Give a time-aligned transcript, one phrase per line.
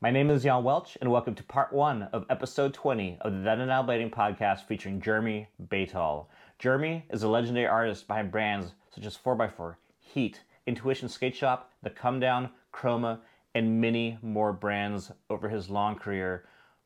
[0.00, 3.40] My name is Jan Welch, and welcome to part one of episode 20 of the
[3.40, 6.26] Then and Now Blading podcast featuring Jeremy Baytall.
[6.60, 11.90] Jeremy is a legendary artist behind brands such as 4x4, Heat, Intuition Skate Shop, The
[11.90, 13.18] Come Down, Chroma,
[13.56, 16.44] and many more brands over his long career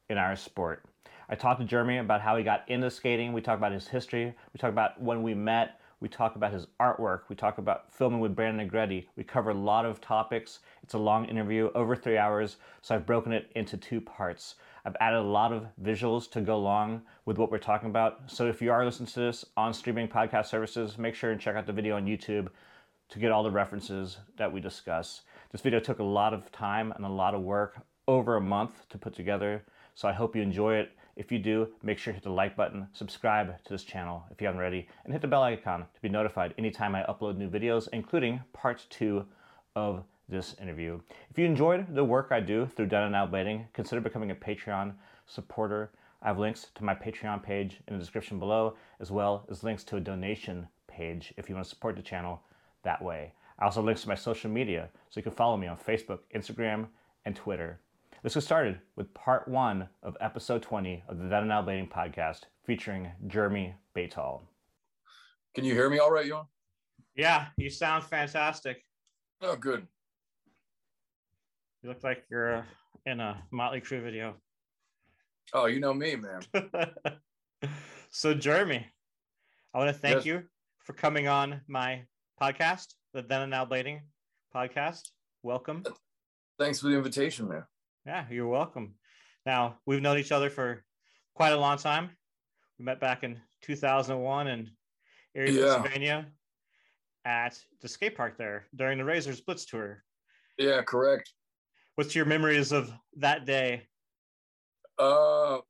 [0.08, 0.86] in our sport.
[1.28, 3.34] I talked to Jeremy about how he got into skating.
[3.34, 4.34] We talked about his history.
[4.54, 5.81] We talked about when we met.
[6.02, 7.20] We talk about his artwork.
[7.28, 9.06] We talk about filming with Brandon Negretti.
[9.14, 10.58] We cover a lot of topics.
[10.82, 14.56] It's a long interview, over three hours, so I've broken it into two parts.
[14.84, 18.22] I've added a lot of visuals to go along with what we're talking about.
[18.26, 21.54] So if you are listening to this on streaming podcast services, make sure and check
[21.54, 22.48] out the video on YouTube
[23.10, 25.22] to get all the references that we discuss.
[25.52, 27.76] This video took a lot of time and a lot of work,
[28.08, 29.64] over a month to put together.
[29.94, 30.90] So I hope you enjoy it.
[31.14, 34.40] If you do, make sure to hit the like button, subscribe to this channel if
[34.40, 37.50] you haven't already, and hit the bell icon to be notified anytime I upload new
[37.50, 39.26] videos, including part two
[39.76, 40.98] of this interview.
[41.30, 44.34] If you enjoyed the work I do through Then and Now Blading, consider becoming a
[44.34, 44.94] Patreon
[45.26, 45.90] supporter.
[46.22, 49.84] I have links to my Patreon page in the description below, as well as links
[49.84, 52.40] to a donation page if you want to support the channel
[52.84, 53.34] that way.
[53.58, 56.20] I also have links to my social media, so you can follow me on Facebook,
[56.34, 56.86] Instagram,
[57.24, 57.80] and Twitter.
[58.22, 61.90] Let's get started with part one of episode 20 of the Then and Now Blading
[61.90, 64.42] podcast featuring Jeremy Baytall.
[65.54, 66.44] Can you hear me all right, Yon?
[67.16, 68.84] Yeah, you sound fantastic.
[69.40, 69.86] Oh, good.
[71.82, 72.62] You look like you're uh,
[73.06, 74.36] in a Motley Crue video.
[75.52, 76.42] Oh, you know me, man.
[78.10, 78.86] so, Jeremy,
[79.74, 80.26] I want to thank Yes.
[80.26, 80.42] you
[80.78, 82.02] for coming on my
[82.40, 84.00] podcast, the Then and Now Blading
[84.54, 85.08] podcast.
[85.42, 85.82] Welcome.
[86.56, 87.64] Thanks for the invitation, man.
[88.06, 88.94] Yeah, you're welcome.
[89.46, 90.84] Now, we've known each other for
[91.34, 92.10] quite a long time.
[92.78, 94.70] We met back in 2001 in
[95.34, 95.76] Erie, Yeah.
[95.76, 96.26] Pennsylvania
[97.24, 100.02] at the skate park there during the Razors Blitz tour.
[100.58, 101.32] Yeah, correct.
[101.94, 103.86] What's your memories of that day?
[104.98, 105.60] Uh,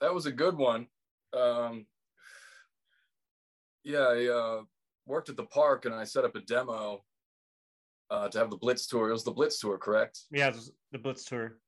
[0.00, 0.88] that was a good one.
[1.32, 1.86] Um,
[3.84, 4.62] yeah, I uh,
[5.06, 7.04] worked at the park and I set up a demo
[8.10, 9.08] uh, to have the Blitz tour.
[9.08, 10.20] It was the Blitz tour, correct?
[10.30, 11.58] Yeah, it was the Blitz tour.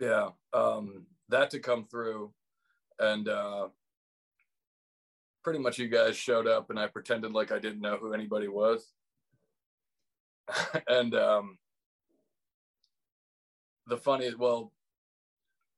[0.00, 2.32] Yeah, um, that to come through,
[3.00, 3.68] and uh,
[5.42, 8.48] pretty much you guys showed up, and I pretended like I didn't know who anybody
[8.48, 8.92] was,
[10.88, 11.58] and um,
[13.88, 14.72] the funny, well,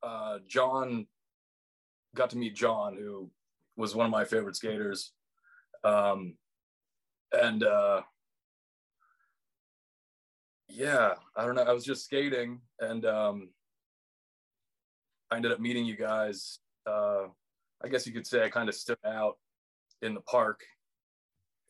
[0.03, 1.07] uh, John
[2.15, 3.31] got to meet John, who
[3.75, 5.13] was one of my favorite skaters,
[5.83, 6.35] um,
[7.31, 8.01] and uh,
[10.73, 11.63] yeah, I don't know.
[11.63, 13.49] I was just skating, and um,
[15.29, 16.59] I ended up meeting you guys.
[16.85, 17.25] Uh,
[17.83, 19.37] I guess you could say I kind of stood out
[20.01, 20.61] in the park,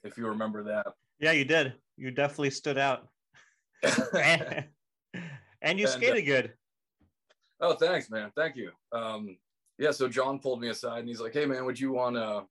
[0.04, 0.88] if you remember that.
[1.20, 1.74] Yeah, you did.
[1.98, 3.08] You definitely stood out.
[3.84, 4.66] and,
[5.62, 6.54] and you And, uh, skated good.
[7.62, 8.32] oh, thanks, man.
[8.36, 8.72] Thank you.
[8.92, 9.38] Um,
[9.78, 12.44] yeah, so John pulled me aside and he's like, "Hey, man, would you want a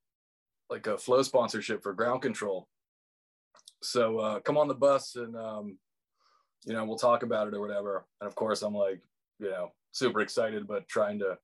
[0.69, 2.67] like a flow sponsorship for ground control?
[3.83, 5.79] So uh, come on the bus and um,
[6.65, 9.01] you know we'll talk about it or whatever." And of course, I'm like,
[9.39, 11.39] you know, super excited, but trying to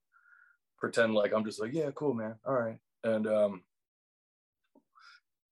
[0.78, 2.36] pretend like I'm just like, "Yeah, cool, man.
[2.46, 3.62] All right." And um,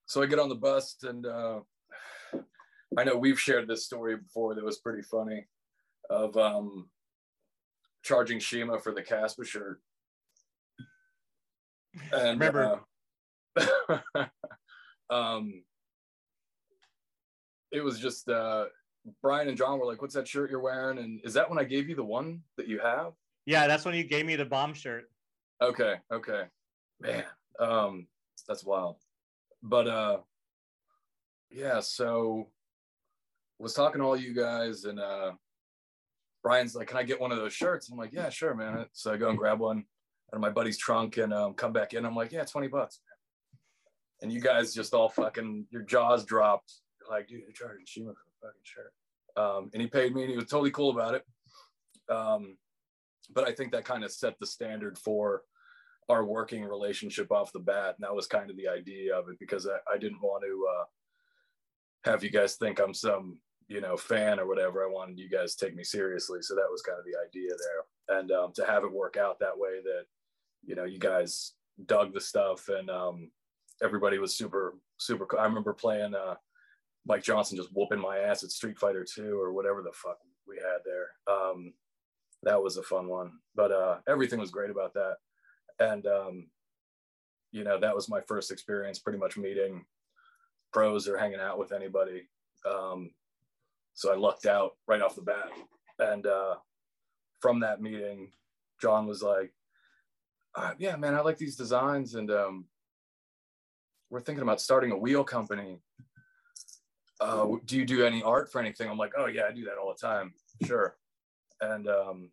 [0.06, 1.60] so I get on the bus and uh,
[2.96, 5.46] I know we've shared this story before that was pretty funny
[6.10, 6.88] of um,
[8.02, 9.80] charging Shima for the Caspa shirt.
[12.12, 12.80] And Remember-
[13.56, 14.26] uh,
[15.10, 15.62] um,
[17.72, 18.66] it was just uh,
[19.22, 21.64] Brian and John were like, "What's that shirt you're wearing?" And is that when I
[21.64, 23.12] gave you the one that you have?
[23.46, 25.10] Yeah, that's when you gave me the bomb shirt.
[25.60, 26.44] Okay, okay,
[27.00, 27.24] man,
[27.58, 28.06] um,
[28.48, 28.96] that's wild.
[29.62, 30.18] But uh,
[31.50, 32.48] yeah, so
[33.58, 35.32] was talking to all you guys, and uh,
[36.42, 39.12] Brian's like, "Can I get one of those shirts?" I'm like, "Yeah, sure, man." So
[39.12, 42.04] I go and grab one out of my buddy's trunk and um, come back in.
[42.04, 43.00] I'm like, "Yeah, twenty bucks."
[44.22, 46.72] And you guys just all fucking your jaws dropped.
[47.00, 48.90] You're like, dude, you're charging Shima for fucking.
[49.36, 51.24] Um, and he paid me, and he was totally cool about it.
[52.08, 52.56] Um,
[53.32, 55.42] but I think that kind of set the standard for
[56.08, 57.96] our working relationship off the bat.
[57.96, 60.66] And that was kind of the idea of it because I, I didn't want to
[60.78, 60.84] uh,
[62.10, 63.38] have you guys think I'm some,
[63.68, 64.84] you know, fan or whatever.
[64.84, 66.40] I wanted you guys to take me seriously.
[66.42, 68.18] So that was kind of the idea there.
[68.18, 70.04] And um, to have it work out that way that,
[70.62, 71.52] you know, you guys
[71.86, 73.30] dug the stuff and um,
[73.82, 75.40] everybody was super, super cool.
[75.40, 76.34] I remember playing uh,
[77.06, 80.56] Mike Johnson just whooping my ass at Street Fighter 2 or whatever the fuck we
[80.56, 81.08] had there.
[81.26, 81.74] Um,
[82.42, 83.32] that was a fun one.
[83.54, 85.16] But uh, everything was great about that.
[85.78, 86.46] And, um,
[87.52, 89.84] you know, that was my first experience pretty much meeting
[90.72, 92.28] pros or hanging out with anybody.
[92.68, 93.12] Um,
[93.94, 95.50] so I lucked out right off the bat.
[95.98, 96.56] And uh,
[97.40, 98.32] from that meeting,
[98.82, 99.52] John was like,
[100.56, 102.66] uh, "Yeah, man, I like these designs, and um,
[104.10, 105.78] we're thinking about starting a wheel company.
[107.24, 109.78] Uh, do you do any art for anything?" I'm like, "Oh yeah, I do that
[109.78, 110.34] all the time.
[110.66, 110.96] Sure."
[111.60, 112.30] And um,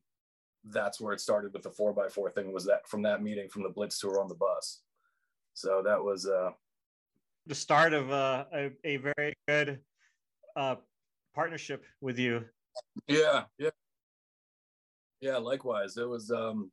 [0.66, 2.52] that's where it started with the four by four thing.
[2.52, 4.82] Was that from that meeting from the Blitz tour on the bus?
[5.54, 6.52] So that was uh,
[7.46, 9.80] the start of uh, a a very good
[10.56, 10.76] uh,
[11.34, 12.44] partnership with you.
[13.08, 13.70] Yeah, yeah,
[15.22, 15.38] yeah.
[15.38, 16.32] Likewise, it was.
[16.32, 16.72] um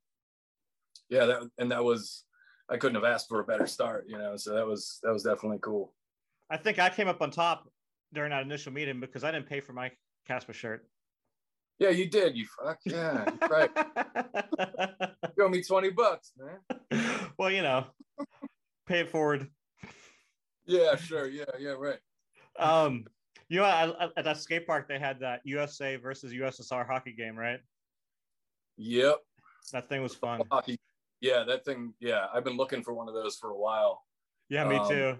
[1.08, 2.24] Yeah, that and that was.
[2.70, 4.36] I couldn't have asked for a better start, you know.
[4.36, 5.94] So that was that was definitely cool.
[6.50, 7.70] I think I came up on top
[8.12, 9.90] during that initial meeting because I didn't pay for my
[10.28, 10.86] Caspa shirt.
[11.78, 12.36] Yeah, you did.
[12.36, 13.70] You fuck yeah, right.
[15.36, 17.30] you owe me twenty bucks, man.
[17.38, 17.86] Well, you know,
[18.86, 19.48] pay it forward.
[20.66, 21.28] Yeah, sure.
[21.28, 21.98] Yeah, yeah, right.
[22.58, 23.04] Um,
[23.48, 27.36] you know, at, at that skate park, they had that USA versus USSR hockey game,
[27.36, 27.60] right?
[28.76, 29.18] Yep.
[29.72, 30.42] That thing was fun.
[30.50, 30.78] Hockey.
[31.20, 31.94] Yeah, that thing.
[32.00, 34.02] Yeah, I've been looking for one of those for a while.
[34.48, 35.16] Yeah, me um, too.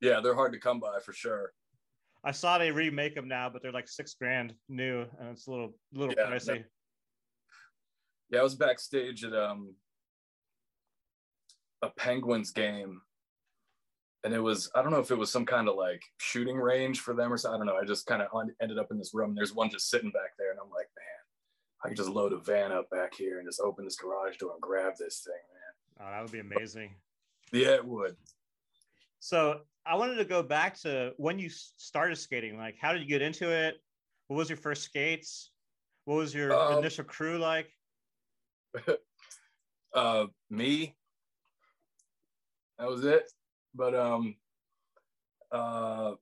[0.00, 1.52] Yeah, they're hard to come by for sure.
[2.28, 5.50] I saw they remake them now, but they're like six grand new, and it's a
[5.50, 6.46] little little yeah, pricey.
[6.46, 6.64] That,
[8.30, 9.74] yeah, I was backstage at um
[11.80, 13.00] a Penguins game
[14.24, 17.00] and it was I don't know if it was some kind of like shooting range
[17.00, 17.62] for them or something.
[17.62, 17.80] I don't know.
[17.80, 18.28] I just kind of
[18.60, 19.34] ended up in this room.
[19.34, 22.38] There's one just sitting back there, and I'm like, man, I could just load a
[22.38, 26.06] van up back here and just open this garage door and grab this thing, man.
[26.06, 26.94] Oh, that would be amazing.
[27.52, 28.16] Yeah, it would.
[29.20, 32.58] So I wanted to go back to when you started skating.
[32.58, 33.76] Like, how did you get into it?
[34.26, 35.50] What was your first skates?
[36.04, 37.70] What was your um, initial crew like?
[39.94, 40.94] uh, me.
[42.78, 43.24] That was it
[43.74, 44.34] but um
[45.52, 46.12] uh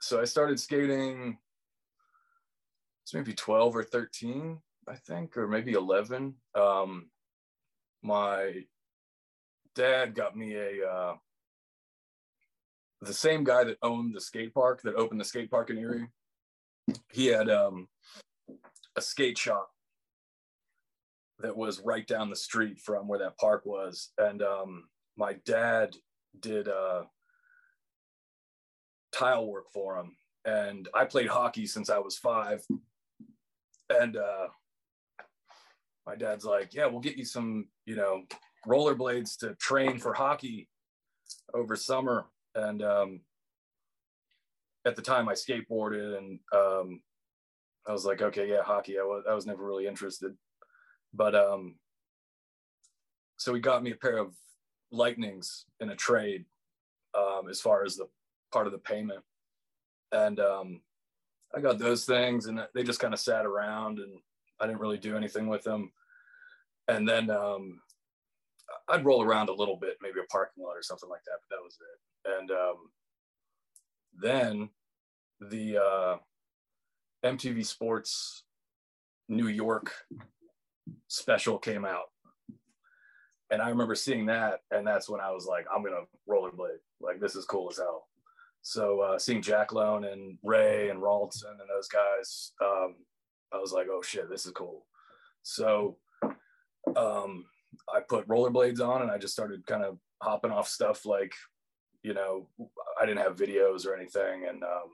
[0.00, 1.36] so i started skating
[3.02, 4.58] it's maybe 12 or 13
[4.88, 7.10] i think or maybe 11 um
[8.02, 8.64] my
[9.74, 11.14] dad got me a uh
[13.06, 16.08] the same guy that owned the skate park that opened the skate park in erie
[17.12, 17.88] he had um
[18.96, 19.70] a skate shop
[21.38, 24.84] that was right down the street from where that park was and um
[25.16, 25.96] my dad
[26.40, 27.04] did uh,
[29.12, 30.16] tile work for him.
[30.44, 32.64] And I played hockey since I was five.
[33.90, 34.48] And uh,
[36.06, 38.22] my dad's like, yeah, we'll get you some, you know,
[38.66, 40.68] rollerblades to train for hockey
[41.54, 42.26] over summer.
[42.56, 43.20] And um,
[44.86, 47.02] at the time I skateboarded and um,
[47.86, 48.98] I was like, okay, yeah, hockey.
[48.98, 50.34] I was, I was never really interested.
[51.14, 51.76] But um,
[53.36, 54.34] so he got me a pair of
[54.90, 56.46] lightnings in a trade
[57.16, 58.08] um, as far as the
[58.52, 59.22] part of the payment.
[60.12, 60.80] And um,
[61.54, 64.18] I got those things and they just kind of sat around and
[64.60, 65.92] I didn't really do anything with them.
[66.88, 67.80] And then um,
[68.88, 71.56] I'd roll around a little bit, maybe a parking lot or something like that, but
[71.56, 72.38] that was it.
[72.38, 72.76] And um,
[74.20, 74.70] then
[75.40, 76.16] the uh,
[77.24, 78.44] MTV Sports
[79.28, 79.92] New York
[81.08, 82.06] special came out
[83.50, 86.80] and I remember seeing that, and that's when I was like, I'm gonna rollerblade.
[87.00, 88.08] Like this is cool as hell.
[88.62, 92.96] So uh, seeing Jack Lone and Ray and Ralton and those guys, um,
[93.52, 94.86] I was like, oh shit, this is cool.
[95.42, 95.98] So
[96.96, 97.44] um,
[97.92, 101.34] I put rollerblades on, and I just started kind of hopping off stuff like,
[102.02, 102.48] you know,
[103.00, 104.90] I didn't have videos or anything, and um,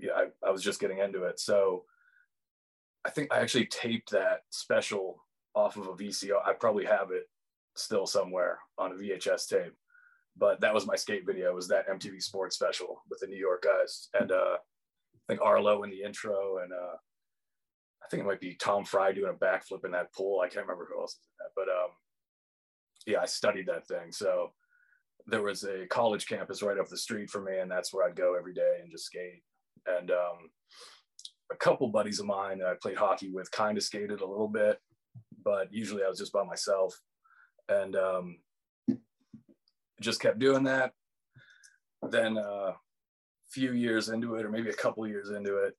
[0.00, 1.40] yeah, I, I was just getting into it.
[1.40, 1.84] So
[3.04, 5.24] I think I actually taped that special
[5.54, 6.46] off of a VCR.
[6.46, 7.28] I probably have it
[7.74, 9.74] still somewhere on a VHS tape.
[10.36, 11.54] But that was my skate video.
[11.54, 15.82] Was that MTV Sports special with the New York guys and uh, I think Arlo
[15.82, 16.96] in the intro and uh,
[18.04, 20.40] I think it might be Tom Fry doing a backflip in that pool.
[20.40, 21.90] I can't remember who else in that, but um,
[23.06, 24.10] yeah, I studied that thing.
[24.10, 24.50] So
[25.26, 28.16] there was a college campus right up the street from me, and that's where I'd
[28.16, 29.42] go every day and just skate.
[29.86, 30.50] And um,
[31.50, 34.48] a couple buddies of mine that I played hockey with kind of skated a little
[34.48, 34.78] bit,
[35.44, 36.98] but usually I was just by myself
[37.68, 38.38] and um,
[40.00, 40.92] just kept doing that.
[42.10, 42.72] Then a uh,
[43.50, 45.74] few years into it, or maybe a couple years into it,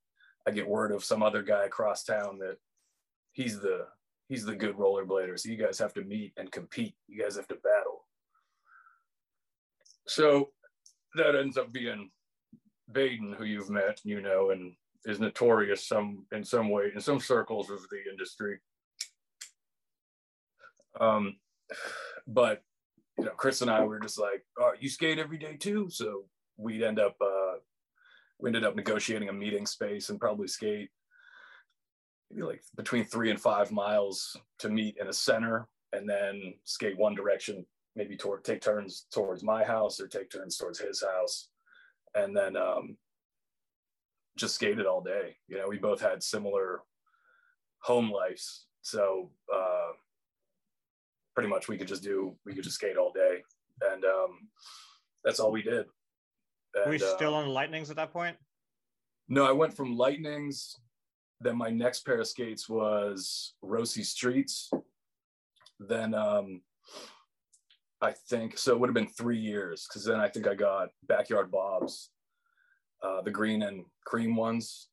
[0.47, 2.57] I get word of some other guy across town that
[3.31, 3.87] he's the
[4.27, 5.39] he's the good rollerblader.
[5.39, 6.95] So you guys have to meet and compete.
[7.07, 8.05] You guys have to battle.
[10.07, 10.49] So
[11.15, 12.09] that ends up being
[12.91, 14.73] Baden, who you've met, you know, and
[15.05, 18.59] is notorious some in some way in some circles of the industry
[20.99, 21.37] um,
[22.27, 22.61] but
[23.17, 26.25] you know, Chris and I were just like, "Oh, you skate every day too?" So
[26.57, 27.55] we'd end up uh,
[28.43, 30.89] we ended up negotiating a meeting space and probably skate
[32.29, 36.97] maybe like between three and five miles to meet in a center and then skate
[36.97, 41.47] one direction, maybe toward take turns towards my house or take turns towards his house.
[42.15, 42.97] And then um,
[44.35, 45.37] just skated all day.
[45.47, 46.81] You know, we both had similar
[47.79, 48.65] home lives.
[48.81, 49.93] So uh,
[51.33, 53.41] pretty much we could just do, we could just skate all day.
[53.89, 54.49] And um,
[55.23, 55.85] that's all we did.
[56.75, 58.35] And, Were you still uh, on lightnings at that point?
[59.27, 60.75] no, I went from Lightnings.
[61.39, 64.69] Then my next pair of skates was Rossi Streets.
[65.79, 66.61] Then um,
[68.01, 68.73] I think so.
[68.73, 72.09] It would have been three years because then I think I got Backyard Bob's,
[73.01, 74.89] uh, the green and cream ones,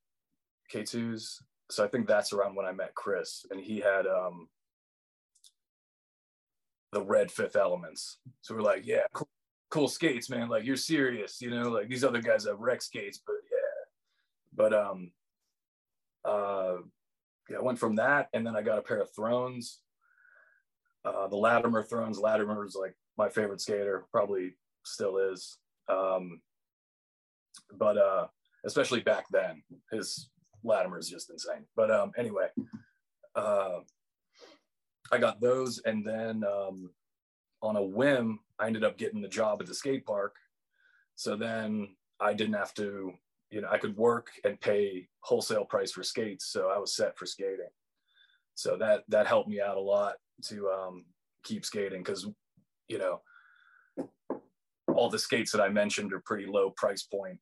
[0.72, 1.42] K2s.
[1.70, 4.48] So I think that's around when I met Chris, and he had um,
[6.92, 8.18] the red Fifth Elements.
[8.42, 9.28] So we're like, yeah, cool,
[9.70, 10.48] cool skates, man.
[10.48, 11.70] Like you're serious, you know.
[11.70, 13.58] Like these other guys have wreck skates, but yeah.
[14.54, 15.12] But um,
[16.24, 16.76] uh,
[17.48, 19.80] yeah, I went from that, and then I got a pair of Thrones.
[21.04, 22.18] Uh, the Latimer Thrones.
[22.18, 25.58] Latimer is like my favorite skater, probably still is.
[25.88, 26.40] Um,
[27.78, 28.26] but uh,
[28.64, 30.30] especially back then, his
[30.62, 31.64] Latimer is just insane.
[31.76, 32.48] But um, anyway,
[33.34, 33.78] uh,
[35.10, 36.90] I got those, and then um,
[37.62, 40.36] on a whim, I ended up getting the job at the skate park.
[41.14, 43.12] So then I didn't have to,
[43.50, 47.18] you know, I could work and pay wholesale price for skates, so I was set
[47.18, 47.70] for skating.
[48.54, 50.16] So that that helped me out a lot
[50.48, 51.04] to um,
[51.44, 52.28] keep skating because,
[52.88, 53.22] you know,
[54.94, 57.38] all the skates that I mentioned are pretty low price point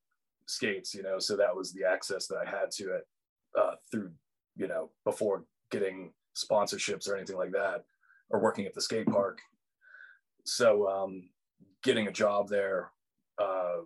[0.46, 3.06] skates, you know, so that was the access that I had to it
[3.58, 4.12] uh, through,
[4.56, 7.84] you know, before getting sponsorships or anything like that,
[8.30, 9.40] or working at the skate park.
[10.48, 11.28] So um,
[11.82, 12.90] getting a job there
[13.38, 13.82] uh,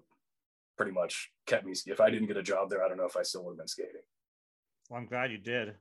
[0.76, 1.72] pretty much kept me.
[1.86, 3.58] If I didn't get a job there, I don't know if I still would have
[3.58, 4.02] been skating.
[4.88, 5.74] Well, I'm glad you did.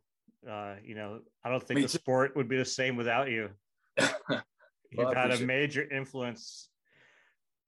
[0.50, 2.00] Uh, you know, I don't think Me the too.
[2.00, 3.50] sport would be the same without you.
[3.98, 6.70] You've had a major influence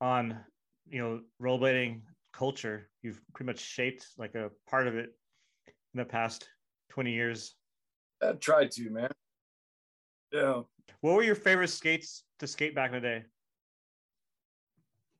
[0.01, 0.39] on,
[0.88, 2.01] you know, rollerblading
[2.34, 2.89] culture.
[3.03, 5.12] You've pretty much shaped like a part of it
[5.67, 6.50] in the past
[6.89, 7.53] 20 years.
[8.24, 9.10] I tried to, man.
[10.32, 10.62] Yeah,
[11.01, 13.23] What were your favorite skates to skate back in the day?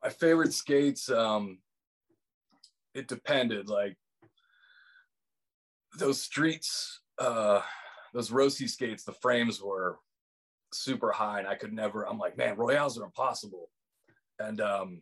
[0.04, 1.10] my favorite skates.
[1.10, 1.60] Um,
[2.94, 3.70] it depended.
[3.70, 3.96] Like
[5.98, 7.62] those streets, uh,
[8.14, 9.04] those Rossi skates.
[9.04, 9.98] The frames were
[10.74, 12.08] super high, and I could never.
[12.08, 13.70] I'm like, man, Royales are impossible.
[14.40, 15.02] And um,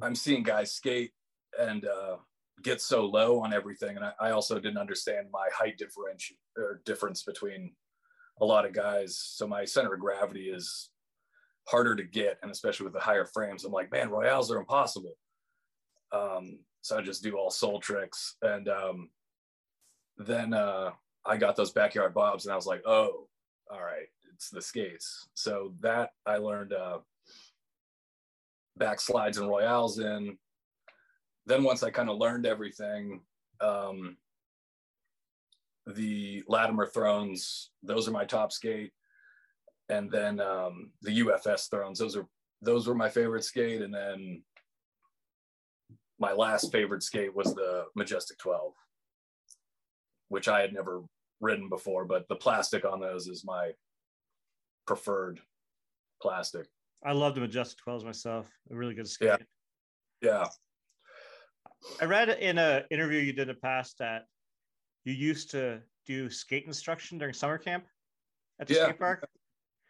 [0.00, 1.12] I'm seeing guys skate
[1.58, 2.16] and uh,
[2.62, 6.82] get so low on everything, and I, I also didn't understand my height differential or
[6.84, 7.72] difference between
[8.40, 9.16] a lot of guys.
[9.16, 10.90] So my center of gravity is
[11.66, 15.16] harder to get, and especially with the higher frames, I'm like, man, Royales are impossible.
[16.12, 19.10] Um, so I just do all soul tricks, and um,
[20.18, 20.90] then uh,
[21.24, 23.28] I got those backyard bobs, and I was like, oh,
[23.70, 25.28] all right, it's the skates.
[25.34, 26.98] So that I learned uh,
[28.78, 30.36] backslides and Royales in.
[31.46, 33.22] Then once I kind of learned everything,
[33.60, 34.16] um,
[35.86, 38.92] the Latimer Thrones, those are my top skate
[39.88, 41.98] and then um, the UFS thrones.
[41.98, 42.26] Those are
[42.62, 44.42] those were my favorite skate, and then
[46.18, 48.72] my last favorite skate was the Majestic 12,
[50.28, 51.02] which I had never
[51.40, 53.72] ridden before, but the plastic on those is my
[54.86, 55.40] preferred
[56.22, 56.66] plastic.
[57.04, 58.48] I love the Majestic 12s myself.
[58.70, 59.28] A really good skate.
[59.28, 59.36] Yeah.
[60.22, 60.46] Yeah,
[62.00, 64.22] I read in an interview you did in the past that
[65.04, 67.86] you used to do skate instruction during summer camp
[68.60, 68.84] at the Yeah.
[68.84, 69.24] skate park.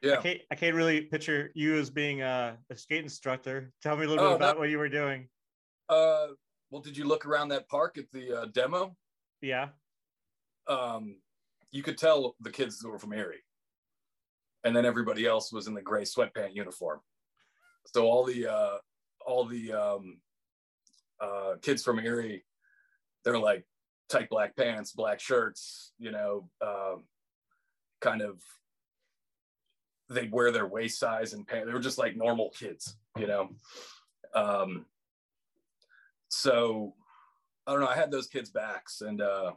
[0.03, 0.21] I yeah.
[0.21, 3.73] can't, I can't really picture you as being a, a skate instructor.
[3.83, 5.29] Tell me a little Oh, bit about that- what you were doing.
[5.89, 6.29] Uh,
[6.71, 8.97] well, did you look around that park at the uh, demo?
[9.41, 9.69] Yeah.
[10.67, 11.17] um,
[11.71, 13.45] you could tell the kids were from Erie,
[14.63, 17.01] and then everybody else was in the gray sweatpant uniform.
[17.87, 18.79] So all the uh,
[19.27, 20.21] all the um,
[21.21, 22.45] uh, kids from Erie,
[23.25, 23.67] they're like
[24.15, 27.05] tight black pants, black shirts, you know, um,
[28.01, 28.41] kind of.
[30.11, 31.67] They'd wear their waist size and pants.
[31.67, 33.49] They were just like normal kids, you know.
[34.35, 34.85] Um,
[36.29, 36.95] so
[37.67, 37.89] I don't know.
[37.89, 39.53] I had those kids' backs, and uh,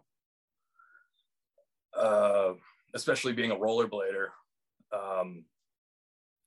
[1.96, 2.54] uh,
[2.96, 4.28] especially being a rollerblader,
[4.94, 5.44] um,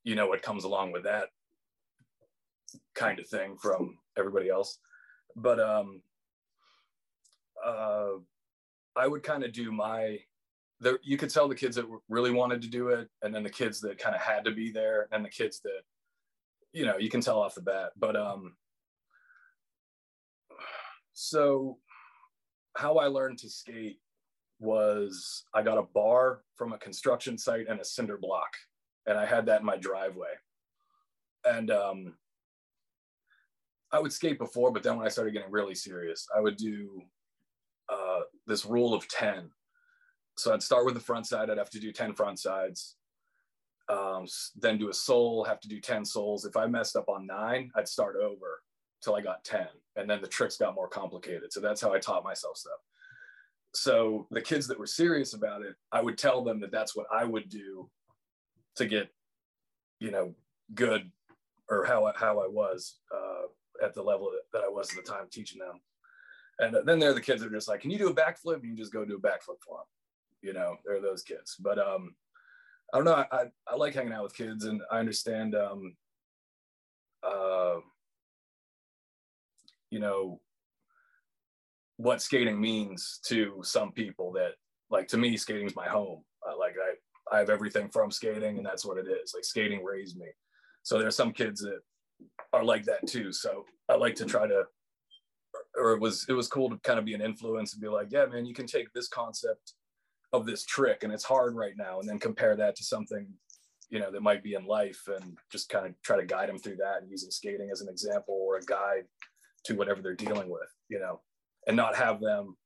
[0.03, 1.29] you know what comes along with that
[2.95, 4.79] kind of thing from everybody else.
[5.37, 6.01] But um,
[7.65, 8.13] uh,
[8.97, 10.19] I would kind of do my.
[10.81, 13.51] There, you could tell the kids that really wanted to do it, and then the
[13.51, 15.83] kids that kind of had to be there, and the kids that,
[16.73, 17.91] you know, you can tell off the bat.
[17.99, 18.57] But um,
[21.13, 21.79] so
[22.77, 23.99] how I learned to skate
[24.59, 28.55] was I got a bar from a construction site and a cinder block,
[29.07, 30.33] and I had that in my driveway.
[31.45, 32.15] And um,
[33.93, 37.03] I would skate before, but then when I started getting really serious, I would do
[38.51, 39.49] this rule of 10.
[40.37, 42.97] So I'd start with the front side, I'd have to do 10 front sides,
[43.89, 44.27] um,
[44.57, 46.45] then do a soul, have to do 10 souls.
[46.45, 48.63] If I messed up on nine, I'd start over
[49.03, 49.67] till I got 10.
[49.97, 51.53] And then the tricks got more complicated.
[51.53, 52.81] So that's how I taught myself stuff.
[53.73, 57.07] So the kids that were serious about it, I would tell them that that's what
[57.13, 57.89] I would do
[58.77, 59.09] to get,
[60.01, 60.35] you know,
[60.75, 61.11] good
[61.69, 65.11] or how I, how I was uh, at the level that I was at the
[65.11, 65.81] time teaching them.
[66.61, 68.57] And then there are the kids that are just like, can you do a backflip?
[68.57, 69.87] And you just go do a backflip for them.
[70.43, 71.57] You know, there are those kids.
[71.59, 72.15] But um,
[72.93, 73.15] I don't know.
[73.15, 75.97] I, I, I like hanging out with kids and I understand, um,
[77.23, 77.77] uh,
[79.91, 80.41] you know,
[82.01, 84.53] what skating means to some people that
[84.91, 88.65] like to me skating's my home uh, like i i have everything from skating and
[88.65, 90.27] that's what it is like skating raised me
[90.83, 91.81] so there are some kids that
[92.55, 94.65] are like that too so i like to try to
[95.77, 98.09] or it was it was cool to kind of be an influence and be like
[98.11, 99.75] yeah man you can take this concept
[100.33, 103.27] of this trick and it's hard right now and then compare that to something
[103.89, 106.59] you know that might be in life and just kind of try to guide them
[106.59, 109.05] through that and using skating as an example or a guide
[109.65, 111.21] to whatever they're dealing with you know
[111.67, 112.57] and not have them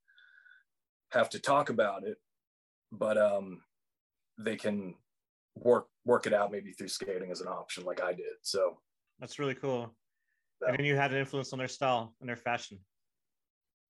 [1.13, 2.19] have to talk about it
[2.93, 3.61] but um
[4.39, 4.95] they can
[5.57, 8.79] work work it out maybe through skating as an option like i did so.
[9.21, 9.95] That's really cool
[10.65, 12.79] so, and then you had an influence on their style and their fashion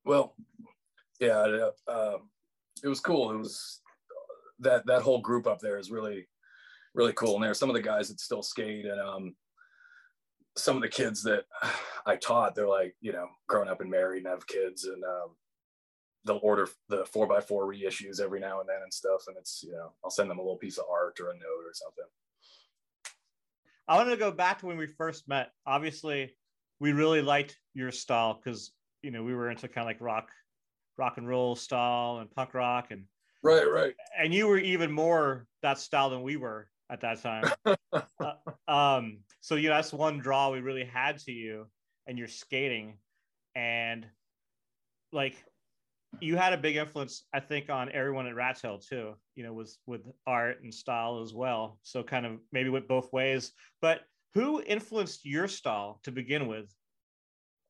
[0.05, 0.35] well
[1.21, 2.17] yeah uh,
[2.83, 3.81] it was cool it was
[4.59, 6.27] that that whole group up there is really
[6.95, 9.35] really cool and there are some of the guys that still skate and um
[10.57, 11.45] some of the kids that
[12.07, 15.37] I taught, they're like, you know, grown up and married and have kids, and um,
[16.25, 19.25] they'll order the four by four reissues every now and then and stuff.
[19.27, 21.65] And it's, you know, I'll send them a little piece of art or a note
[21.65, 22.05] or something.
[23.87, 25.51] I want to go back to when we first met.
[25.67, 26.37] Obviously,
[26.81, 30.29] we really liked your style because you know we were into kind of like rock,
[30.99, 33.05] rock and roll style and punk rock and
[33.43, 33.95] right, right.
[34.19, 37.45] And you were even more that style than we were at that time.
[37.93, 38.33] uh,
[38.69, 41.67] um, so you know that's one draw we really had to you
[42.07, 42.99] and your skating,
[43.55, 44.07] and
[45.13, 45.37] like
[46.21, 49.15] you had a big influence, I think, on everyone at Rats Hill too.
[49.35, 51.79] You know, with with art and style as well.
[51.83, 53.53] So kind of maybe went both ways.
[53.81, 54.01] But
[54.35, 56.75] who influenced your style to begin with?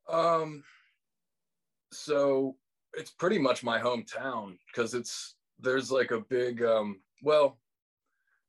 [0.08, 0.64] Um,
[1.92, 2.56] so
[2.94, 7.60] it's pretty much my hometown because it's there's like a big um well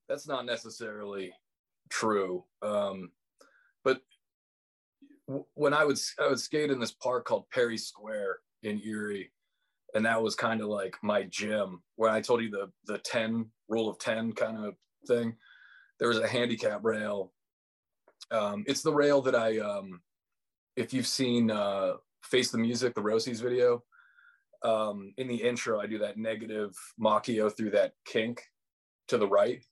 [0.08, 1.34] that's not necessarily
[1.90, 2.46] true.
[2.62, 3.12] Um,
[3.84, 4.02] but
[5.28, 9.32] w- when I would I would skate in this park called Perry Square in Erie,
[9.94, 13.52] and that was kind of like my gym where I told you the the ten
[13.68, 14.76] rule of ten kind of
[15.08, 15.38] thing.
[16.00, 17.34] There was a handicap rail.
[18.32, 20.02] Um, it's the rail that I, um,
[20.76, 23.84] if you've seen uh, Face the Music, the Rosie's video,
[24.64, 28.42] um, in the intro, I do that negative Makio through that kink
[29.10, 29.64] to the right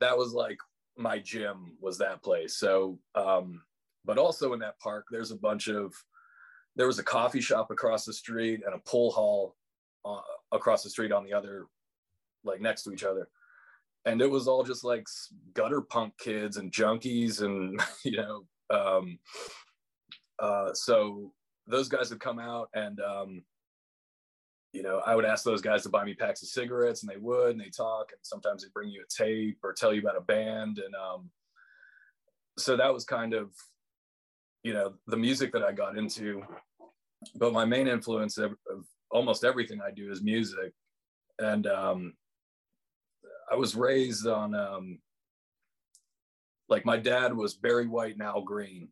[0.00, 0.58] that was like
[0.96, 2.56] my gym was that place.
[2.56, 3.62] So, um,
[4.04, 5.92] but also in that park, there's a bunch of,
[6.76, 9.56] there was a coffee shop across the street and a pool hall
[10.04, 10.20] uh,
[10.52, 11.66] across the street on the other,
[12.44, 13.28] like next to each other.
[14.04, 15.06] And it was all just like
[15.54, 19.18] gutter punk kids and junkies and, you know, um,
[20.38, 21.32] uh, so
[21.66, 23.42] those guys would come out and, um,
[24.72, 27.16] you know, I would ask those guys to buy me packs of cigarettes and they
[27.16, 30.16] would, and they talk, and sometimes they bring you a tape or tell you about
[30.16, 30.78] a band.
[30.78, 31.30] And um,
[32.58, 33.50] so that was kind of,
[34.62, 36.42] you know, the music that I got into.
[37.34, 40.72] But my main influence of, of almost everything I do is music.
[41.38, 42.12] And um,
[43.50, 44.98] I was raised on, um,
[46.68, 48.88] like, my dad was Barry White and Al Green.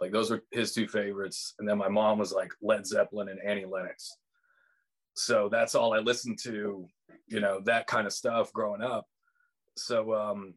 [0.00, 1.54] Like, those were his two favorites.
[1.58, 4.16] And then my mom was like Led Zeppelin and Annie Lennox
[5.18, 6.86] so that's all I listened to,
[7.26, 9.06] you know, that kind of stuff growing up.
[9.76, 10.54] So um,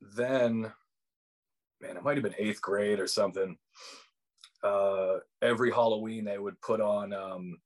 [0.00, 0.70] then,
[1.80, 3.56] man, it might have been eighth grade or something.
[4.62, 7.58] Uh, every Halloween they would put on um,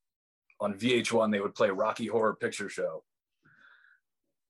[0.61, 3.03] on VH1 they would play Rocky Horror Picture Show,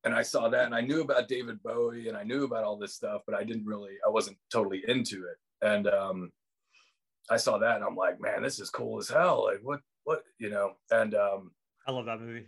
[0.07, 2.77] and I saw that and I knew about David Bowie and I knew about all
[2.77, 5.66] this stuff, but I didn't really I wasn't totally into it.
[5.66, 6.31] And um,
[7.29, 9.49] I saw that and I'm like, man, this is cool as hell.
[9.51, 10.75] Like what what you know?
[10.92, 11.51] And um,
[11.88, 12.47] I love that movie.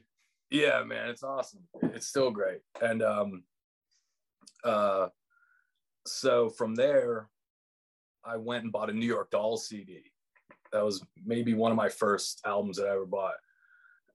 [0.53, 1.64] Yeah, man, it's awesome.
[1.83, 2.61] It's still great.
[2.81, 3.42] And um
[4.62, 5.09] uh
[6.07, 7.29] so from there
[8.25, 10.05] I went and bought a New York Dolls CD.
[10.73, 13.35] That was maybe one of my first albums that I ever bought.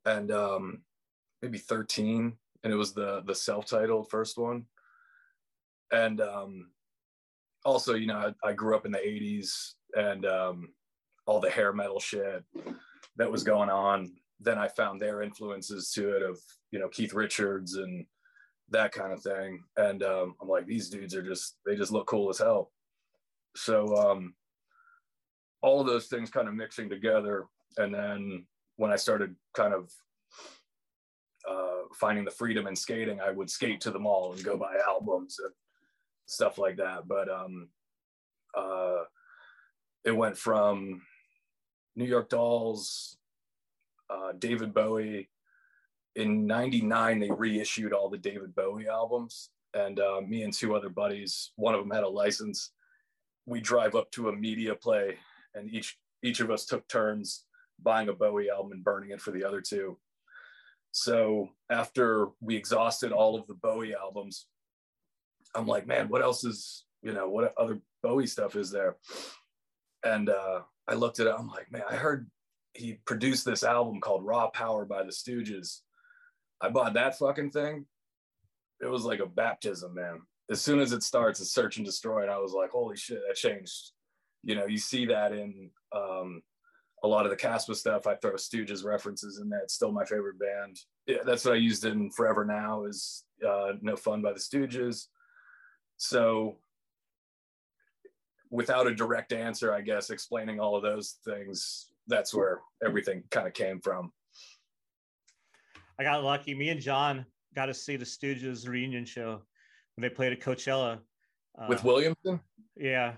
[0.05, 0.83] And um
[1.41, 4.65] maybe 13 and it was the the self-titled first one.
[5.91, 6.71] And um
[7.65, 10.69] also you know I, I grew up in the 80s and um
[11.25, 12.43] all the hair metal shit
[13.17, 14.11] that was going on.
[14.39, 16.39] Then i found their influences to it of
[16.71, 18.05] you know keith richards and
[18.69, 19.61] that kind of thing.
[19.77, 22.71] And um, i'm like these dudes are just they just look cool as hell.
[23.55, 24.33] So um
[25.61, 27.45] all of those things kind of mixing together.
[27.77, 28.45] And then
[28.77, 29.91] when i started kind of
[31.49, 34.77] uh, finding the freedom in skating, I would skate to the mall and go buy
[34.87, 35.51] albums and
[36.25, 37.07] stuff like that.
[37.07, 37.69] But um,
[38.55, 39.03] uh,
[40.05, 41.01] it went from
[41.95, 43.17] New York Dolls,
[44.09, 45.29] uh, David Bowie.
[46.15, 50.89] In '99, they reissued all the David Bowie albums, and uh, me and two other
[50.89, 52.71] buddies, one of them had a license.
[53.45, 55.17] We drive up to a media play,
[55.55, 57.45] and each each of us took turns
[57.81, 59.97] buying a Bowie album and burning it for the other two
[60.93, 64.45] so after we exhausted all of the Bowie albums,
[65.55, 68.97] I'm like, man, what else is, you know, what other Bowie stuff is there?
[70.03, 72.29] And uh, I looked at it, I'm like, man, I heard
[72.75, 75.79] he produced this album called Raw Power by the Stooges.
[76.61, 77.87] I bought that fucking thing.
[78.79, 80.21] It was like a baptism, man.
[80.51, 82.21] As soon as it starts, it's search and destroy.
[82.21, 83.93] And I was like, holy shit, that changed.
[84.43, 86.43] You know, you see that in um,
[87.03, 89.59] a lot of the Caspa stuff, I throw Stooges references in there.
[89.59, 90.79] It's still my favorite band.
[91.05, 95.07] Yeah, that's what I used in Forever Now is uh, No Fun by the Stooges.
[95.97, 96.57] So
[98.49, 103.47] without a direct answer, I guess, explaining all of those things, that's where everything kind
[103.47, 104.13] of came from.
[105.99, 106.55] I got lucky.
[106.55, 109.41] Me and John got to see the Stooges reunion show
[109.95, 110.99] when they played at Coachella.
[111.59, 112.39] Uh, With Williamson?
[112.77, 113.13] Yeah.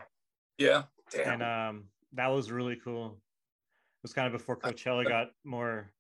[0.57, 0.83] Yeah.
[1.11, 1.33] Damn.
[1.33, 3.19] And um, that was really cool
[4.05, 5.91] was kind of before Coachella got more,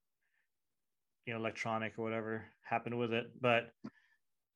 [1.25, 3.31] you know, electronic or whatever happened with it.
[3.41, 3.71] But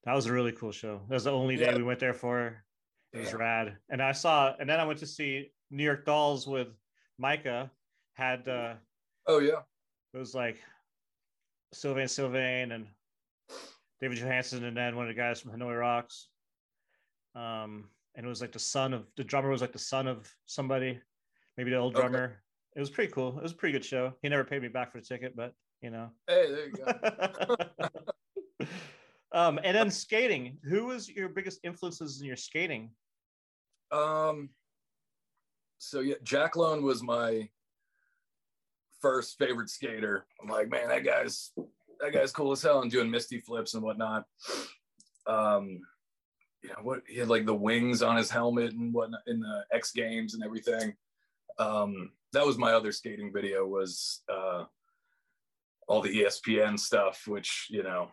[0.04, 1.02] that was a really cool show.
[1.08, 1.78] That was the only day yeah.
[1.78, 2.64] we went there for.
[3.12, 3.38] It was yeah.
[3.38, 3.78] rad.
[3.90, 6.68] And I saw, and then I went to see New York Dolls with
[7.18, 7.72] Micah.
[8.14, 8.74] Had uh
[9.26, 9.62] oh yeah,
[10.14, 10.62] it was like
[11.74, 12.86] Sylvain Sylvain and
[14.00, 16.28] David Johansen, and then one of the guys from Hanoi Rocks.
[17.34, 20.32] Um, and it was like the son of the drummer was like the son of
[20.46, 21.00] somebody,
[21.58, 22.26] maybe the old drummer.
[22.26, 22.36] Okay
[22.80, 23.38] it was pretty cool.
[23.38, 24.13] It was a pretty good show.
[24.22, 26.12] He never paid me back for the ticket, but you know.
[26.30, 26.74] Hey, there you
[28.62, 28.68] go.
[29.38, 30.60] um, and then skating.
[30.63, 32.92] Who was your biggest influences in your skating?
[33.92, 34.52] Um.
[35.78, 37.50] So yeah, Jack Lone was my
[39.02, 40.26] first favorite skater.
[40.42, 41.52] I'm like, man, that guy's
[42.00, 44.24] that guy's cool as hell and doing misty flips and whatnot.
[45.28, 45.82] Um,
[46.63, 47.02] you know what?
[47.10, 50.46] He had like the wings on his helmet and whatnot in the X Games and
[50.46, 50.94] everything.
[51.58, 54.65] Um, that was my other skating video was uh,
[55.88, 58.10] all the ESPN stuff, which you know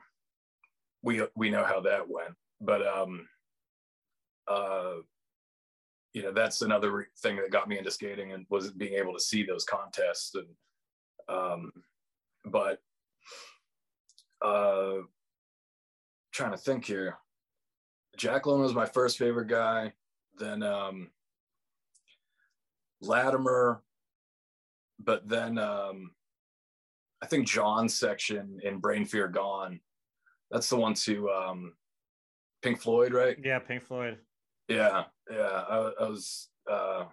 [1.02, 2.34] we we know how that went.
[2.60, 3.28] But um,
[4.48, 4.94] uh,
[6.12, 9.20] you know that's another thing that got me into skating and was being able to
[9.20, 10.46] see those contests and
[11.28, 11.72] um,
[12.44, 12.78] but
[14.44, 14.98] uh,
[16.32, 17.18] trying to think here.
[18.16, 19.92] Jack Lone was my first favorite guy.
[20.38, 21.10] Then um,
[23.00, 23.82] Latimer
[24.98, 26.10] but then um,
[27.22, 29.80] I think John's section in Brain Fear Gone,
[30.50, 31.72] that's the one to um,
[32.62, 33.36] Pink Floyd, right?
[33.42, 34.18] Yeah, Pink Floyd.
[34.68, 35.64] Yeah, yeah.
[35.68, 37.04] I, I was uh,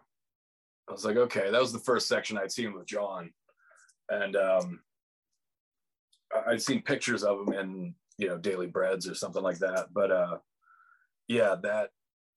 [0.89, 3.31] I was like, okay, that was the first section I'd seen with John,
[4.09, 4.79] and um,
[6.47, 9.87] I'd seen pictures of him in you know Daily Breads or something like that.
[9.93, 10.37] But uh,
[11.27, 11.89] yeah, that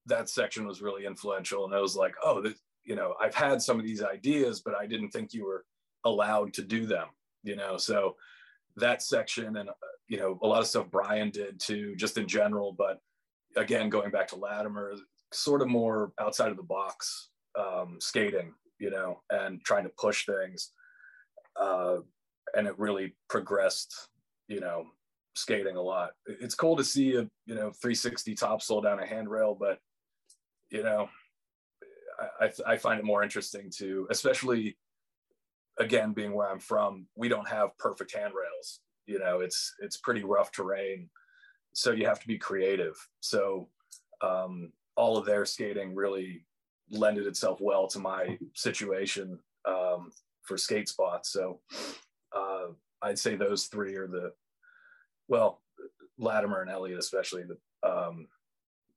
[0.07, 3.61] that section was really influential, and I was like, oh, this, you know i've had
[3.61, 5.65] some of these ideas but i didn't think you were
[6.05, 7.09] allowed to do them
[7.43, 7.77] you know?
[7.77, 8.17] So
[8.77, 9.71] that section and
[10.09, 13.01] you know a lot of stuff brian did too just in general but
[13.57, 14.95] again going back to latimer
[15.33, 20.27] sort of more outside of the box um, skating you know and trying to push
[20.27, 20.73] things
[21.59, 21.97] uh,
[22.55, 24.09] and it really progressed
[24.49, 24.85] you know
[25.37, 26.11] skating a lot.
[26.27, 29.79] It's cool to see a you know 360 topsoul down a handrail but
[30.71, 31.09] you know
[32.41, 34.77] I, I find it more interesting to, especially
[35.79, 38.81] again, being where I'm from, we don't have perfect handrails.
[39.07, 41.09] You know, it's it's pretty rough terrain,
[41.73, 42.97] so you have to be creative.
[43.21, 43.69] So
[44.21, 46.45] um, all of their skating really
[46.91, 50.11] lended itself well to my situation um,
[50.43, 51.33] for skate spots.
[51.33, 51.61] So
[52.35, 52.69] uh,
[53.03, 54.33] I'd say those three are the
[55.29, 55.63] well,
[56.19, 57.45] Latimer and Elliot especially.
[57.45, 58.27] The um,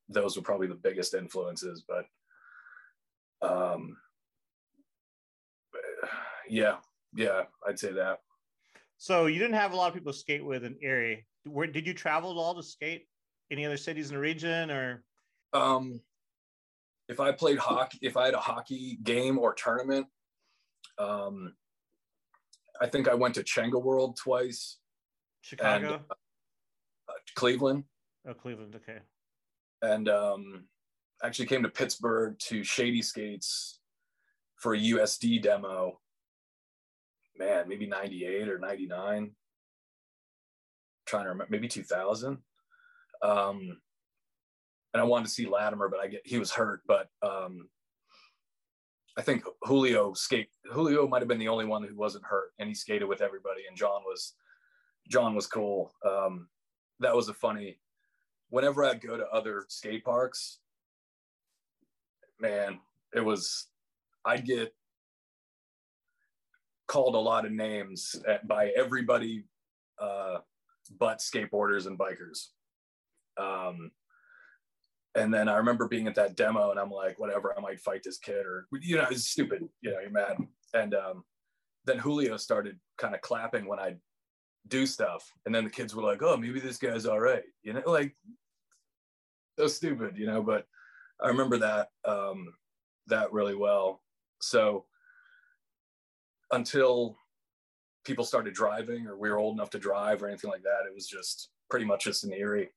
[0.08, 2.05] those were probably the biggest influences, but
[3.41, 3.97] um,
[6.49, 6.78] yeah,
[7.15, 8.19] yeah, I'd say that.
[8.97, 11.25] So you didn't have a lot of people skate with in Erie.
[11.45, 13.08] Where did you travel at all to skate?
[13.52, 15.04] Any other cities in the region or?
[15.54, 16.02] Um,
[17.08, 20.06] if I played hockey, if I had a hockey game or tournament,
[20.97, 21.54] um,
[22.82, 24.78] I think I went to Chenga World twice.
[25.41, 26.04] Chicago, and,
[27.10, 27.86] uh, Cleveland.
[28.28, 28.75] Oh, Cleveland.
[28.75, 28.99] Okay.
[29.82, 30.65] And um,
[31.23, 33.79] actually came to Pittsburgh to Shady Skates
[34.58, 35.99] for a USD demo
[37.39, 39.32] man, maybe 98 or 99.
[41.08, 42.38] trying to remember, maybe 2000.
[43.23, 43.82] Um,
[44.93, 46.82] and I wanted to see Latimer, but I get he was hurt.
[46.88, 47.69] But um,
[49.17, 50.49] I think Julio skate.
[50.71, 53.62] Julio might have been the only one who wasn't hurt, and he skated with everybody.
[53.67, 54.34] And John was
[55.10, 55.93] John was cool.
[56.05, 56.47] Um,
[56.99, 57.79] that was a funny.
[58.49, 60.60] Whenever I'd go to other skate parks,
[62.39, 62.80] man,
[63.15, 63.67] it was.
[64.25, 64.73] I'd get
[66.88, 69.45] called a lot of names at, by everybody
[69.99, 70.39] uh,
[70.97, 72.47] but skateboarders and bikers.
[73.38, 73.91] Um,
[75.15, 78.04] and then I remember being at that demo and I'm like, whatever, I might fight
[78.04, 80.38] this kid or, you know, it's stupid, you know, you're mad.
[80.73, 81.23] And um,
[81.86, 83.95] then Julio started kind of clapping when I
[84.67, 85.32] do stuff.
[85.45, 87.43] And then the kids were like, oh, maybe this guy's all right.
[87.63, 88.15] You know, like,
[89.58, 90.65] so stupid, you know, but
[91.21, 92.53] I remember that, um,
[93.08, 94.01] that really well.
[94.39, 94.86] So
[96.51, 97.17] until
[98.10, 100.88] people started driving or we were old enough to drive or anything like that.
[100.88, 102.69] It was just pretty much just an Erie.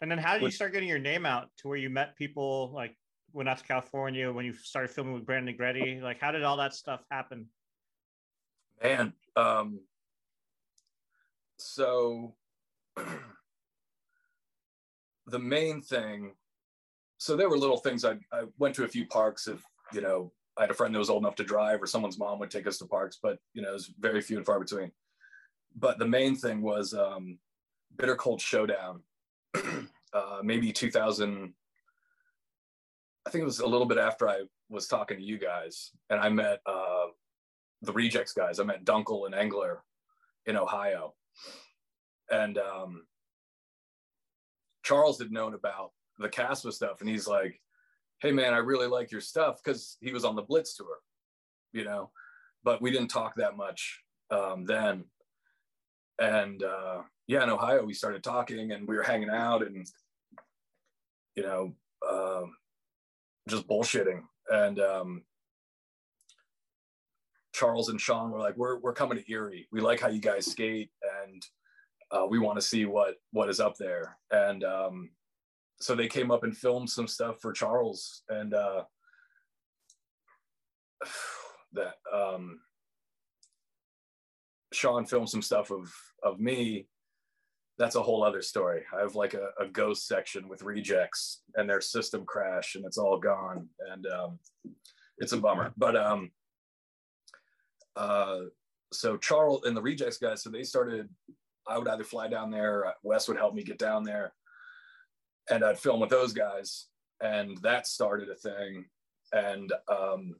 [0.00, 2.70] And then how did you start getting your name out to where you met people
[2.74, 2.96] like
[3.32, 6.02] went out to California when you started filming with Brandon Negretti?
[6.02, 7.46] Like how did all that stuff happen?
[8.82, 9.80] Man, um,
[11.58, 12.34] so
[15.26, 16.32] the main thing,
[17.18, 20.32] so there were little things I, I went to a few parks of, you know,
[20.56, 22.66] I had a friend that was old enough to drive, or someone's mom would take
[22.66, 24.90] us to parks, but you know, it was very few and far between.
[25.74, 27.38] But the main thing was um,
[27.96, 29.02] Bitter Cold Showdown,
[29.54, 31.52] uh, maybe 2000.
[33.26, 36.20] I think it was a little bit after I was talking to you guys, and
[36.20, 37.06] I met uh,
[37.82, 38.58] the Rejects guys.
[38.58, 39.82] I met Dunkel and Engler
[40.46, 41.14] in Ohio,
[42.30, 43.04] and um,
[44.84, 47.60] Charles had known about the CASPA stuff, and he's like,
[48.20, 50.98] hey man, I really like your stuff because he was on the Blitz tour,
[51.72, 52.10] you know,
[52.64, 55.04] but we didn't talk that much um, then.
[56.18, 59.86] And uh, yeah, in Ohio, we started talking and we were hanging out and,
[61.34, 61.74] you know,
[62.10, 62.56] um,
[63.48, 64.22] just bullshitting.
[64.48, 65.22] And um,
[67.52, 69.68] Charles and Sean were like, we're, we're coming to Erie.
[69.70, 70.90] We like how you guys skate
[71.22, 71.42] and
[72.10, 74.16] uh, we want to see what, what is up there.
[74.30, 75.10] And um,
[75.80, 78.84] so they came up and filmed some stuff for Charles and uh,
[81.72, 82.60] that um,
[84.72, 86.88] Sean filmed some stuff of of me.
[87.78, 88.84] That's a whole other story.
[88.96, 92.96] I have like a, a ghost section with rejects and their system crash and it's
[92.96, 94.38] all gone and um,
[95.18, 95.74] it's a bummer.
[95.76, 96.30] But um,
[97.94, 98.38] uh,
[98.94, 101.08] so Charles and the rejects guys, so they started.
[101.68, 102.94] I would either fly down there.
[103.02, 104.32] Wes would help me get down there
[105.50, 106.86] and I'd film with those guys,
[107.20, 108.86] and that started a thing.
[109.32, 110.34] And um,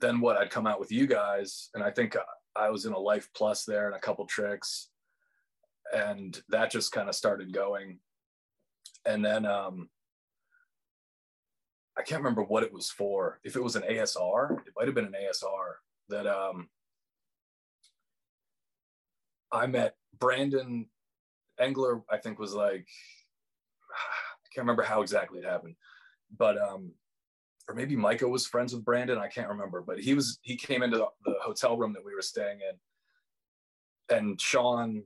[0.00, 0.36] then what?
[0.36, 2.16] I'd come out with you guys, and I think
[2.56, 4.90] I was in a Life Plus there and a couple tricks,
[5.92, 7.98] and that just kind of started going.
[9.04, 9.88] And then um,
[11.98, 13.40] I can't remember what it was for.
[13.44, 15.74] If it was an ASR, it might have been an ASR
[16.08, 16.68] that um,
[19.50, 20.86] I met Brandon
[21.58, 22.02] Engler.
[22.10, 22.86] I think was like
[24.54, 25.74] can't remember how exactly it happened,
[26.36, 26.92] but um,
[27.68, 29.18] or maybe Micah was friends with Brandon.
[29.18, 32.14] I can't remember, but he was he came into the, the hotel room that we
[32.14, 35.02] were staying in, and Sean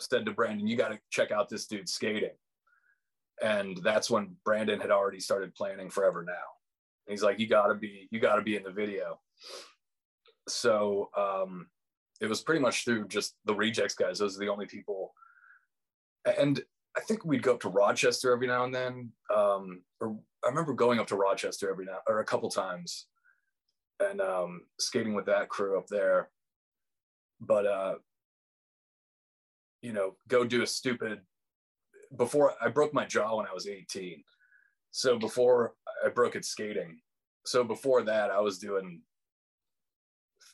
[0.00, 2.36] said to Brandon, "You got to check out this dude skating."
[3.42, 6.32] And that's when Brandon had already started planning forever now.
[7.06, 9.20] And he's like, "You got to be, you got to be in the video."
[10.48, 11.66] So um,
[12.20, 14.18] it was pretty much through just the rejects guys.
[14.18, 15.12] Those are the only people.
[16.38, 16.62] And I
[17.08, 19.10] think we'd go up to Rochester every now and then.
[19.34, 23.06] Um, or I remember going up to Rochester every now or a couple times
[23.98, 26.28] and um, skating with that crew up there.
[27.40, 27.94] But uh,
[29.82, 31.20] you know, go do a stupid
[32.16, 34.22] before I broke my jaw when I was 18.
[34.90, 35.72] So before
[36.04, 37.00] I broke it skating.
[37.44, 39.00] So before that, I was doing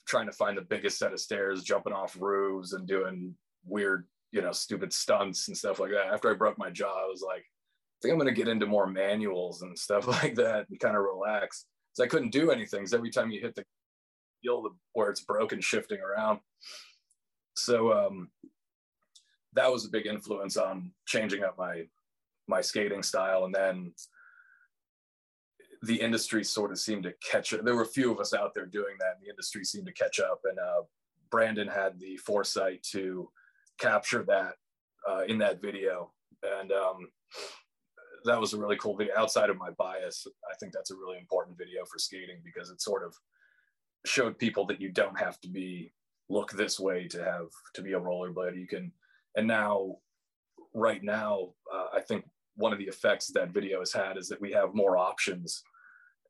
[0.07, 4.43] trying to find the biggest set of stairs, jumping off roofs and doing weird you
[4.43, 6.13] know, stupid stunts and stuff like that.
[6.13, 8.67] After I broke my jaw, I was like, I think I'm going to get into
[8.67, 11.67] more manuals and stuff like that and kind of relax.
[11.93, 12.81] Because I couldn't do anything.
[12.81, 13.65] Because every time you hit the,
[14.43, 16.41] feel the where it's broken shifting around.
[17.55, 18.31] So um,
[19.53, 21.85] that was a big influence on changing up my
[22.47, 23.93] my skating style, and then
[25.83, 27.51] the industry sort of seemed to catch.
[27.51, 29.15] There were a few of us out there doing that.
[29.17, 30.83] And the industry seemed to catch up, and uh,
[31.31, 33.31] Brandon had the foresight to
[33.79, 34.55] capture that
[35.09, 36.13] uh, in that video,
[36.61, 37.09] and um,
[38.25, 39.15] that was a really cool video.
[39.17, 42.81] Outside of my bias, I think that's a really important video for skating because it
[42.81, 43.15] sort of
[44.07, 45.93] showed people that you don't have to be
[46.29, 48.59] look this way to have to be a rollerblader.
[48.59, 48.93] You can,
[49.37, 49.97] and now,
[50.75, 52.25] right now, uh, I think
[52.57, 55.63] one of the effects that video has had is that we have more options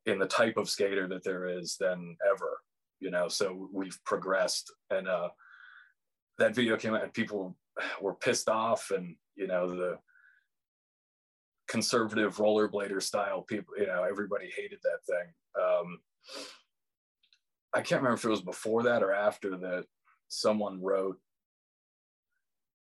[0.07, 2.59] in the type of skater that there is than ever.
[3.01, 5.29] You know, so we've progressed, and uh,
[6.39, 7.57] that video came out, and people
[8.01, 9.99] were pissed off, and you know the
[11.67, 15.63] conservative rollerblader style people you know everybody hated that thing.
[15.63, 15.99] Um,
[17.75, 19.85] i can't remember if it was before that or after that
[20.29, 21.19] someone wrote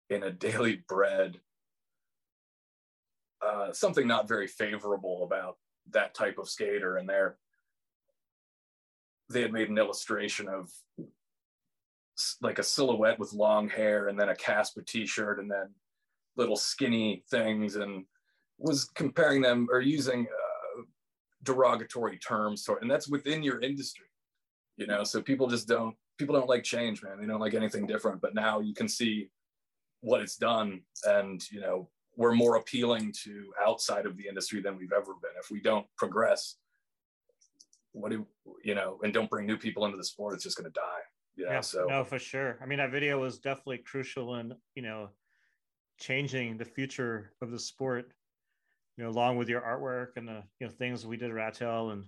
[0.10, 1.40] in a daily bread
[3.44, 5.58] uh, something not very favorable about
[5.92, 7.38] that type of skater and there.
[9.30, 10.70] They had made an illustration of
[12.42, 15.70] like a silhouette with long hair and then a Caspa t-shirt and then
[16.36, 18.06] little skinny things and
[18.58, 20.82] was comparing them or using uh,
[21.44, 24.06] derogatory terms and that's within your industry
[24.78, 25.04] you know?
[25.04, 27.20] So people just don't people don't like change man.
[27.20, 29.30] They don't like anything different but now you can see
[30.02, 34.78] what it's done and you know we're more appealing to outside of the industry than
[34.78, 35.32] we've ever been.
[35.40, 36.58] If we don't progress
[37.94, 38.28] what do
[38.64, 41.04] you know and don't bring new people into the sport it's just going to die
[41.36, 41.52] you know?
[41.52, 45.10] yeah so no for sure i mean that video was definitely crucial in you know
[46.00, 48.14] changing the future of the sport
[48.98, 51.94] you know, along with your artwork and the you know things we did at Rattail
[51.94, 52.06] and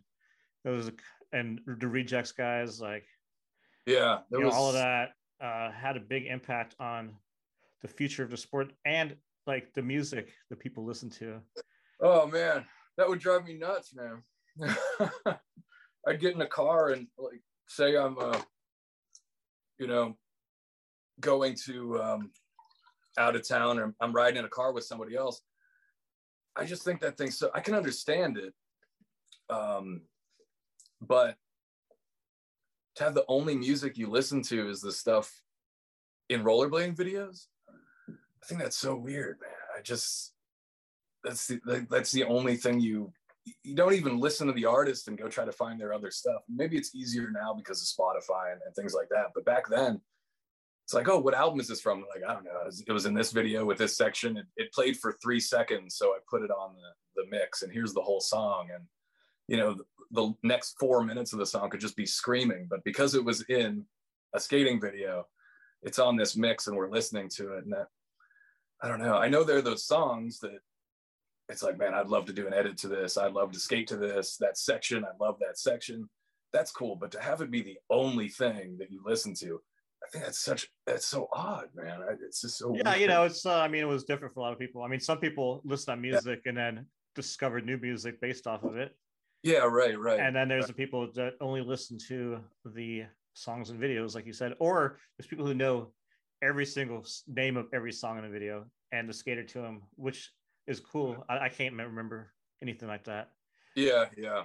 [0.63, 0.91] those
[1.33, 3.05] and the rejects guys, like
[3.85, 5.11] yeah, you know, all of that
[5.41, 7.15] uh, had a big impact on
[7.81, 9.15] the future of the sport and
[9.47, 11.39] like the music that people listen to.
[12.01, 12.65] Oh man,
[12.97, 14.23] that would drive me nuts, man.
[16.07, 18.39] I'd get in a car and like say I'm uh
[19.79, 20.15] you know
[21.19, 22.31] going to um
[23.17, 25.41] out of town or I'm riding in a car with somebody else
[26.55, 28.53] I just think that thing so I can understand it.
[29.49, 30.01] Um,
[31.01, 31.35] but
[32.95, 35.41] to have the only music you listen to is the stuff
[36.29, 37.47] in rollerblading videos,
[38.09, 39.51] I think that's so weird, man.
[39.77, 40.33] I just
[41.23, 43.11] that's the that's the only thing you
[43.63, 46.41] you don't even listen to the artist and go try to find their other stuff.
[46.49, 49.27] Maybe it's easier now because of Spotify and, and things like that.
[49.33, 50.01] But back then,
[50.85, 52.05] it's like, oh, what album is this from?
[52.13, 52.59] Like, I don't know.
[52.61, 54.37] It was, it was in this video with this section.
[54.37, 57.71] It, it, played for three seconds, so I put it on the, the mix, and
[57.71, 58.67] here's the whole song.
[58.73, 58.83] And
[59.47, 62.83] you know, the, the next four minutes of the song could just be screaming, but
[62.83, 63.85] because it was in
[64.35, 65.25] a skating video,
[65.81, 67.63] it's on this mix, and we're listening to it.
[67.63, 67.87] And that,
[68.81, 69.15] I don't know.
[69.15, 70.59] I know there are those songs that
[71.49, 73.17] it's like, man, I'd love to do an edit to this.
[73.17, 74.37] I'd love to skate to this.
[74.37, 76.09] That section, I love that section.
[76.53, 76.95] That's cool.
[76.95, 79.61] But to have it be the only thing that you listen to,
[80.03, 82.01] I think that's such that's so odd, man.
[82.25, 82.89] It's just so yeah.
[82.89, 83.01] Weird.
[83.01, 84.83] You know, it's uh, I mean, it was different for a lot of people.
[84.83, 86.49] I mean, some people listen to music yeah.
[86.49, 88.95] and then discovered new music based off of it.
[89.43, 90.19] Yeah, right, right.
[90.19, 90.67] And then there's right.
[90.67, 92.39] the people that only listen to
[92.73, 93.03] the
[93.33, 95.89] songs and videos, like you said, or there's people who know
[96.41, 100.31] every single name of every song in a video and the skater to them, which
[100.67, 101.23] is cool.
[101.29, 103.31] I, I can't remember anything like that.
[103.75, 104.43] Yeah, yeah.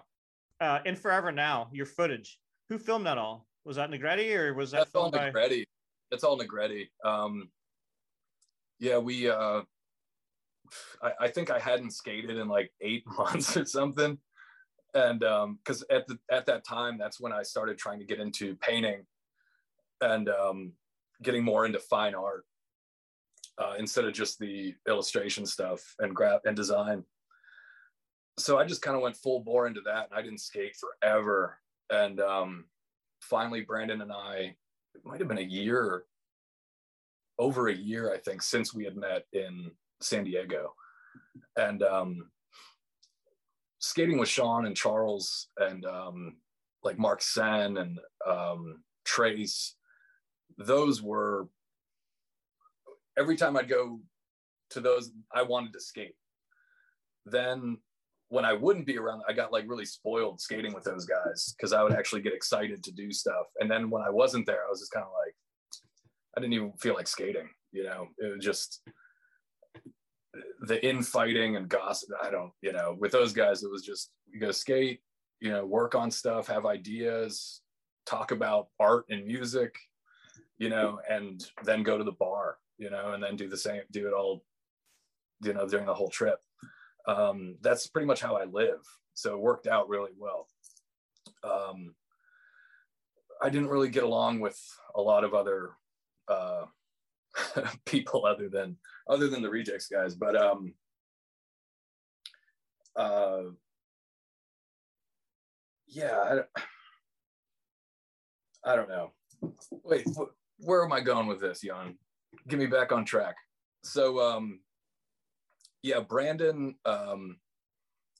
[0.61, 2.38] Uh, in Forever Now, your footage.
[2.68, 3.46] Who filmed that all?
[3.64, 5.30] Was that Negretti or was that That's all by...
[5.30, 5.64] Negretti?
[6.11, 6.88] That's all Negretti.
[7.04, 7.48] Um,
[8.78, 9.28] yeah, we.
[9.28, 9.62] Uh,
[11.02, 14.18] I, I think I hadn't skated in like eight months or something,
[14.94, 18.18] and because um, at the at that time, that's when I started trying to get
[18.18, 19.04] into painting,
[20.00, 20.72] and um,
[21.22, 22.44] getting more into fine art
[23.61, 27.05] uh, instead of just the illustration stuff and graph and design.
[28.38, 31.59] So I just kind of went full bore into that, and I didn't skate forever.
[31.90, 32.64] And um,
[33.20, 34.55] finally, Brandon and I,
[34.95, 36.05] it might have been a year,
[37.39, 39.70] over a year, I think, since we had met in
[40.01, 40.74] San Diego.
[41.57, 42.30] And um,
[43.78, 46.37] skating with Sean and Charles and um,
[46.82, 49.74] like Mark Sen and um, Trace,
[50.57, 51.49] those were
[53.21, 54.01] every time I'd go
[54.71, 56.14] to those, I wanted to skate.
[57.27, 57.79] Then
[58.31, 61.73] when I wouldn't be around, I got like really spoiled skating with those guys because
[61.73, 63.47] I would actually get excited to do stuff.
[63.59, 65.35] And then when I wasn't there, I was just kind of like,
[66.37, 67.49] I didn't even feel like skating.
[67.73, 68.83] You know, it was just
[70.62, 72.11] the infighting and gossip.
[72.23, 75.01] I don't, you know, with those guys, it was just you go skate,
[75.41, 77.62] you know, work on stuff, have ideas,
[78.07, 79.75] talk about art and music,
[80.59, 83.83] you know, and then go to the bar, you know, and then do the same,
[83.93, 84.43] do it all,
[85.45, 86.39] you know, during the whole trip.
[87.07, 88.81] Um, that's pretty much how I live.
[89.12, 90.49] So it worked out really well.
[91.45, 91.95] Um,
[93.43, 94.59] I didn't really get along with
[94.95, 95.70] a lot of other
[96.26, 96.64] uh,
[97.85, 98.76] people other than
[99.09, 100.72] other than the rejects guys, but um,
[102.97, 103.43] uh,
[105.87, 106.43] yeah,
[108.64, 109.11] I, I don't know.
[109.85, 111.97] Wait, wh- where am I going with this, Jan?
[112.49, 113.37] Get me back on track.
[113.83, 114.61] So, um,
[115.83, 116.74] yeah, Brandon.
[116.85, 117.39] Um,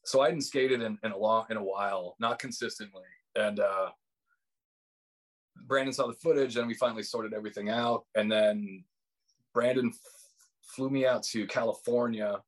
[0.05, 3.05] so I hadn't skated in, in a long in a while, not consistently,
[3.37, 3.91] and uh,
[5.67, 8.05] Brandon saw the footage, and we finally sorted everything out.
[8.15, 8.85] And then
[9.53, 9.99] Brandon f-
[10.63, 12.39] flew me out to California,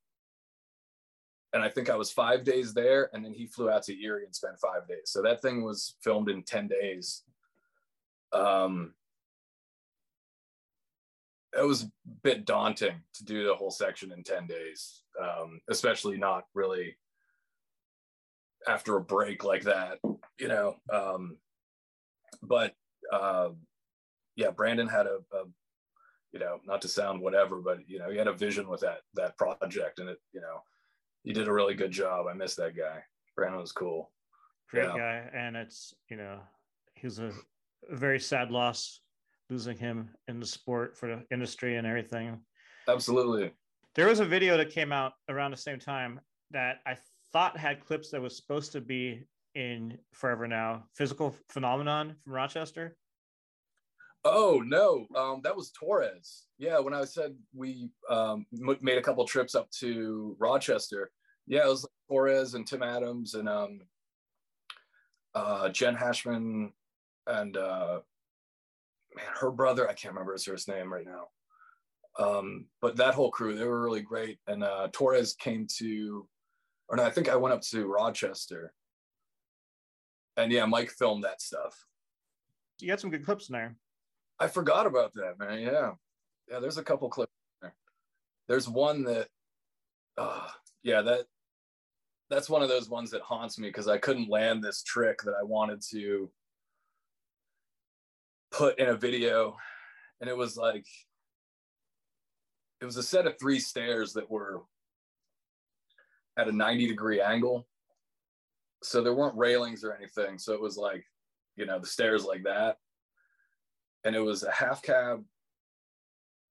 [1.53, 4.25] and I think I was five days there, and then he flew out to Erie
[4.25, 5.05] and spent five days.
[5.07, 7.23] So that thing was filmed in ten days.
[8.33, 8.95] Um,
[11.57, 11.91] it was a
[12.23, 16.97] bit daunting to do the whole section in 10 days um, especially not really
[18.67, 19.99] after a break like that
[20.39, 21.37] you know um,
[22.43, 22.75] but
[23.13, 23.49] uh,
[24.37, 25.45] yeah brandon had a, a,
[26.33, 29.01] you know not to sound whatever but you know he had a vision with that
[29.15, 30.63] that project and it you know
[31.25, 32.27] he did a really good job.
[32.27, 33.03] I miss that guy.
[33.37, 34.11] Brandon was cool.
[34.71, 34.97] Great yeah.
[34.97, 35.31] guy.
[35.35, 36.39] And it's you know
[36.95, 37.33] he was a,
[37.91, 39.01] a very sad loss
[39.51, 42.39] losing him in the sport for the industry and everything.
[42.89, 43.53] Absolutely.
[43.95, 46.21] There was a video that came out around the same time
[46.51, 46.97] that I
[47.33, 52.97] thought had clips that was supposed to be in Forever Now, Physical Phenomenon from Rochester.
[54.25, 56.47] Oh no, um, that was Torres.
[56.59, 58.47] Yeah, when I said we um,
[58.81, 61.11] made a couple trips up to Rochester,
[61.47, 63.81] yeah, it was like Torres and Tim Adams and um,
[65.35, 66.73] uh, Jen Hashman
[67.27, 68.01] and uh,
[69.17, 71.29] man, her brother, I can't remember his first name right now.
[72.19, 74.39] Um, but that whole crew, they were really great.
[74.47, 76.29] And uh, Torres came to,
[76.89, 78.73] or no, I think I went up to Rochester.
[80.37, 81.75] And yeah, Mike filmed that stuff.
[82.81, 83.77] You got some good clips in there.
[84.39, 85.61] I forgot about that, man.
[85.61, 85.93] Yeah.
[86.51, 87.75] Yeah, there's a couple clips there.
[88.49, 89.29] There's one that,
[90.19, 90.49] uh,
[90.83, 91.27] yeah, that
[92.29, 95.35] that's one of those ones that haunts me because I couldn't land this trick that
[95.39, 96.31] I wanted to
[98.53, 99.57] put in a video
[100.21, 100.87] and it was like
[102.81, 104.63] it was a set of three stairs that were
[106.37, 107.67] at a 90 degree angle.
[108.83, 110.39] So there weren't railings or anything.
[110.39, 111.05] So it was like
[111.57, 112.77] you know the stairs like that.
[114.05, 115.25] And it was a half cab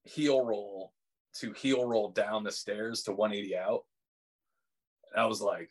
[0.03, 0.93] heel roll
[1.35, 3.83] to heel roll down the stairs to 180 out.
[5.13, 5.69] And i was like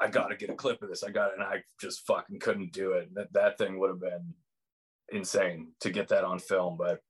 [0.00, 1.02] i gotta get a clip of this.
[1.02, 3.12] I got it and i just fucking couldn't do it.
[3.14, 4.34] That, that thing would have been
[5.12, 6.76] insane to get that on film.
[6.76, 7.00] But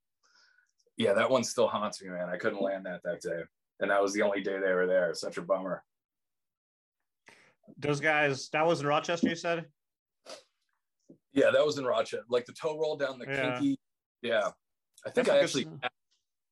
[0.97, 2.29] yeah, that one still haunts me, man.
[2.29, 3.41] I couldn't land that that day,
[3.79, 5.13] and that was the only day they were there.
[5.13, 5.83] Such a bummer.
[7.77, 9.65] Those guys, that was in Rochester, you said.
[11.31, 12.25] Yeah, that was in Rochester.
[12.29, 13.57] Like the toe roll down the yeah.
[13.57, 13.79] kinky.
[14.21, 14.49] Yeah,
[15.05, 15.89] I think That's I actually, good...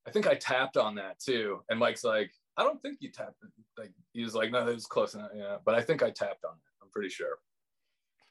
[0.08, 1.62] I think I tapped on that too.
[1.70, 3.36] And Mike's like, I don't think you tapped.
[3.78, 5.32] Like he was like, no, it was close enough.
[5.36, 6.84] Yeah, but I think I tapped on it.
[6.84, 7.38] I'm pretty sure.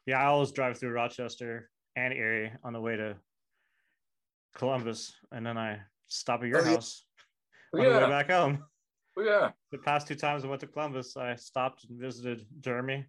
[0.06, 1.70] Yeah, I always drive through Rochester
[2.04, 3.16] and Erie on the way to
[4.56, 7.04] Columbus, and then I stop at your oh, house
[7.74, 7.80] yeah.
[7.80, 7.92] on yeah.
[7.98, 8.64] the way back home.
[9.18, 9.50] Oh, yeah.
[9.72, 13.06] The past two times I went to Columbus, I stopped and visited Jeremy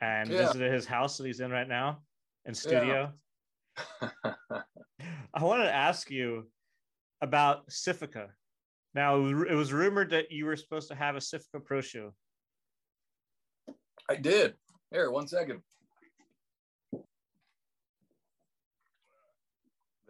[0.00, 0.46] and yeah.
[0.46, 2.02] visited his house that he's in right now
[2.44, 3.12] in studio.
[4.02, 4.32] Yeah.
[5.34, 6.48] I wanted to ask you
[7.20, 8.28] about Sifika.
[8.94, 12.12] Now, it was rumored that you were supposed to have a Sifika Pro show.
[14.08, 14.54] I did.
[14.90, 15.60] Here, one second.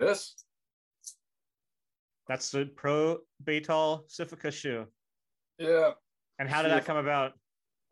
[0.00, 0.34] This?
[2.26, 4.86] That's the Pro Baytall Sifika shoe.
[5.58, 5.90] Yeah.
[6.38, 7.32] And how did that come about?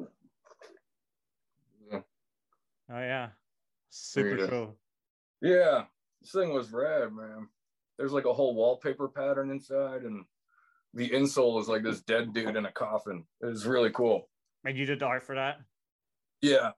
[0.01, 0.07] Yeah.
[2.91, 3.29] Oh yeah.
[3.91, 4.77] Super cool.
[5.43, 5.85] Yeah.
[6.23, 7.49] This thing was rad, man.
[7.99, 10.25] There's like a whole wallpaper pattern inside and
[10.95, 13.25] the insole is like this dead dude in a coffin.
[13.43, 14.31] It was really cool.
[14.65, 15.59] And you did the art for that?
[16.41, 16.71] Yeah.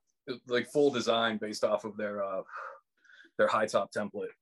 [0.49, 2.43] like full design based off of their uh
[3.39, 4.35] their high top template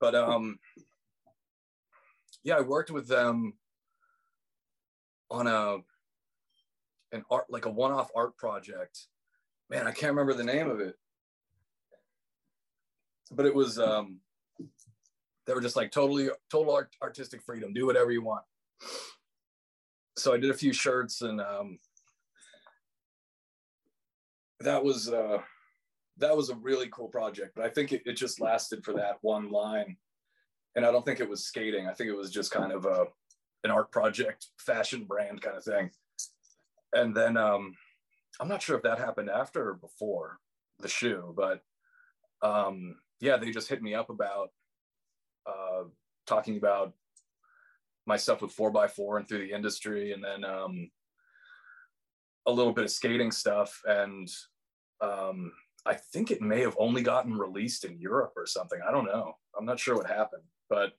[0.00, 0.58] but um
[2.42, 3.52] yeah i worked with them
[5.30, 5.78] on a
[7.12, 9.06] an art like a one-off art project.
[9.70, 10.96] Man i can't remember the name of it.
[13.30, 14.20] But it was um
[15.46, 18.44] they were just like totally total art, artistic freedom do whatever you want.
[20.16, 21.78] So i did a few shirts and um
[24.60, 25.38] that was uh
[26.18, 29.16] that was a really cool project, but I think it, it just lasted for that
[29.20, 29.96] one line.
[30.74, 31.86] And I don't think it was skating.
[31.86, 33.06] I think it was just kind of a
[33.64, 35.90] an art project, fashion brand kind of thing.
[36.92, 37.74] And then um,
[38.40, 40.38] I'm not sure if that happened after or before
[40.78, 41.62] the shoe, but
[42.42, 44.50] um, yeah, they just hit me up about
[45.46, 45.84] uh,
[46.26, 46.92] talking about
[48.06, 50.90] my stuff with four by four and through the industry, and then um,
[52.46, 53.82] a little bit of skating stuff.
[53.84, 54.28] And
[55.00, 55.52] um,
[55.86, 58.80] I think it may have only gotten released in Europe or something.
[58.86, 59.36] I don't know.
[59.56, 60.92] I'm not sure what happened, but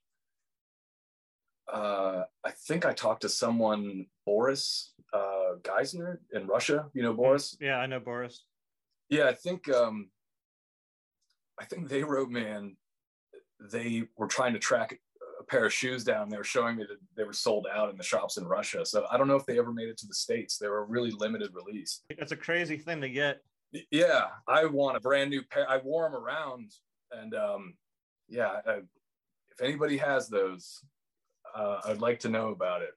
[1.71, 6.85] uh, I think I talked to someone, Boris uh, Geisner in Russia.
[6.93, 7.57] You know Boris?
[7.59, 8.45] Yeah, I know Boris.
[9.09, 10.09] Yeah, I think um,
[11.59, 12.75] I think they wrote me and
[13.71, 14.99] they were trying to track
[15.39, 16.29] a pair of shoes down.
[16.29, 18.85] They were showing me that they were sold out in the shops in Russia.
[18.85, 20.57] So I don't know if they ever made it to the states.
[20.57, 22.03] They were a really limited release.
[22.17, 23.41] That's a crazy thing to get.
[23.91, 25.70] Yeah, I want a brand new pair.
[25.70, 26.72] I wore them around,
[27.11, 27.74] and um,
[28.30, 30.84] yeah, I, if anybody has those,
[31.55, 32.91] uh, I'd like to know about it.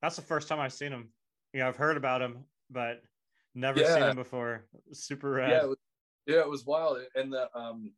[0.00, 1.10] That's the first time I've seen them.
[1.52, 3.02] Yeah, I've heard about them, but
[3.54, 3.92] never yeah.
[3.92, 4.64] seen them before.
[4.92, 5.50] Super rad.
[5.50, 5.78] Yeah, it was,
[6.26, 7.92] yeah, it was wild, and the um,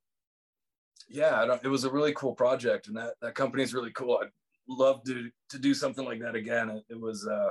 [1.08, 4.18] yeah, it was a really cool project, and that that company is really cool.
[4.20, 4.30] I'd
[4.68, 6.70] love to to do something like that again.
[6.70, 7.26] It, it was.
[7.26, 7.50] Uh,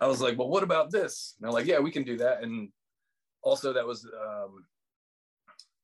[0.00, 1.34] I was like, well, what about this?
[1.38, 2.42] And they're like, yeah, we can do that.
[2.42, 2.70] And
[3.42, 4.64] also, that was um,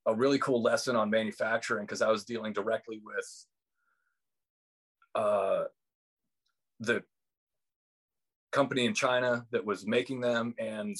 [0.07, 3.47] a really cool lesson on manufacturing because I was dealing directly with
[5.15, 5.65] uh,
[6.81, 7.03] the
[8.51, 10.97] company in China that was making them and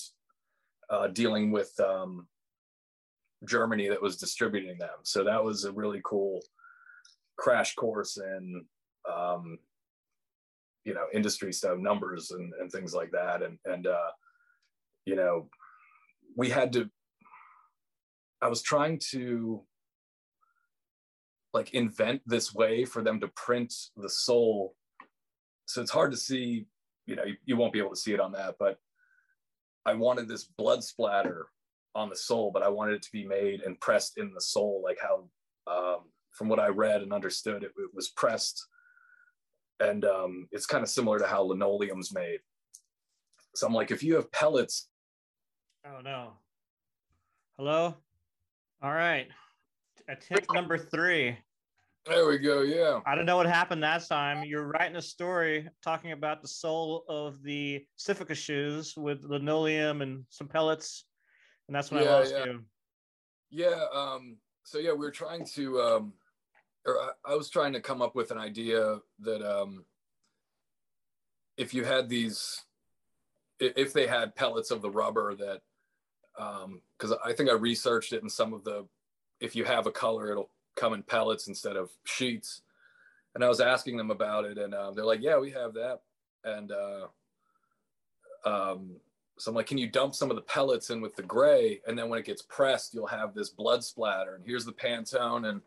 [0.89, 2.27] uh, dealing with um,
[3.45, 4.99] Germany that was distributing them.
[5.03, 6.41] So that was a really cool
[7.37, 8.65] crash course in,
[9.11, 9.59] um,
[10.85, 13.43] you know, industry stuff, numbers and, and things like that.
[13.43, 14.11] And, and uh,
[15.05, 15.49] you know,
[16.37, 16.91] we had to,
[18.41, 19.63] I was trying to
[21.53, 24.75] like invent this way for them to print the sole.
[25.67, 26.67] So it's hard to see,
[27.07, 28.79] you know, you, you won't be able to see it on that, but
[29.85, 31.47] I wanted this blood splatter
[31.95, 34.81] on the sole, but I wanted it to be made and pressed in the sole,
[34.83, 35.29] like how,
[35.71, 36.01] um,
[36.33, 38.67] from what I read and understood, it, it was pressed.
[39.83, 42.39] And um, it's kind of similar to how linoleum's made.
[43.55, 44.89] So I'm like, if you have pellets.
[45.85, 46.35] Oh, no.
[47.59, 47.97] Hello?
[48.83, 49.27] All right.
[50.09, 51.37] Attempt number three.
[52.07, 52.63] There we go.
[52.63, 53.01] Yeah.
[53.07, 54.45] I don't know what happened that time.
[54.45, 60.25] You're writing a story talking about the sole of the Pacifica shoes with linoleum and
[60.29, 61.05] some pellets,
[61.69, 62.45] and that's when yeah, I lost yeah.
[62.45, 62.65] you.
[63.51, 63.85] Yeah.
[63.95, 66.13] Um, so yeah, we were trying to, um,
[66.87, 69.85] or I, I was trying to come up with an idea that um,
[71.57, 72.63] if you had these,
[73.61, 75.61] if they had pellets of the rubber that,
[76.35, 78.87] because um, I think I researched it in some of the,
[79.41, 82.63] if you have a color, it'll come in pellets instead of sheets.
[83.35, 86.01] And I was asking them about it, and uh, they're like, "Yeah, we have that."
[86.45, 87.07] And uh,
[88.45, 88.97] um,
[89.39, 91.99] so I'm like, "Can you dump some of the pellets in with the gray, and
[91.99, 95.63] then when it gets pressed, you'll have this blood splatter, and here's the Pantone and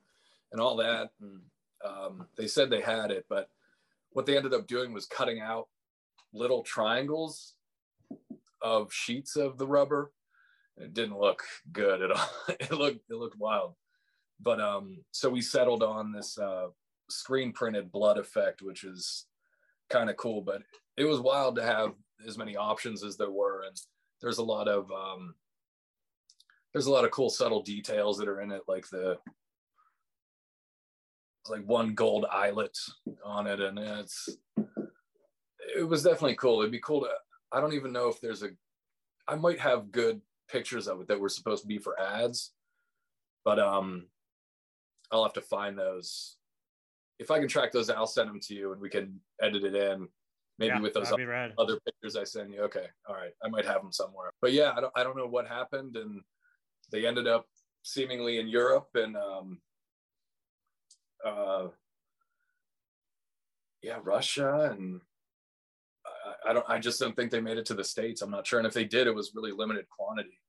[0.52, 1.42] and all that." And
[1.84, 3.50] um, they said they had it, but
[4.12, 5.68] what they ended up doing was cutting out
[6.34, 7.54] little triangles
[8.62, 10.12] of sheets of the rubber.
[10.78, 12.30] It didn't look good at all.
[12.50, 13.76] it looked it looked wild
[14.40, 16.68] but um, so we settled on this uh,
[17.10, 19.26] screen printed blood effect, which is
[19.90, 20.42] kind of cool.
[20.42, 20.62] But
[20.98, 21.94] it was wild to have
[22.28, 23.76] as many options as there were, and
[24.22, 25.36] there's a lot of um,
[26.74, 29.18] there's a lot of cool subtle details that are in it, like the
[31.50, 32.78] like one gold eyelet
[33.24, 34.30] on it, and it's
[35.78, 36.62] it was definitely cool.
[36.62, 37.10] It'd be cool to.
[37.52, 38.50] I don't even know if there's a.
[39.28, 42.54] I might have good pictures of it that were supposed to be for ads,
[43.44, 44.08] but um,
[45.12, 46.38] I'll have to find those.
[47.18, 49.76] If I can track those, I'll send them to you and we can edit it
[49.76, 50.08] in.
[50.58, 52.62] Maybe yeah, with those other, other pictures I send you.
[52.62, 54.32] Okay, all right, I might have them somewhere.
[54.42, 56.22] But yeah, I don't, I don't know what happened, and
[56.92, 57.46] they ended up
[57.84, 59.60] seemingly in Europe and um,
[61.26, 61.68] uh,
[63.82, 65.02] yeah, Russia and
[66.06, 66.66] I, I, don't.
[66.68, 68.22] I just don't think they made it to the states.
[68.22, 70.40] I'm not sure, and if they did, it was really limited quantity.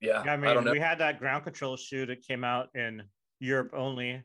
[0.00, 3.02] Yeah, yeah I mean, I we had that ground control shoe that came out in
[3.40, 4.22] Europe only.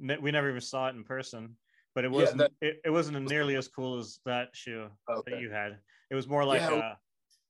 [0.00, 1.56] We never even saw it in person,
[1.94, 2.40] but it wasn't.
[2.40, 5.32] Yeah, that, it, it wasn't nearly as cool as that shoe okay.
[5.32, 5.78] that you had.
[6.10, 6.92] It was more like yeah.
[6.92, 6.96] a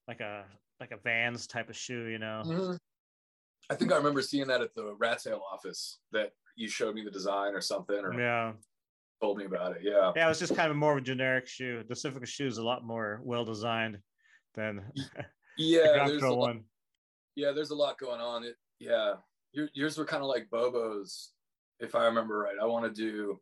[0.08, 0.44] like a
[0.80, 2.42] like a Vans type of shoe, you know.
[2.44, 2.76] Mm-hmm.
[3.70, 5.98] I think I remember seeing that at the rat tail office.
[6.12, 8.52] That you showed me the design or something, or yeah,
[9.20, 9.78] told me about it.
[9.82, 11.78] Yeah, yeah, it was just kind of more of a generic shoe.
[11.78, 13.98] The Pacifica shoe is a lot more well designed
[14.54, 14.82] than
[15.56, 16.04] yeah.
[16.04, 16.64] the control one
[17.38, 18.42] yeah, there's a lot going on.
[18.42, 19.14] It, yeah,
[19.52, 21.30] Your, yours were kind of like Bobo's,
[21.78, 22.56] if I remember right.
[22.60, 23.38] I want to do,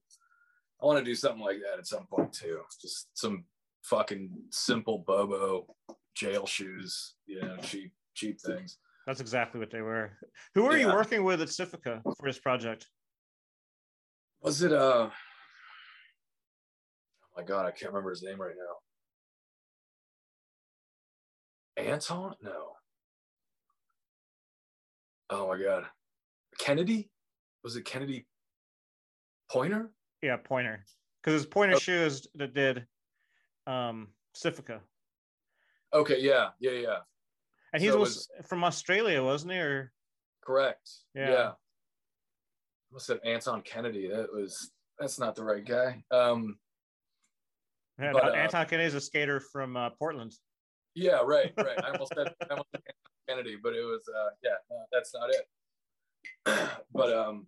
[0.83, 2.61] I want to do something like that at some point too.
[2.81, 3.45] Just some
[3.85, 5.75] fucking simple Bobo
[6.15, 8.77] jail shoes, you know, cheap, cheap things.
[9.07, 10.13] That's exactly what they were.
[10.55, 10.89] Who were yeah.
[10.89, 12.87] you working with at Sifika for this project?
[14.47, 15.11] Was it uh?
[15.11, 15.11] Oh
[17.37, 18.55] my god, I can't remember his name right
[21.77, 21.83] now.
[21.83, 22.35] Anton?
[22.41, 22.75] No.
[25.31, 25.87] Oh my god,
[26.61, 27.11] Kennedy?
[27.65, 28.25] Was it Kennedy
[29.51, 29.91] Pointer?
[30.23, 30.85] Yeah, Pointer.
[31.21, 31.81] Because it's Pointer oh.
[31.81, 32.87] shoes that did
[33.67, 34.79] um Sifika.
[35.93, 36.99] Okay, yeah, yeah, yeah.
[37.73, 39.59] And he so was, was, from Australia, wasn't he?
[39.59, 39.93] Or
[40.41, 40.89] correct.
[41.17, 41.31] Yeah.
[41.33, 41.51] yeah.
[42.91, 44.09] I must have Anton Kennedy.
[44.09, 46.03] That was that's not the right guy.
[46.11, 46.59] Um
[47.99, 50.35] yeah, but, no, uh, Anton Kennedy is a skater from uh, Portland.
[50.95, 51.83] Yeah, right, right.
[51.83, 52.83] I almost said, I almost said
[53.29, 56.71] Kennedy, but it was uh yeah, no, that's not it.
[56.93, 57.47] but um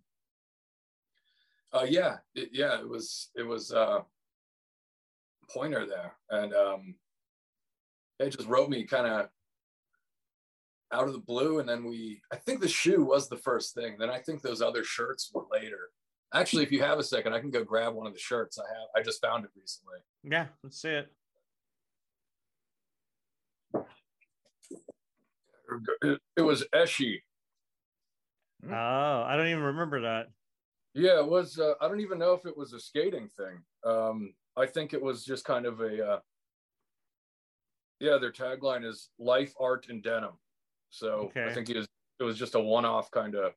[1.72, 4.00] uh yeah, it, yeah, it was it was uh
[5.50, 6.94] pointer there and um
[8.18, 9.28] they just wrote me kind of
[10.92, 13.96] out of the blue and then we i think the shoe was the first thing
[13.98, 15.90] then i think those other shirts were later
[16.34, 18.68] actually if you have a second i can go grab one of the shirts i
[18.68, 21.12] have i just found it recently yeah let's see it
[26.36, 27.20] it, was Eshy.
[28.66, 30.26] Oh, I don't even remember that.
[30.94, 31.58] Yeah, it was.
[31.58, 33.60] Uh, I don't even know if it was a skating thing.
[33.84, 36.06] Um, I think it was just kind of a.
[36.06, 36.18] Uh,
[38.00, 40.32] yeah, their tagline is "Life, Art, and Denim."
[40.90, 41.44] So okay.
[41.44, 41.88] I think it was
[42.20, 43.52] it was just a one-off kind of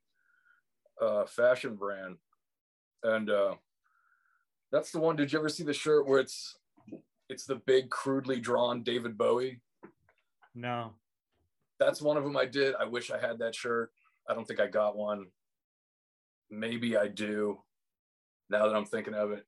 [1.02, 2.18] uh, fashion brand,
[3.04, 3.56] and uh,
[4.72, 5.16] that's the one.
[5.16, 6.58] Did you ever see the shirt where it's
[7.30, 9.62] it's the big crudely drawn David Bowie?
[10.54, 10.94] No.
[11.80, 12.76] That's one of them I did.
[12.76, 13.92] I wish I had that shirt.
[14.30, 15.28] I don't think I got one.
[16.50, 17.60] Maybe I do.
[18.50, 19.46] Now that I'm thinking of it,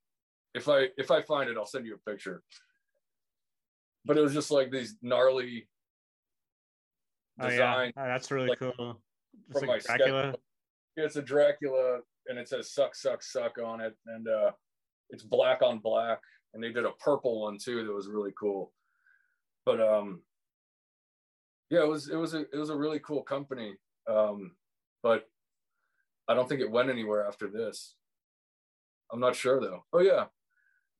[0.54, 2.42] if I if I find it, I'll send you a picture.
[4.04, 5.68] But it was just like these gnarly
[7.40, 7.92] design.
[7.96, 8.04] Oh, yeah.
[8.04, 9.00] Oh, that's really like, cool.
[9.50, 10.34] It's from like my Dracula.
[10.96, 14.50] Yeah, it's a Dracula, and it says "suck, suck, suck" on it, and uh,
[15.10, 16.20] it's black on black.
[16.52, 18.72] And they did a purple one too that was really cool.
[19.66, 20.22] But um,
[21.70, 23.74] yeah, it was it was a it was a really cool company.
[24.08, 24.52] Um,
[25.02, 25.24] but
[26.28, 27.96] I don't think it went anywhere after this.
[29.12, 29.84] I'm not sure though.
[29.92, 30.26] Oh yeah,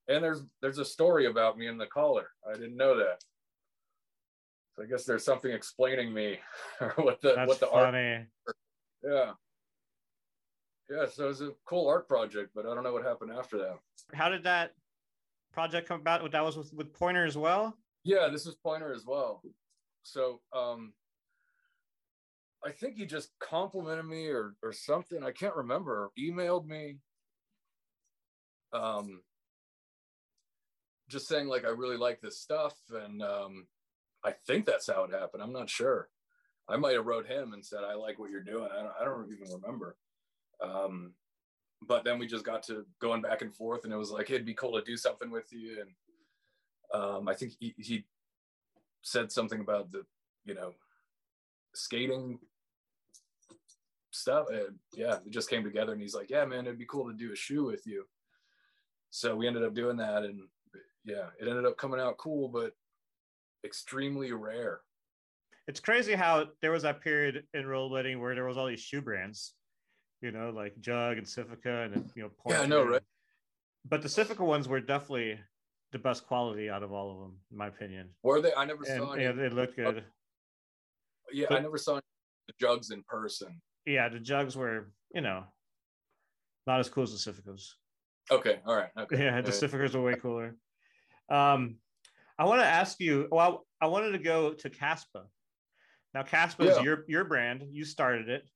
[0.08, 2.28] and there's there's a story about me in the collar.
[2.48, 3.22] I didn't know that.
[4.76, 6.38] So I guess there's something explaining me
[6.80, 8.26] or what the That's what the funny.
[8.46, 8.56] art.
[9.02, 9.32] Yeah.
[10.90, 13.56] Yeah, so it was a cool art project, but I don't know what happened after
[13.58, 13.78] that.
[14.12, 14.72] How did that
[15.52, 16.30] project come about?
[16.30, 17.76] That was with, with Pointer as well?
[18.02, 19.42] Yeah, this is Pointer as well.
[20.02, 20.92] So um
[22.66, 25.22] I think he just complimented me or or something.
[25.22, 26.10] I can't remember.
[26.18, 26.98] Emailed me.
[28.72, 29.22] Um
[31.08, 33.66] just saying like I really like this stuff and um
[34.24, 35.42] I think that's how it happened.
[35.42, 36.08] I'm not sure.
[36.68, 38.68] I might have wrote him and said, I like what you're doing.
[38.72, 39.96] I don't, I don't even remember.
[40.62, 41.12] Um,
[41.86, 44.46] but then we just got to going back and forth and it was like, it'd
[44.46, 45.82] be cool to do something with you.
[45.82, 48.04] And um, I think he, he
[49.02, 50.04] said something about the,
[50.46, 50.72] you know,
[51.74, 52.38] skating
[54.10, 54.46] stuff.
[54.50, 57.16] And yeah, it just came together and he's like, yeah, man, it'd be cool to
[57.16, 58.04] do a shoe with you.
[59.10, 60.40] So we ended up doing that and
[61.04, 62.72] yeah, it ended up coming out cool, but
[63.64, 64.80] extremely rare.
[65.66, 69.00] It's crazy how there was that period in rollerblading where there was all these shoe
[69.00, 69.54] brands,
[70.20, 72.30] you know, like Jug and Sifika and you know.
[72.46, 73.02] Yeah, I know, right?
[73.88, 75.40] But the Sifika ones were definitely
[75.92, 78.10] the best quality out of all of them, in my opinion.
[78.22, 78.52] Were they?
[78.54, 79.14] I never and, saw.
[79.14, 80.04] Yeah, they looked good.
[81.32, 83.60] Yeah, but, I never saw the jugs in person.
[83.86, 85.44] Yeah, the jugs were, you know,
[86.66, 87.70] not as cool as the Sifikas.
[88.30, 88.90] Okay, all right.
[88.98, 89.24] Okay.
[89.24, 90.56] Yeah, the Sifikas were way cooler.
[91.30, 91.76] Um,
[92.38, 93.28] I want to ask you.
[93.30, 95.24] Well, I wanted to go to Caspa.
[96.12, 96.70] Now, Caspa yeah.
[96.72, 97.64] is your your brand.
[97.70, 98.48] You started it.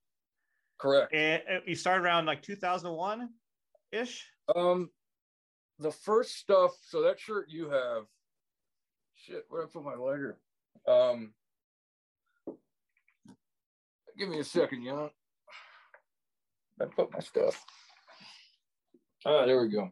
[0.79, 1.13] Correct.
[1.13, 3.29] And you started around like 2001
[3.93, 4.25] ish.
[4.55, 4.91] Um,
[5.79, 6.73] the first stuff.
[6.83, 8.05] So that shirt you have.
[9.15, 10.39] Shit, where I put my lighter?
[10.87, 11.33] Um,
[14.17, 15.11] give me a second, young.
[16.81, 17.65] I put my stuff.
[19.27, 19.91] Ah, there we go.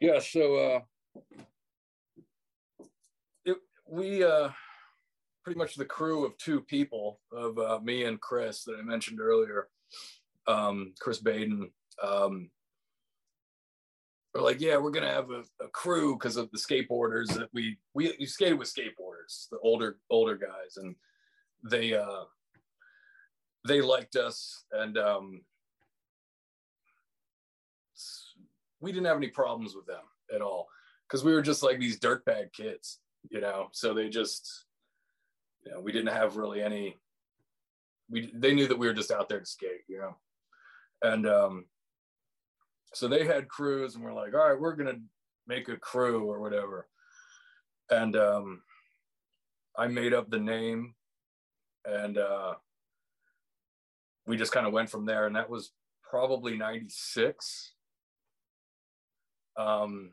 [0.00, 0.80] Yeah, so uh
[3.90, 4.50] we uh,
[5.44, 9.20] pretty much the crew of two people of uh, me and Chris that I mentioned
[9.20, 9.68] earlier,
[10.46, 11.70] um, Chris Baden.
[12.02, 12.50] Um,
[14.34, 17.78] we're like, yeah, we're gonna have a, a crew because of the skateboarders that we
[17.94, 20.94] we, we skated with skateboarders, the older older guys, and
[21.68, 22.24] they uh,
[23.66, 25.40] they liked us and um,
[28.80, 30.02] we didn't have any problems with them
[30.34, 30.68] at all
[31.06, 33.68] because we were just like these dirtbag kids, you know.
[33.72, 34.64] So they just,
[35.64, 36.96] you know, we didn't have really any.
[38.08, 40.16] We they knew that we were just out there to skate, you know,
[41.02, 41.64] and um,
[42.92, 44.98] so they had crews, and we're like, all right, we're gonna
[45.46, 46.88] make a crew or whatever,
[47.90, 48.62] and um,
[49.76, 50.94] I made up the name,
[51.84, 52.54] and uh,
[54.26, 55.70] we just kind of went from there, and that was
[56.02, 57.74] probably '96.
[59.56, 60.12] Um,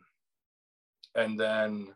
[1.16, 1.88] and then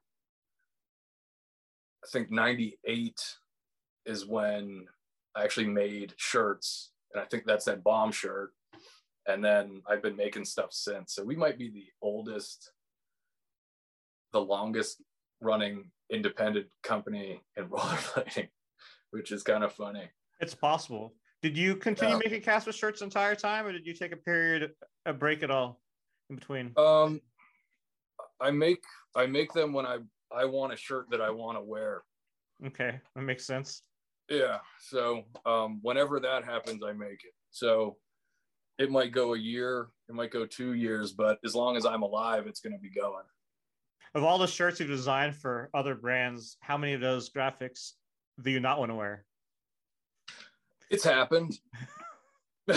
[2.12, 3.20] think 98
[4.06, 4.86] is when
[5.36, 6.92] I actually made shirts.
[7.14, 8.52] And I think that's that bomb shirt.
[9.28, 11.14] And then I've been making stuff since.
[11.14, 12.72] So we might be the oldest,
[14.34, 15.02] the longest
[15.42, 18.50] running independent company in rollerblading,
[19.12, 20.10] which is kind of funny.
[20.40, 21.14] It's possible.
[21.42, 22.22] Did you continue yeah.
[22.24, 24.72] making Caspa shirts the entire time, or did you take a period,
[25.06, 25.80] a break at all
[26.30, 26.74] in between?
[26.78, 27.20] Um,
[28.40, 28.84] I make
[29.16, 30.00] I make them when I
[30.36, 32.04] I want a shirt that I want to wear.
[32.66, 33.84] Okay, that makes sense.
[34.30, 34.60] Yeah.
[34.80, 37.34] So um, whenever that happens, I make it.
[37.50, 37.98] So
[38.78, 42.02] it might go a year, it might go two years, but as long as I'm
[42.02, 43.26] alive, it's going to be going.
[44.16, 47.92] Of all the shirts you've designed for other brands, how many of those graphics
[48.42, 49.26] do you not want to wear?
[50.90, 51.58] It's happened.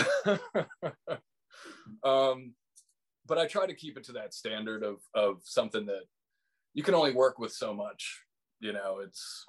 [2.03, 2.53] um,
[3.27, 6.03] but I try to keep it to that standard of of something that
[6.75, 8.21] you can only work with so much.
[8.59, 9.45] You know, it's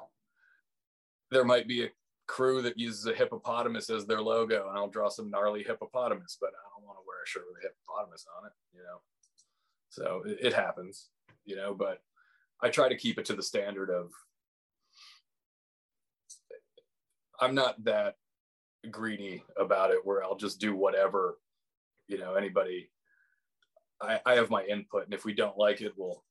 [1.31, 1.91] there might be a
[2.27, 6.51] crew that uses a hippopotamus as their logo, and I'll draw some gnarly hippopotamus, but
[6.51, 8.53] I don't want to wear a shirt with a hippopotamus on it.
[8.73, 9.01] You know,
[9.91, 11.09] so it, it happens.
[11.45, 11.99] You know, but
[12.63, 14.11] I try to keep it to the standard of.
[17.39, 18.15] I'm not that
[18.91, 21.39] greedy about it where I'll just do whatever,
[22.09, 22.89] you know, anybody
[24.01, 26.23] I, I have my input, and if we don't like it, we'll,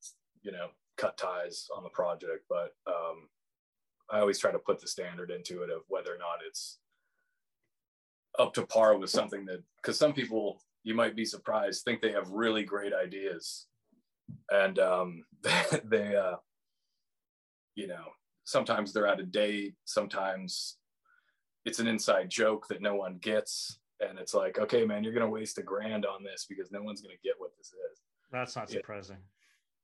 [0.41, 0.67] you know,
[0.97, 2.45] cut ties on the project.
[2.49, 3.29] But um,
[4.11, 6.79] I always try to put the standard into it of whether or not it's
[8.37, 12.11] up to par with something that, because some people you might be surprised think they
[12.11, 13.67] have really great ideas,
[14.51, 15.23] and um,
[15.83, 16.35] they, uh,
[17.75, 18.05] you know,
[18.43, 20.77] sometimes they're out of date, sometimes
[21.65, 25.29] it's an inside joke that no one gets and it's like, okay, man, you're gonna
[25.29, 28.01] waste a grand on this because no one's gonna get what this is.
[28.31, 29.17] That's not surprising.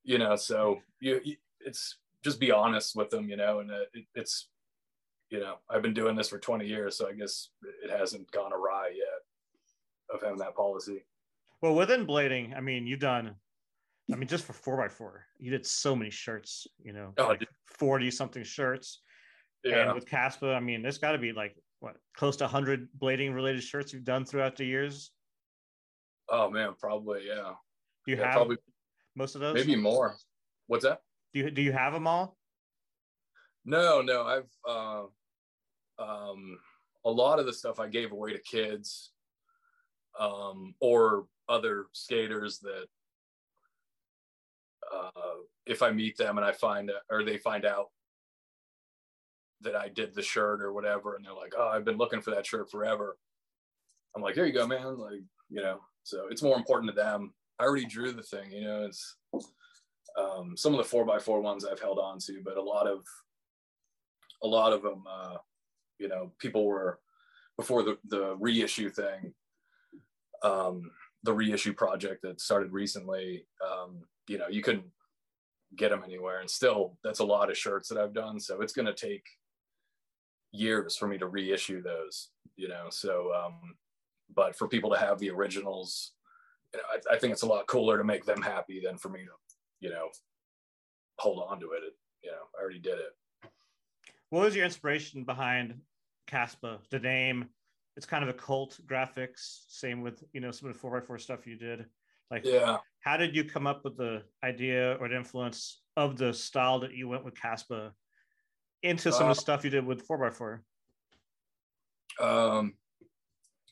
[0.04, 4.06] You know, so you, you it's just be honest with them, you know, and it,
[4.16, 4.50] it's,
[5.30, 7.50] you know, I've been doing this for 20 years, so I guess
[7.84, 11.06] it hasn't gone awry yet of having that policy.
[11.62, 13.36] Well, within blading, I mean, you've done,
[14.12, 17.28] I mean, just for four by four, you did so many shirts, you know, oh,
[17.28, 19.02] like 40 something shirts.
[19.64, 19.86] Yeah.
[19.86, 23.34] And with Caspa, I mean, there's got to be like what close to 100 blading
[23.34, 25.12] related shirts you've done throughout the years
[26.30, 27.52] oh man probably yeah
[28.06, 28.58] do you yeah, have probably
[29.16, 30.16] most of those maybe more
[30.68, 31.02] what's that
[31.34, 32.38] do you do you have them all
[33.66, 35.04] no no i've uh,
[36.00, 36.58] um
[37.06, 39.12] a lot of the stuff i gave away to kids
[40.20, 42.86] um or other skaters that
[44.94, 47.88] uh if i meet them and i find or they find out
[49.64, 51.16] that I did the shirt or whatever.
[51.16, 53.18] And they're like, oh, I've been looking for that shirt forever.
[54.16, 54.98] I'm like, here you go, man.
[54.98, 57.34] Like, you know, so it's more important to them.
[57.62, 59.18] I already drew the thing, you know, it's
[60.18, 62.88] um, some of the four by four ones I've held on to, but a lot
[62.88, 63.06] of,
[64.44, 65.38] a lot of them, uh,
[66.00, 67.00] you know, people were
[67.58, 69.34] before the, the reissue thing,
[70.44, 70.90] um,
[71.22, 74.86] the reissue project that started recently, um, you know, you couldn't
[75.78, 76.40] get them anywhere.
[76.40, 78.40] And still, that's a lot of shirts that I've done.
[78.40, 79.26] So it's going to take
[80.52, 82.88] years for me to reissue those, you know.
[82.90, 83.76] So, um,
[84.36, 86.14] but for people to have the originals,
[86.74, 89.10] you know, I, I, think it's a lot cooler to make them happy than for
[89.10, 89.32] me to,
[89.80, 90.10] you know,
[91.20, 91.84] hold on to it.
[92.24, 93.50] You know, I already did it.
[94.30, 95.76] What was your inspiration behind
[96.30, 96.80] Caspa?
[96.90, 97.50] The name,
[97.98, 99.64] it's kind of a cult graphics.
[99.68, 101.86] Same with you know some of the four x four stuff you did.
[102.30, 106.34] Like, yeah, how did you come up with the idea or the influence of the
[106.34, 107.92] style that you went with Caspa
[108.84, 110.60] into some uh, of the stuff you did with 4x4?
[112.20, 112.76] Um,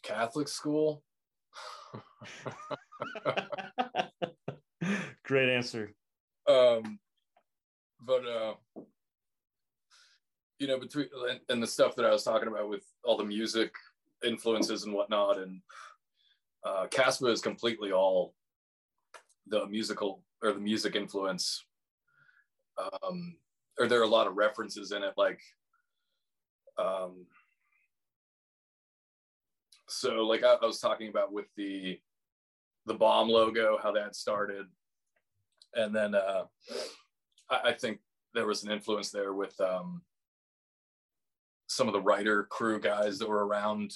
[0.04, 1.04] Catholic school.
[5.24, 5.94] Great answer.
[6.48, 7.00] Um,
[8.06, 8.54] but uh,
[10.60, 13.24] you know, between and, and the stuff that I was talking about with all the
[13.24, 13.72] music
[14.26, 15.62] influences and whatnot, and
[16.64, 18.34] uh, Caspa is completely all
[19.48, 21.66] the musical or the music influence.
[22.78, 23.36] Um,
[23.80, 25.42] or there are a lot of references in it, like
[26.78, 27.26] um,
[29.88, 32.00] so like I, I was talking about with the
[32.90, 34.66] the bomb logo, how that started,
[35.76, 36.46] and then uh,
[37.50, 38.00] I, I think
[38.34, 40.02] there was an influence there with um,
[41.68, 43.94] some of the writer crew guys that were around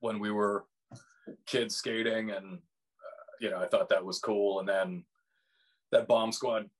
[0.00, 0.66] when we were
[1.46, 2.30] kids skating.
[2.30, 4.60] And uh, you know i thought that was cool.
[4.60, 5.04] And then
[5.90, 6.70] that bomb squad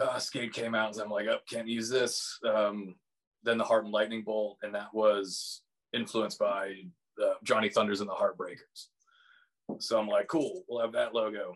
[0.00, 2.38] uh, skate came out and i'm like oh can't use this.
[2.46, 2.96] Um,
[3.42, 5.62] then the heart and lightning bolt and that was
[5.94, 6.74] influenced by
[7.42, 8.88] johnny thunders and the heartbreakers
[9.78, 11.54] so i'm like cool we'll have that logo.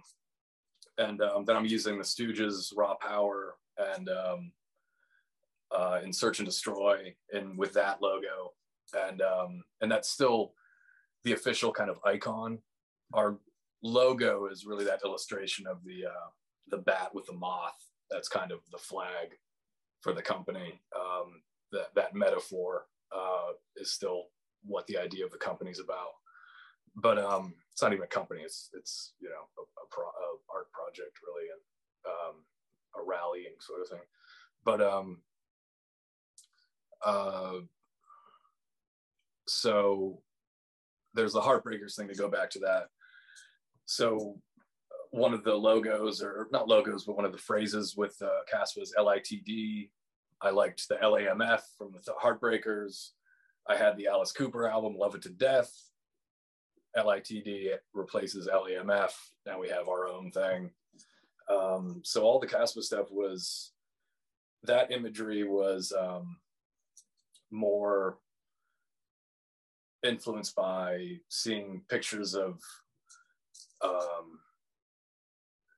[0.98, 4.52] And um, then i'm using the stooges raw power and um,
[5.74, 8.52] uh, in search and destroy and with that logo.
[9.08, 10.52] And um, and that's still
[11.24, 12.58] the official kind of icon.
[13.12, 13.38] Our
[13.82, 16.30] logo is really that illustration of the uh,
[16.68, 17.88] the bat with the moth.
[18.10, 19.30] That's kind of the flag
[20.00, 20.80] for the company.
[20.94, 21.42] Um,
[21.72, 24.24] that that metaphor uh, is still
[24.64, 26.12] what the idea of the company's about.
[26.94, 30.28] But um, it's not even a company it's it's you know a, a, pro, a
[30.48, 31.60] art project really and
[32.06, 32.36] um,
[32.96, 34.06] a rallying sort of thing
[34.64, 35.18] but um
[37.04, 37.58] uh,
[39.46, 40.22] so
[41.14, 42.86] there's the Heartbreakers thing to go back to that.
[43.84, 44.36] So
[44.90, 48.28] uh, one of the logos, or not logos, but one of the phrases with uh,
[48.50, 49.90] cast was LITD.
[50.40, 53.10] I liked the LAMF from the Heartbreakers.
[53.68, 55.70] I had the Alice Cooper album, Love It to Death.
[56.96, 59.10] LITD replaces LAMF.
[59.46, 60.70] Now we have our own thing.
[61.48, 63.72] Um, so all the Caspa stuff was
[64.62, 66.36] that imagery was um,
[67.50, 68.18] more
[70.02, 72.60] influenced by seeing pictures of
[73.82, 74.38] um,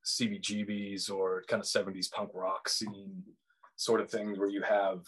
[0.05, 3.23] CBGBs or kind of 70s punk rock scene
[3.77, 5.05] sort of thing where you have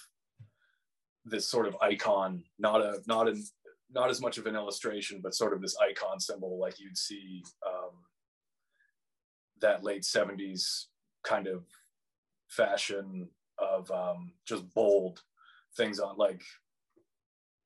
[1.25, 3.43] this sort of icon, not a not an
[3.91, 7.43] not as much of an illustration, but sort of this icon symbol like you'd see
[7.67, 7.91] um,
[9.61, 10.87] that late 70s
[11.25, 11.65] kind of
[12.49, 13.29] fashion
[13.59, 15.23] of um, just bold
[15.77, 16.43] things on like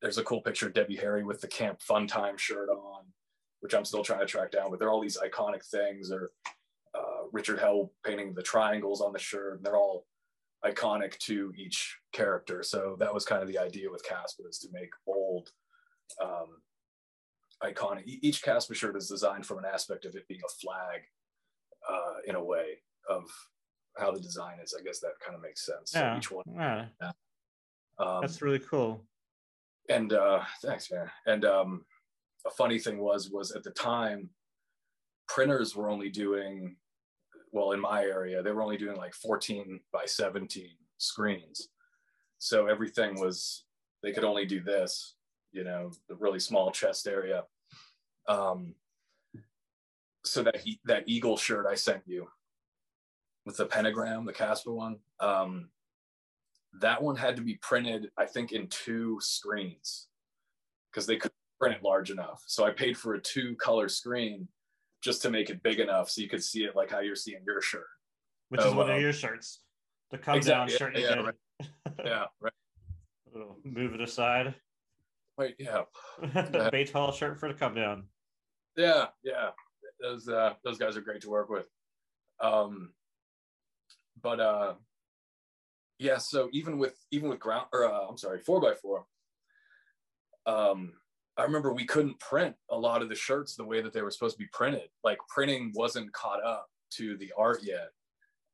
[0.02, 3.04] there's a cool picture of Debbie Harry with the Camp Fun Time shirt on,
[3.60, 4.70] which I'm still trying to track down.
[4.70, 6.10] But there are all these iconic things.
[6.10, 6.32] Or
[6.94, 9.56] uh, Richard Hell painting the triangles on the shirt.
[9.56, 10.06] And they're all
[10.64, 12.64] iconic to each character.
[12.64, 15.50] So that was kind of the idea with Caspa is to make bold,
[16.20, 16.60] um,
[17.62, 18.02] iconic.
[18.06, 21.02] Each Caspa shirt is designed from an aspect of it being a flag,
[21.88, 23.24] uh, in a way of
[23.98, 24.74] how the design is.
[24.78, 25.92] I guess that kind of makes sense.
[25.94, 26.14] Yeah.
[26.14, 26.44] So each one.
[26.54, 26.86] Yeah.
[27.98, 29.04] Um, That's really cool.
[29.88, 31.84] and uh thanks man and um
[32.46, 34.30] a funny thing was was at the time
[35.28, 36.76] printers were only doing
[37.52, 41.68] well in my area they were only doing like 14 by 17 screens
[42.38, 43.64] so everything was
[44.02, 45.16] they could only do this
[45.52, 47.44] you know the really small chest area
[48.28, 48.74] um
[50.24, 52.26] so that e- that eagle shirt i sent you
[53.44, 55.68] with the pentagram the Caspa one um
[56.80, 60.08] that one had to be printed i think in two screens
[60.90, 64.48] because they couldn't print it large enough so i paid for a two color screen
[65.02, 67.42] just to make it big enough so you could see it like how you're seeing
[67.46, 67.86] your shirt
[68.48, 68.94] Which Oh, is one wow.
[68.96, 69.62] of your shirts.
[70.12, 71.34] The come Exactly, down shirt you yeah, right.
[72.04, 72.52] yeah right
[73.64, 74.54] Move it aside.
[75.38, 75.82] Wait yeah.
[76.20, 78.04] The Bay Tall shirt for the come down.
[78.76, 79.50] yeah yeah.
[80.00, 81.68] Those uh those guys are great to work with.
[82.40, 82.92] Um
[84.20, 84.74] but uh
[85.98, 89.06] yeah so even with even with ground or uh, i'm sorry four by four
[90.46, 90.92] um
[91.36, 94.10] i remember we couldn't print a lot of the shirts the way that they were
[94.10, 94.88] supposed to be printed.
[95.04, 97.90] Like printing wasn't caught up to the art yet.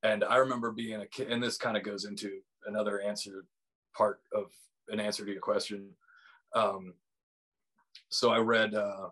[0.02, 3.44] And i remember being a kid and this kind of goes into another answer
[3.96, 4.46] part of
[4.88, 5.90] an answer to your question
[6.54, 6.94] um
[8.10, 9.08] so i read uh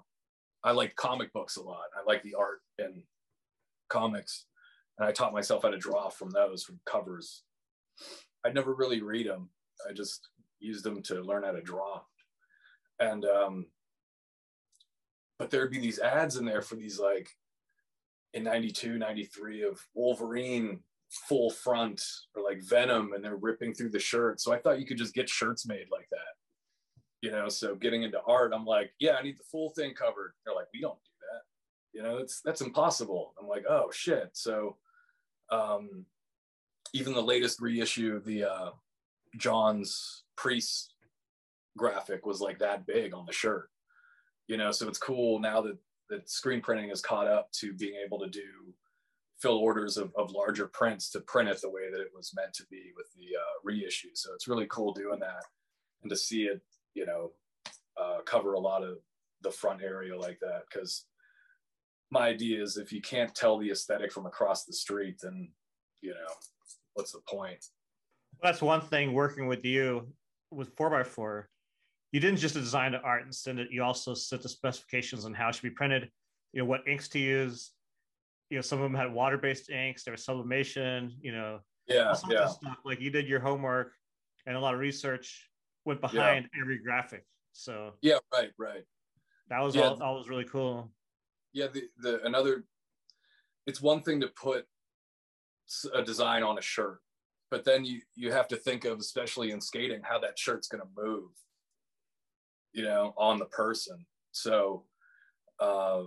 [0.66, 1.84] I like comic books a lot.
[1.96, 3.04] I like the art in
[3.88, 4.46] comics,
[4.98, 7.44] and I taught myself how to draw from those from covers.
[8.44, 9.48] I'd never really read them.
[9.88, 10.28] I just
[10.58, 12.00] used them to learn how to draw.
[12.98, 13.66] And um,
[15.38, 17.28] but there'd be these ads in there for these like
[18.34, 20.80] in 92, 93 of Wolverine
[21.28, 22.02] full front
[22.34, 24.40] or like Venom, and they're ripping through the shirt.
[24.40, 26.35] So I thought you could just get shirts made like that
[27.22, 30.32] you know so getting into art i'm like yeah i need the full thing covered.
[30.44, 31.98] They're like we don't do that.
[31.98, 33.34] You know that's that's impossible.
[33.40, 34.30] I'm like oh shit.
[34.34, 34.76] So
[35.50, 36.04] um
[36.92, 38.70] even the latest reissue of the uh
[39.36, 40.94] Judas Priest
[41.76, 43.70] graphic was like that big on the shirt.
[44.46, 45.78] You know so it's cool now that
[46.10, 48.74] that screen printing has caught up to being able to do
[49.40, 52.54] fill orders of, of larger prints to print it the way that it was meant
[52.54, 54.08] to be with the uh, reissue.
[54.14, 55.44] So it's really cool doing that
[56.02, 56.62] and to see it
[56.96, 57.30] you know,
[58.00, 58.96] uh, cover a lot of
[59.42, 61.04] the front area like that because
[62.10, 65.50] my idea is if you can't tell the aesthetic from across the street, then
[66.00, 66.32] you know
[66.94, 67.64] what's the point?
[68.42, 70.08] That's one thing working with you
[70.50, 71.48] with four by four.
[72.12, 73.68] You didn't just design the art and send it.
[73.70, 76.10] You also set the specifications on how it should be printed.
[76.52, 77.72] You know what inks to use.
[78.48, 80.04] You know some of them had water-based inks.
[80.04, 81.14] There was sublimation.
[81.20, 82.46] You know, yeah, yeah.
[82.46, 82.76] Stuff.
[82.86, 83.92] Like you did your homework
[84.46, 85.50] and a lot of research
[85.86, 86.60] went behind yeah.
[86.60, 87.24] every graphic.
[87.52, 88.84] So yeah, right, right.
[89.48, 89.82] That was yeah.
[89.82, 89.96] all.
[89.96, 90.90] That was really cool.
[91.52, 92.64] Yeah, the the another.
[93.66, 94.66] It's one thing to put
[95.94, 97.00] a design on a shirt,
[97.50, 100.82] but then you you have to think of, especially in skating, how that shirt's going
[100.82, 101.30] to move.
[102.72, 104.04] You know, on the person.
[104.32, 104.84] So,
[105.60, 106.02] uh,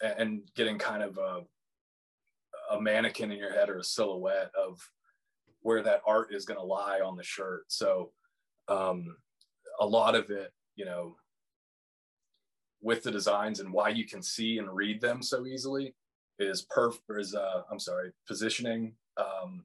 [0.00, 1.42] and getting kind of a
[2.70, 4.80] a mannequin in your head or a silhouette of
[5.60, 7.64] where that art is going to lie on the shirt.
[7.68, 8.12] So
[8.68, 9.16] um,
[9.80, 11.16] a lot of it, you know,
[12.82, 15.94] with the designs and why you can see and read them so easily
[16.38, 19.64] is perf is uh, I'm sorry positioning um,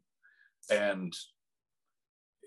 [0.69, 1.13] and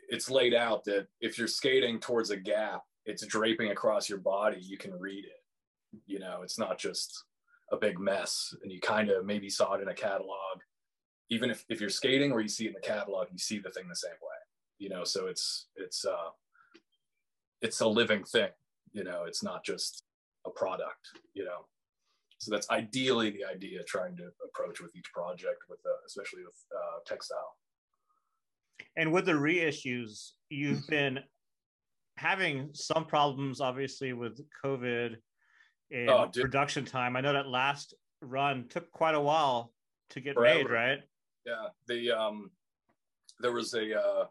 [0.09, 4.59] it's laid out that if you're skating towards a gap, it's draping across your body.
[4.61, 6.01] You can read it.
[6.07, 7.25] You know, it's not just
[7.73, 8.55] a big mess.
[8.63, 10.61] And you kind of maybe saw it in a catalog
[11.31, 13.71] even if, if you're skating or you see it in the catalog, you see the
[13.71, 14.37] thing the same way,
[14.79, 16.31] you know, so it's, it's, uh,
[17.65, 18.51] it's a living thing,
[18.93, 20.05] you know, it's not just
[20.47, 21.65] a product, you know?
[22.39, 26.63] So that's ideally the idea trying to approach with each project with, uh, especially with
[26.77, 27.57] uh, textile.
[28.97, 31.21] And with the reissues, you've been
[32.19, 35.17] having some problems, obviously, with COVID
[35.91, 37.17] and oh, production time.
[37.17, 39.73] I know that last run took quite a while
[40.11, 40.59] to get Forever.
[40.59, 40.99] made, right?
[41.47, 42.51] Yeah, the um,
[43.41, 44.25] there was a uh,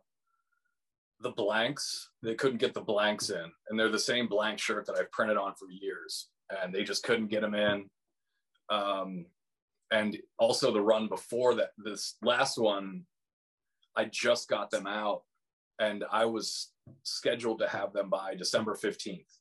[1.24, 2.10] the blanks.
[2.22, 5.38] They couldn't get the blanks in, and they're the same blank shirt that I've printed
[5.38, 7.90] on for years, and they just couldn't get them in.
[8.70, 9.26] Um,
[9.92, 13.06] and also the run before that, this last one,
[13.96, 15.24] I just got them out,
[15.80, 16.72] and I was
[17.04, 19.40] scheduled to have them by December fifteenth,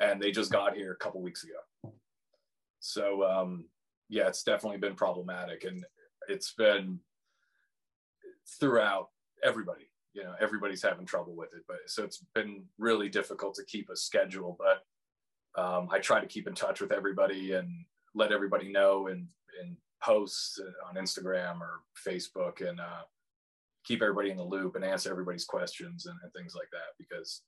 [0.00, 1.92] and they just got here a couple weeks ago.
[2.80, 3.66] So um,
[4.08, 5.84] yeah, it's definitely been problematic, and
[6.28, 7.00] it's been
[8.58, 9.08] throughout
[9.44, 13.64] everybody you know everybody's having trouble with it but so it's been really difficult to
[13.64, 17.68] keep a schedule but um, i try to keep in touch with everybody and
[18.14, 19.26] let everybody know in
[19.60, 23.02] in posts on instagram or facebook and uh,
[23.84, 27.42] keep everybody in the loop and answer everybody's questions and, and things like that because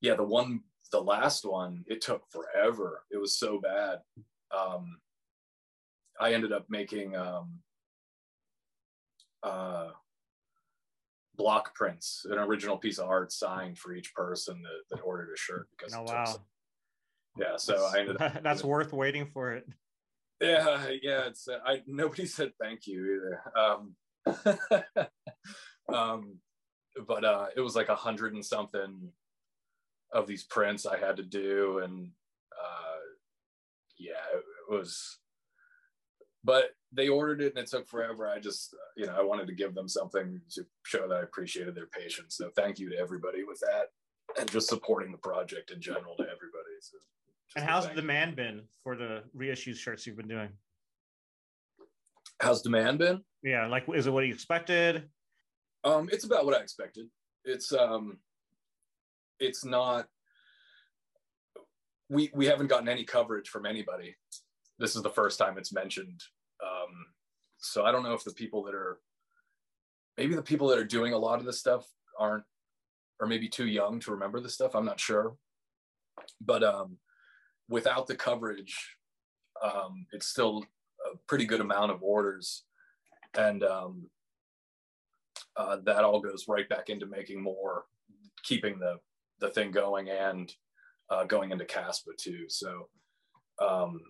[0.00, 3.04] yeah the one the last one it took forever.
[3.10, 3.98] It was so bad.
[4.56, 4.98] Um,
[6.20, 7.60] i ended up making um,
[9.42, 9.90] uh,
[11.38, 15.38] block prints, an original piece of art signed for each person that, that ordered a
[15.38, 16.24] shirt because oh, wow.
[16.24, 16.40] Some,
[17.38, 19.66] yeah, so that's, I ended up that's worth waiting for it.
[20.40, 23.42] Yeah, yeah, it's uh, I nobody said thank you either.
[23.56, 23.94] Um,
[25.94, 26.36] um
[27.06, 29.10] but uh it was like a hundred and something
[30.12, 32.10] of these prints I had to do and
[32.52, 32.98] uh
[33.98, 35.18] yeah, it, it was
[36.44, 38.28] but they ordered it and it took forever.
[38.28, 41.74] I just, you know, I wanted to give them something to show that I appreciated
[41.74, 42.36] their patience.
[42.36, 43.88] So thank you to everybody with that
[44.38, 46.76] and just supporting the project in general to everybody.
[46.80, 46.98] So
[47.56, 50.50] and how's the demand been for the reissued shirts you've been doing?
[52.40, 53.22] How's demand been?
[53.42, 55.08] Yeah, like is it what you expected?
[55.84, 57.06] Um, it's about what I expected.
[57.44, 58.18] It's um,
[59.40, 60.06] it's not.
[62.08, 64.16] We we haven't gotten any coverage from anybody.
[64.78, 66.22] This is the first time it's mentioned
[66.62, 67.06] um,
[67.58, 68.98] so I don't know if the people that are
[70.16, 71.86] maybe the people that are doing a lot of this stuff
[72.18, 72.44] aren't
[73.20, 74.74] or maybe too young to remember this stuff.
[74.74, 75.36] I'm not sure.
[76.40, 76.98] But um,
[77.68, 78.76] without the coverage,
[79.62, 80.64] um, it's still
[81.12, 82.64] a pretty good amount of orders.
[83.36, 84.08] And um,
[85.56, 87.84] uh, that all goes right back into making more,
[88.44, 88.96] keeping the,
[89.40, 90.52] the thing going and
[91.10, 92.44] uh, going into CASPA too.
[92.48, 92.88] So
[93.60, 94.00] um,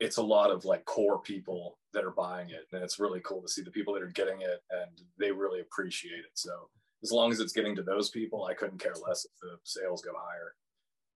[0.00, 3.40] it's a lot of like core people that are buying it and it's really cool
[3.40, 6.32] to see the people that are getting it and they really appreciate it.
[6.34, 6.68] So
[7.02, 10.02] as long as it's getting to those people i couldn't care less if the sales
[10.02, 10.54] go higher.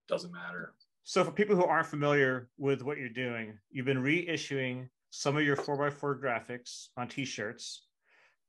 [0.07, 0.73] Doesn't matter.
[1.03, 5.43] So for people who aren't familiar with what you're doing you've been reissuing some of
[5.43, 7.85] your 4x4 graphics on t-shirts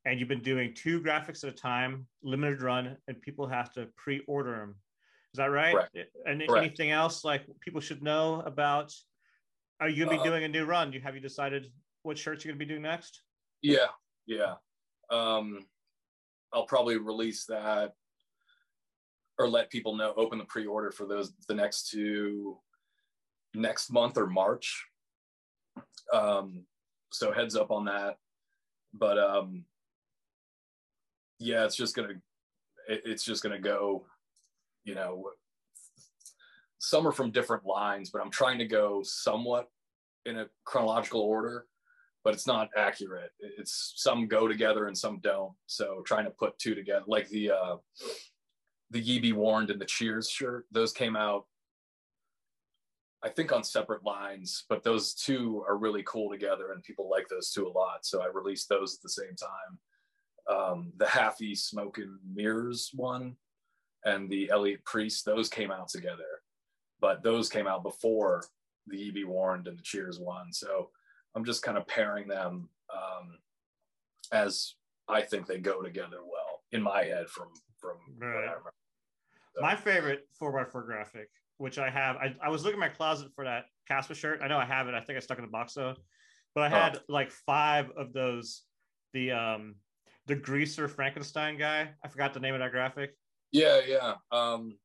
[0.05, 3.89] and you've been doing two graphics at a time limited run and people have to
[3.97, 4.77] pre-order them
[5.33, 5.75] is that right?
[5.75, 5.97] Correct.
[6.27, 6.67] and Correct.
[6.67, 8.93] anything else like people should know about
[9.81, 10.93] are you gonna be uh, doing a new run?
[10.93, 11.67] You have you decided
[12.03, 13.23] what shirts you're gonna be doing next?
[13.63, 13.89] Yeah,
[14.27, 14.55] yeah.
[15.11, 15.67] Um,
[16.53, 17.93] I'll probably release that
[19.39, 20.13] or let people know.
[20.17, 22.59] Open the pre-order for those the next two
[23.55, 24.87] next month or March.
[26.13, 26.67] Um,
[27.11, 28.17] so heads up on that.
[28.93, 29.65] But um,
[31.39, 32.15] yeah, it's just gonna
[32.89, 34.05] it, it's just gonna go,
[34.85, 35.31] you know,
[36.81, 39.69] some are from different lines, but I'm trying to go somewhat
[40.25, 41.67] in a chronological order,
[42.25, 43.31] but it's not accurate.
[43.39, 45.53] It's some go together and some don't.
[45.67, 47.77] So trying to put two together, like the uh,
[48.91, 51.45] the Ye Be Warned and the Cheers shirt, those came out
[53.23, 57.29] I think on separate lines, but those two are really cool together and people like
[57.29, 58.07] those two a lot.
[58.07, 60.59] So I released those at the same time.
[60.59, 63.37] Um, the Haffy Smoke and Mirrors one
[64.07, 66.41] and the Elliot Priest, those came out together,
[67.01, 68.43] but those came out before
[68.87, 70.53] the Ye Be Warned and the Cheers one.
[70.53, 70.91] So
[71.35, 73.39] I'm just kind of pairing them um,
[74.33, 74.75] as
[75.09, 77.49] I think they go together well in my head from
[77.79, 78.35] from right.
[78.35, 78.75] what I remember.
[79.55, 79.63] So.
[79.63, 81.29] My favorite four x four graphic
[81.61, 82.17] which I have.
[82.17, 84.41] I, I was looking in my closet for that Caspa shirt.
[84.43, 84.95] I know I have it.
[84.95, 85.95] I think I stuck in the box though.
[86.55, 87.01] But I had oh.
[87.09, 88.63] like five of those.
[89.13, 89.75] The um
[90.27, 91.91] the greaser Frankenstein guy.
[92.03, 93.11] I forgot the name of that graphic.
[93.53, 94.15] Yeah, yeah.
[94.33, 94.79] Um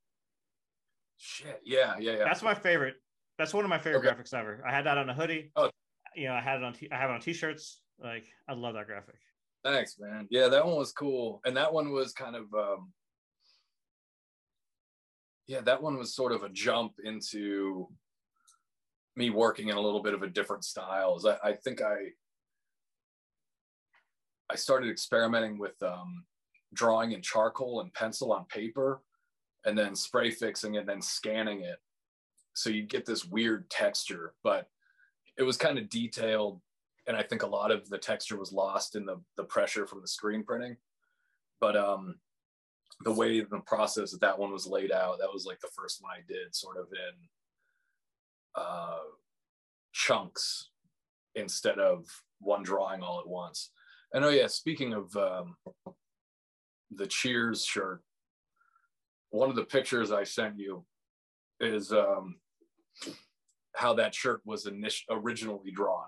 [1.18, 1.62] shit.
[1.66, 2.24] Yeah, yeah, yeah.
[2.26, 2.96] That's my favorite.
[3.38, 4.16] That's one of my favorite okay.
[4.16, 4.64] graphics ever.
[4.68, 5.52] I had that on a hoodie.
[5.56, 5.70] Oh.
[6.16, 7.82] You know, I had it on t- I have it on t-shirts.
[8.02, 9.16] Like I love that graphic.
[9.64, 10.28] Thanks, man.
[10.30, 11.42] Yeah, that one was cool.
[11.46, 12.94] And that one was kind of um
[15.48, 17.88] yeah, that one was sort of a jump into
[19.16, 21.20] me working in a little bit of a different style.
[21.26, 21.96] I, I think I
[24.50, 26.26] I started experimenting with um,
[26.74, 29.02] drawing in charcoal and pencil on paper,
[29.66, 31.78] and then spray fixing and then scanning it.
[32.54, 34.70] So you get this weird texture, but
[35.38, 36.62] it was kind of detailed,
[37.08, 40.02] and I think a lot of the texture was lost in the the pressure from
[40.02, 40.78] the screen printing.
[41.60, 42.16] But um,
[43.04, 46.02] the way the process that that one was laid out, that was like the first
[46.02, 47.28] one I did sort of in
[48.56, 49.00] uh,
[49.92, 50.70] chunks
[51.36, 52.06] instead of
[52.40, 53.72] one drawing all at once.
[54.14, 55.56] And oh yeah, speaking of um,
[56.92, 58.02] the Cheers shirt,
[59.36, 60.86] one of the pictures I sent you
[61.60, 62.36] is um,
[63.76, 66.08] how that shirt was init- originally drawn.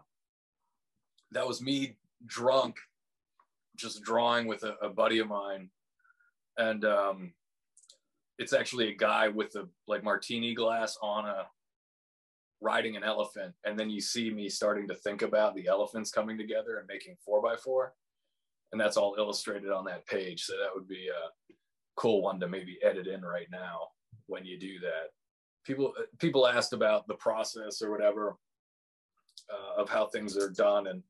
[1.32, 2.78] That was me drunk,
[3.76, 5.70] just drawing with a, a buddy of mine.
[6.58, 7.34] And um,
[8.40, 11.48] it's actually a guy with a like martini glass on a
[12.62, 13.54] riding an elephant.
[13.66, 17.18] And then you see me starting to think about the elephants coming together and making
[17.24, 17.94] four by four.
[18.72, 20.44] And that's all illustrated on that page.
[20.44, 21.54] So that would be a
[21.98, 23.80] cool one to maybe edit in right now
[24.28, 25.10] when you do that
[25.66, 28.36] people people asked about the process or whatever
[29.52, 31.04] uh, of how things are done and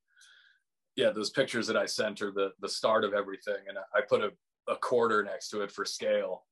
[0.96, 4.22] yeah those pictures that i sent are the the start of everything and i put
[4.22, 4.32] a
[4.68, 6.46] a quarter next to it for scale.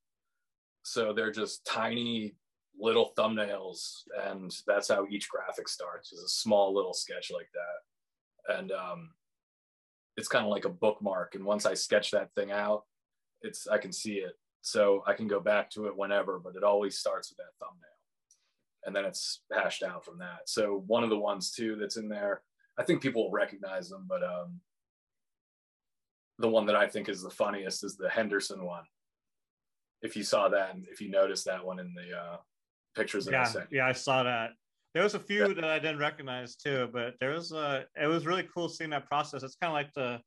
[0.84, 2.36] So they're just tiny
[2.80, 8.58] little thumbnails, and that's how each graphic starts is a small little sketch like that.
[8.58, 9.12] And um,
[10.18, 11.36] it's kind of like a bookmark.
[11.36, 12.84] And once I sketch that thing out,
[13.46, 14.34] it's I can see it.
[14.62, 17.86] So I can go back to it whenever, but it always starts with that thumbnail.
[18.86, 20.42] And then it's hashed out from that.
[20.48, 22.42] So one of the ones too that's in there,
[22.78, 24.60] I think people will recognize them, but um,
[26.40, 28.84] the one that I think is the funniest is the Henderson one.
[30.02, 32.38] If you saw that, and if you noticed that one in the uh,
[32.96, 34.52] pictures that yeah, I sent, yeah, I saw that.
[34.94, 35.54] There was a few yeah.
[35.54, 37.86] that I didn't recognize too, but there was a.
[38.00, 39.44] It was really cool seeing that process.
[39.44, 40.20] It's kind of like the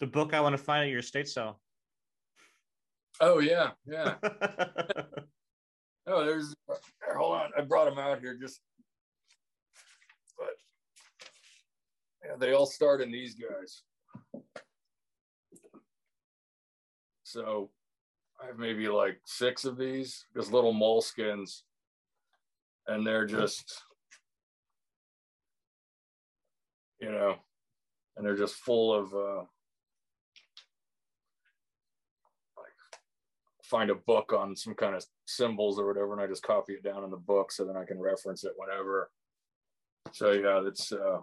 [0.00, 1.60] the book I want to find at your estate sale.
[3.20, 4.14] Oh yeah, yeah.
[6.06, 6.54] oh, there's.
[6.68, 8.60] Here, hold on, I brought them out here just.
[10.38, 10.54] But
[12.24, 13.82] yeah, they all start in these guys.
[17.24, 17.70] So
[18.42, 21.62] I have maybe like six of these, just little moleskins,
[22.86, 23.82] and they're just,
[27.00, 27.36] you know,
[28.16, 29.44] and they're just full of uh,
[33.68, 36.84] find a book on some kind of symbols or whatever, and I just copy it
[36.84, 39.10] down in the book so then I can reference it whenever.
[40.12, 41.18] So yeah, it's uh,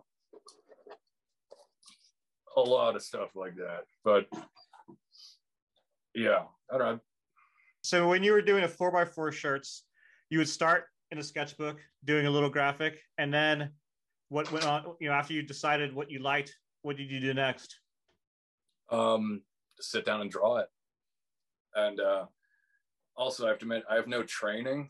[2.57, 4.27] a lot of stuff like that, but
[6.13, 6.99] yeah, I don't know.
[7.81, 9.83] So when you were doing a four by four shirts,
[10.29, 13.69] you would start in a sketchbook doing a little graphic, and then
[14.29, 14.95] what went on?
[14.99, 17.79] You know, after you decided what you liked, what did you do next?
[18.89, 19.41] Um,
[19.79, 20.67] sit down and draw it,
[21.75, 22.25] and uh,
[23.15, 24.89] also I have to admit I have no training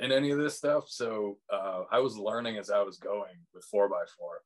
[0.00, 3.64] in any of this stuff, so uh, I was learning as I was going with
[3.64, 4.42] four by four.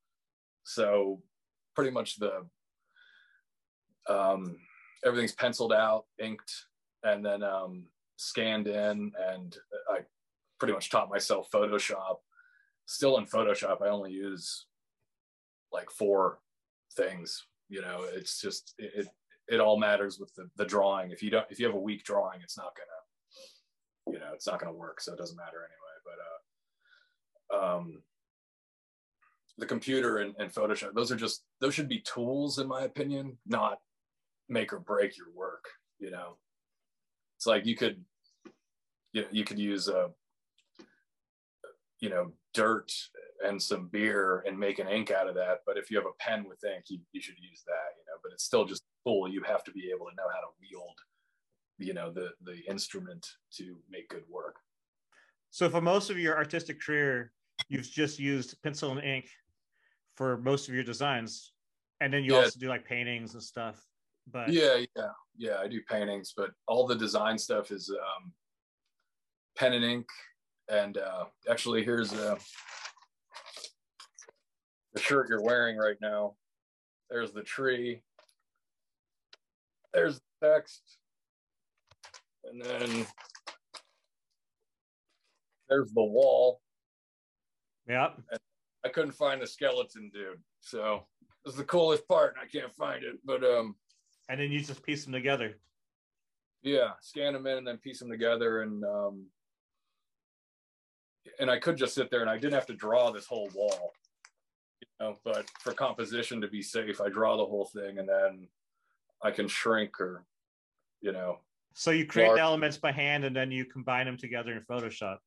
[0.64, 1.22] So
[1.74, 2.46] pretty much the
[4.08, 4.56] um,
[5.04, 6.52] everything's penciled out, inked,
[7.02, 7.84] and then um,
[8.16, 9.12] scanned in.
[9.18, 9.56] And
[9.90, 10.00] I
[10.58, 12.16] pretty much taught myself Photoshop.
[12.86, 14.66] Still in Photoshop, I only use
[15.72, 16.40] like four
[16.96, 17.46] things.
[17.68, 19.08] You know, it's just it
[19.48, 21.10] it, all matters with the, the drawing.
[21.10, 24.46] If you don't if you have a weak drawing, it's not gonna you know it's
[24.46, 25.00] not gonna work.
[25.00, 25.78] So it doesn't matter anyway.
[27.50, 28.02] But uh, um,
[29.58, 33.38] the computer and, and Photoshop, those are just those should be tools in my opinion,
[33.46, 33.78] not
[34.48, 35.64] make or break your work.
[35.98, 36.36] You know,
[37.36, 38.04] it's like you could
[39.12, 40.10] you know, you could use a
[42.00, 42.90] you know dirt
[43.44, 45.58] and some beer and make an ink out of that.
[45.66, 48.18] But if you have a pen with ink, you, you should use that, you know,
[48.22, 49.28] but it's still just a tool.
[49.28, 50.98] You have to be able to know how to wield,
[51.78, 53.26] you know, the, the instrument
[53.56, 54.56] to make good work.
[55.50, 57.32] So for most of your artistic career,
[57.68, 59.26] you've just used pencil and ink
[60.16, 61.52] for most of your designs.
[62.00, 62.40] And then you yeah.
[62.40, 63.82] also do like paintings and stuff.
[64.30, 68.32] But yeah, yeah, yeah, I do paintings, but all the design stuff is um,
[69.56, 70.06] pen and ink.
[70.68, 72.36] And uh, actually, here's uh,
[74.92, 76.34] the shirt you're wearing right now.
[77.10, 78.02] There's the tree.
[79.94, 80.82] There's the text.
[82.44, 83.06] And then
[85.68, 86.60] there's the wall.
[87.88, 88.20] Yep.
[88.30, 88.40] And
[88.84, 90.40] I couldn't find the skeleton dude.
[90.60, 91.06] So
[91.44, 92.34] this is the coolest part.
[92.34, 93.16] and I can't find it.
[93.24, 93.74] But um
[94.28, 95.54] and then you just piece them together.
[96.62, 99.26] Yeah, scan them in and then piece them together and um
[101.38, 103.92] and I could just sit there and I didn't have to draw this whole wall
[104.80, 108.48] you know, but for composition to be safe, I draw the whole thing and then
[109.22, 110.24] I can shrink or,
[111.00, 111.38] you know.
[111.74, 112.38] So you create large...
[112.38, 115.18] the elements by hand and then you combine them together in Photoshop.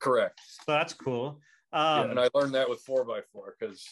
[0.00, 0.40] Correct.
[0.44, 1.40] So that's cool.
[1.72, 3.84] Um, yeah, and I learned that with four by four because,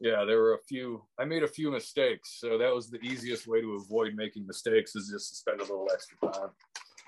[0.00, 1.02] yeah, there were a few.
[1.18, 4.94] I made a few mistakes, so that was the easiest way to avoid making mistakes
[4.94, 6.50] is just to spend a little extra time.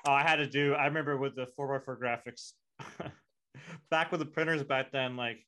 [0.06, 0.74] Oh, I had to do.
[0.74, 2.52] I remember with the four by four graphics,
[3.90, 5.38] back with the printers back then, like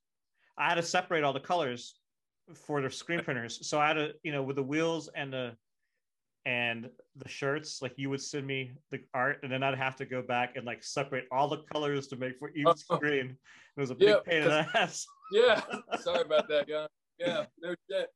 [0.58, 1.94] I had to separate all the colors
[2.54, 3.68] for the screen printers.
[3.68, 5.56] So I had to, you know, with the wheels and the
[6.46, 10.06] and the shirts, like you would send me the art, and then I'd have to
[10.06, 12.74] go back and like separate all the colors to make for each oh.
[12.96, 13.36] screen.
[13.76, 15.04] It was a big yeah, pain in the ass.
[15.32, 15.60] Yeah,
[16.00, 16.86] sorry about that, guy.
[17.18, 18.08] Yeah, no shit.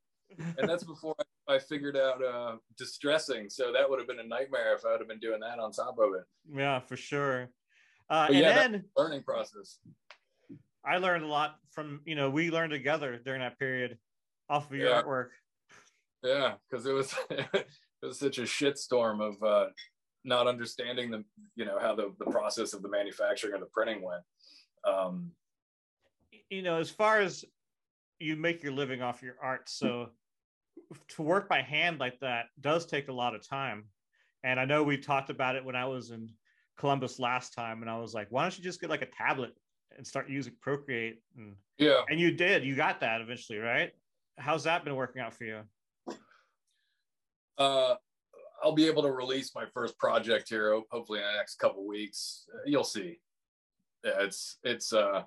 [0.57, 1.13] And that's before
[1.49, 3.49] I, I figured out uh, distressing.
[3.49, 5.73] So that would have been a nightmare if I would have been doing that on
[5.73, 6.23] top of it.
[6.55, 7.49] Yeah, for sure.
[8.11, 9.79] Uh, and yeah, then learning process.
[10.85, 13.97] I learned a lot from you know we learned together during that period
[14.49, 15.01] off of your yeah.
[15.01, 15.29] artwork.
[16.21, 17.65] Yeah, because it was it
[18.03, 19.67] was such a shitstorm of uh,
[20.25, 21.23] not understanding the
[21.55, 24.23] you know how the the process of the manufacturing or the printing went.
[24.85, 25.31] Um,
[26.49, 27.45] you know, as far as
[28.19, 30.09] you make your living off your art, so
[31.09, 33.85] to work by hand like that does take a lot of time.
[34.43, 36.29] And I know we talked about it when I was in
[36.81, 39.53] Columbus last time, and I was like, why don't you just get like a tablet
[39.95, 41.21] and start using Procreate.
[41.37, 42.01] And, yeah.
[42.09, 42.65] And you did.
[42.65, 43.91] You got that eventually, right?
[44.39, 45.61] How's that been working out for you?
[47.59, 47.93] Uh,
[48.63, 52.47] I'll be able to release my first project here, hopefully in the next couple weeks.
[52.65, 53.19] You'll see.
[54.03, 55.21] Yeah, it's it's uh,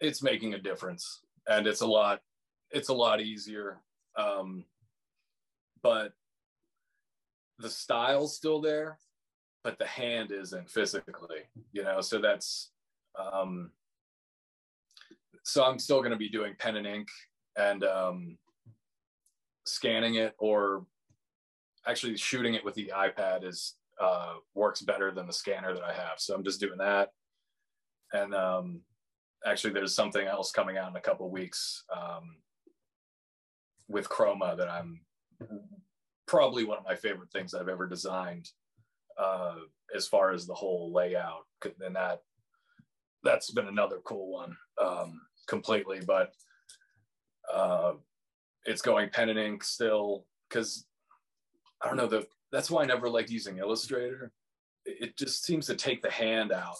[0.00, 2.20] it's making a difference, and it's a lot.
[2.70, 3.82] It's a lot easier,
[4.16, 4.64] um,
[5.82, 6.12] but
[7.58, 8.98] the style's still there,
[9.66, 11.40] but the hand isn't physically.
[11.72, 12.70] You know, so that's
[13.18, 13.72] um,
[15.42, 17.08] so I'm still going to be doing pen and ink
[17.58, 18.38] and um,
[19.64, 20.86] scanning it or
[21.84, 25.92] actually shooting it with the iPad is uh, works better than the scanner that I
[25.92, 26.18] have.
[26.18, 27.10] So I'm just doing that.
[28.12, 28.82] And um,
[29.44, 32.36] actually, there's something else coming out in a couple weeks um,
[33.88, 35.00] with Chroma that I'm
[36.28, 38.48] probably one of my favorite things I've ever designed
[39.18, 39.54] uh,
[39.94, 41.44] as far as the whole layout.
[41.80, 42.20] And that
[43.22, 46.00] that's been another cool one um, completely.
[46.06, 46.32] But
[47.52, 47.94] uh,
[48.64, 50.86] it's going pen and ink still because
[51.82, 54.32] I don't know the that's why I never liked using Illustrator.
[54.84, 56.76] It just seems to take the hand out.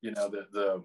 [0.00, 0.82] You know the the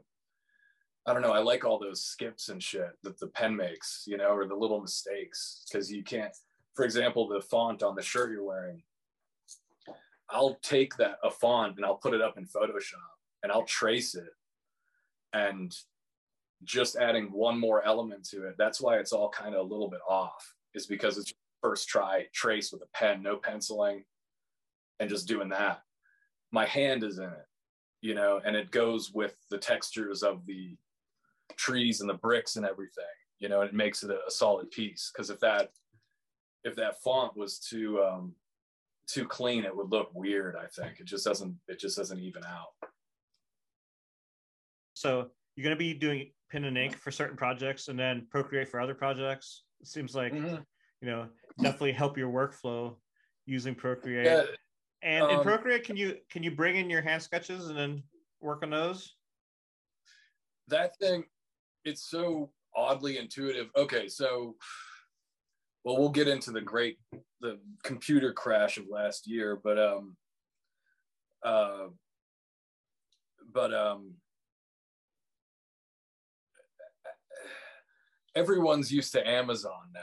[1.05, 1.31] I don't know.
[1.31, 4.03] I like all those skips and shit that the pen makes.
[4.05, 6.33] You know, or the little mistakes because you can't.
[6.75, 8.83] For example, the font on the shirt you're wearing.
[10.29, 12.95] I'll take that a font and I'll put it up in Photoshop
[13.43, 14.29] and I'll trace it
[15.33, 15.75] and
[16.63, 18.55] just adding one more element to it.
[18.57, 22.25] That's why it's all kind of a little bit off is because it's first try
[22.33, 24.03] trace with a pen no penciling
[24.99, 25.81] and just doing that.
[26.51, 27.47] My hand is in it
[28.01, 30.75] you know and it goes with the textures of the
[31.55, 33.03] trees and the bricks and everything
[33.39, 35.11] you know and it makes it a, a solid piece.
[35.13, 35.71] Because if that
[36.63, 38.33] if that font was too um
[39.07, 42.43] too clean it would look weird i think it just doesn't it just doesn't even
[42.45, 42.73] out
[44.93, 48.67] So you're going to be doing pen and ink for certain projects, and then Procreate
[48.67, 49.63] for other projects.
[49.79, 50.65] It seems like Mhm.
[51.01, 51.29] you know
[51.61, 52.97] definitely help your workflow
[53.45, 54.25] using Procreate.
[54.25, 54.45] Yeah,
[55.03, 58.03] and in um, Procreate, can you can you bring in your hand sketches and then
[58.41, 59.15] work on those?
[60.67, 61.23] that thing,
[61.85, 63.69] it's so oddly intuitive.
[63.75, 64.57] Okay, so
[65.87, 66.97] well, we'll get into the great
[67.39, 70.17] the computer crash of last year, but um,
[71.45, 71.85] uh,
[73.53, 74.15] but um,
[78.35, 80.01] everyone's used to Amazon now,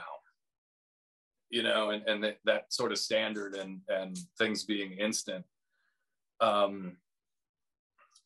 [1.51, 5.45] you know, and and that, that sort of standard and and things being instant.
[6.41, 6.97] Um,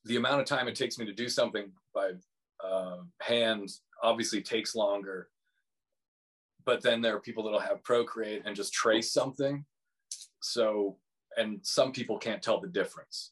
[0.05, 2.11] the amount of time it takes me to do something by
[2.63, 3.69] uh, hand
[4.01, 5.27] obviously takes longer
[6.65, 9.65] but then there are people that'll have procreate and just trace something.
[10.41, 10.97] So
[11.37, 13.31] and some people can't tell the difference.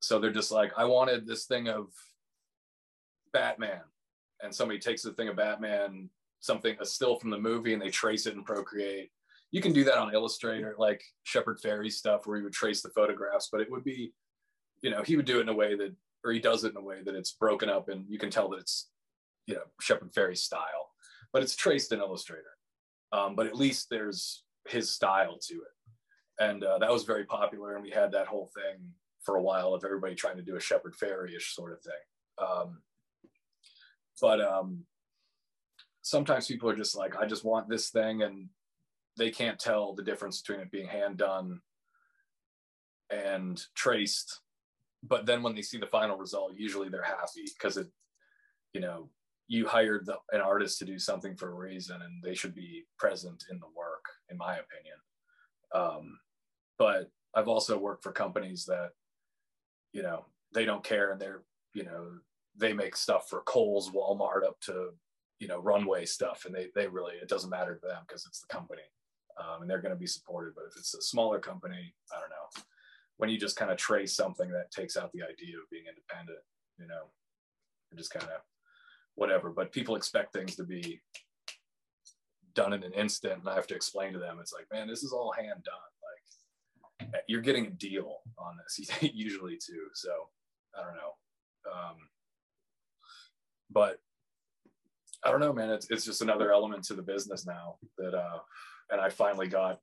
[0.00, 1.88] So they're just like i wanted this thing of
[3.32, 3.80] batman.
[4.42, 6.10] And somebody takes the thing of batman
[6.40, 9.10] something a still from the movie and they trace it in procreate.
[9.50, 12.90] You can do that on illustrator like shepard fairey stuff where you would trace the
[12.90, 14.12] photographs but it would be
[14.82, 15.94] you know he would do it in a way that
[16.24, 18.48] or he does it in a way that it's broken up and you can tell
[18.50, 18.90] that it's
[19.46, 20.93] you know shepard fairey style
[21.34, 22.56] but it's traced in illustrator.
[23.12, 26.42] Um, but at least there's his style to it.
[26.42, 28.80] And uh, that was very popular and we had that whole thing
[29.22, 31.92] for a while of everybody trying to do a shepard fairey-ish sort of thing.
[32.48, 32.82] Um,
[34.20, 34.84] but um,
[36.02, 38.48] sometimes people are just like i just want this thing and
[39.16, 41.60] they can't tell the difference between it being hand done
[43.10, 44.40] and traced.
[45.02, 47.88] But then when they see the final result usually they're happy because it
[48.72, 49.08] you know
[49.46, 52.84] you hired the, an artist to do something for a reason and they should be
[52.98, 54.96] present in the work in my opinion
[55.74, 56.18] um,
[56.78, 58.90] but i've also worked for companies that
[59.92, 61.42] you know they don't care and they're
[61.74, 62.12] you know
[62.56, 64.90] they make stuff for Kohl's, Walmart, up to
[65.40, 68.40] you know runway stuff, and they they really it doesn't matter to them because it's
[68.40, 68.82] the company,
[69.38, 70.54] um, and they're going to be supported.
[70.54, 72.62] But if it's a smaller company, I don't know.
[73.16, 76.40] When you just kind of trace something that takes out the idea of being independent,
[76.78, 77.10] you know,
[77.90, 78.40] and just kind of
[79.14, 79.50] whatever.
[79.50, 81.00] But people expect things to be
[82.54, 85.02] done in an instant, and I have to explain to them, it's like, man, this
[85.02, 85.74] is all hand done.
[87.02, 89.88] Like you're getting a deal on this usually too.
[89.94, 90.10] So
[90.78, 91.72] I don't know.
[91.72, 91.96] Um,
[93.70, 93.98] but
[95.24, 95.70] I don't know, man.
[95.70, 98.38] It's it's just another element to the business now that uh
[98.90, 99.80] and I finally got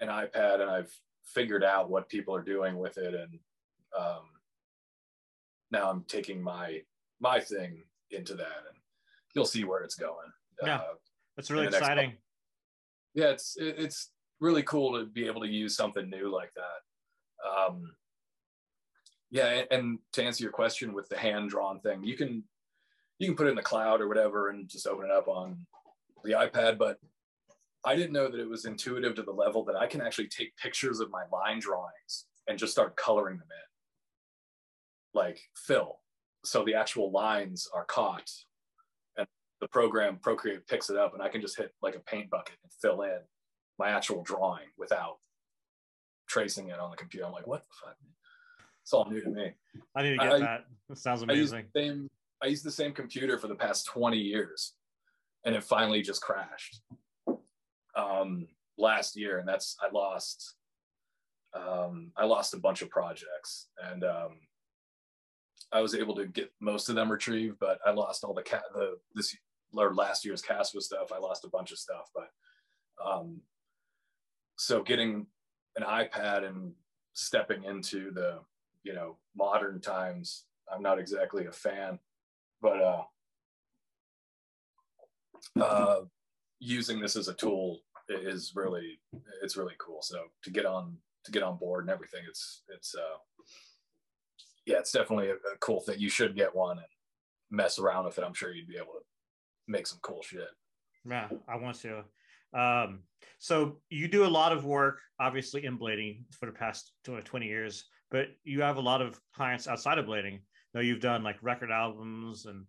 [0.00, 0.92] an iPad and I've
[1.24, 3.38] figured out what people are doing with it and
[3.98, 4.22] um
[5.70, 6.80] now I'm taking my
[7.20, 8.76] my thing into that and
[9.34, 10.32] you'll see where it's going.
[10.62, 10.76] Yeah.
[10.76, 10.94] Uh,
[11.36, 12.12] That's really in the next exciting.
[13.14, 17.48] yeah, it's it, it's really cool to be able to use something new like that.
[17.48, 17.92] Um,
[19.30, 22.44] yeah, and, and to answer your question with the hand drawn thing, you can
[23.18, 25.66] you can put it in the cloud or whatever and just open it up on
[26.24, 26.78] the iPad.
[26.78, 26.98] But
[27.84, 30.56] I didn't know that it was intuitive to the level that I can actually take
[30.56, 36.00] pictures of my line drawings and just start coloring them in, like fill.
[36.44, 38.30] So the actual lines are caught,
[39.16, 39.26] and
[39.60, 42.56] the program Procreate picks it up, and I can just hit like a paint bucket
[42.62, 43.18] and fill in
[43.78, 45.18] my actual drawing without
[46.28, 47.26] tracing it on the computer.
[47.26, 47.96] I'm like, what the fuck?
[48.82, 49.52] It's all new to me.
[49.94, 50.64] I need to get I- that.
[50.88, 51.70] That sounds I use amazing.
[51.76, 52.08] same
[52.42, 54.74] I used the same computer for the past 20 years
[55.44, 56.80] and it finally just crashed
[57.94, 58.46] um
[58.78, 60.54] last year and that's I lost
[61.52, 64.38] um I lost a bunch of projects and um
[65.72, 68.62] I was able to get most of them retrieved but I lost all the cat
[68.74, 69.36] the this
[69.74, 71.12] or last year's Caspa stuff.
[71.12, 72.30] I lost a bunch of stuff but
[73.04, 73.40] um
[74.56, 75.26] so getting
[75.76, 76.72] an iPad and
[77.12, 78.38] stepping into the
[78.82, 81.98] you know modern times i'm not exactly a fan
[82.62, 83.02] but uh
[85.60, 86.00] uh
[86.60, 88.98] using this as a tool is really
[89.42, 90.02] it's really cool.
[90.02, 93.18] So to get on to get on board and everything it's it's uh
[94.68, 96.86] yeah it's definitely a, a cool thing you should get one and
[97.50, 99.04] mess around with it i'm sure you'd be able to
[99.66, 100.48] make some cool shit
[101.04, 102.04] Yeah, I want to.
[102.52, 103.00] Um,
[103.38, 107.84] so you do a lot of work, obviously in blading for the past 20 years,
[108.10, 110.40] but you have a lot of clients outside of blading.
[110.74, 112.64] Now you've done like record albums and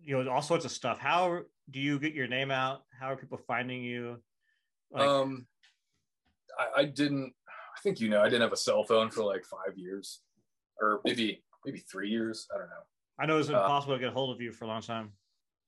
[0.00, 0.98] you know all sorts of stuff.
[0.98, 1.40] How
[1.70, 2.82] do you get your name out?
[2.98, 4.22] How are people finding you?
[4.90, 5.46] Like, um
[6.58, 7.34] I, I didn't
[7.76, 10.20] i think you know i didn't have a cell phone for like five years
[10.80, 12.84] or maybe maybe three years i don't know
[13.18, 15.12] I know it's uh, impossible to get hold of you for a long time.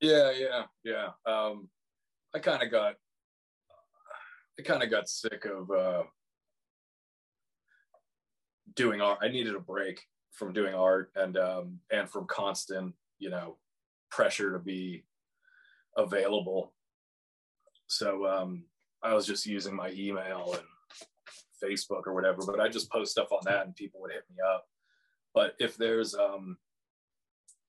[0.00, 1.08] Yeah, yeah, yeah.
[1.26, 1.68] Um,
[2.34, 2.94] I kind of got,
[4.58, 6.02] I kind of got sick of uh,
[8.74, 9.20] doing art.
[9.22, 10.02] I needed a break,
[10.32, 13.56] from doing art and um, and from constant, you know,
[14.10, 15.04] pressure to be
[15.96, 16.74] available.
[17.86, 18.64] So um,
[19.02, 20.62] I was just using my email and
[21.64, 24.36] Facebook or whatever, but I just post stuff on that and people would hit me
[24.46, 24.66] up.
[25.38, 26.58] But if there's um,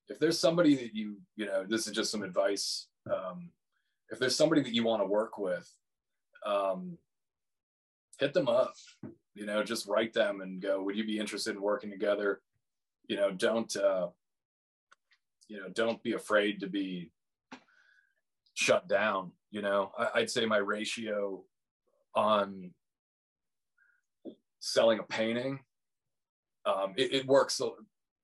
[0.08, 2.88] if there's somebody that you you know, this is just some advice.
[3.08, 3.50] Um,
[4.10, 5.72] if there's somebody that you want to work with,
[6.44, 6.98] um,
[8.18, 8.74] hit them up.
[9.36, 10.82] You know, just write them and go.
[10.82, 12.40] Would you be interested in working together?
[13.06, 14.08] You know, don't uh,
[15.46, 17.12] you know, don't be afraid to be
[18.54, 19.30] shut down.
[19.52, 21.44] You know, I, I'd say my ratio
[22.16, 22.72] on
[24.58, 25.60] selling a painting
[26.66, 27.60] um, it, it, works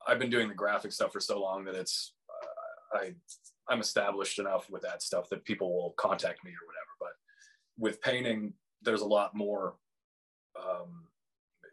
[0.07, 3.15] i've been doing the graphic stuff for so long that it's uh, i
[3.69, 7.13] i'm established enough with that stuff that people will contact me or whatever but
[7.79, 8.53] with painting
[8.83, 9.75] there's a lot more
[10.59, 11.07] um,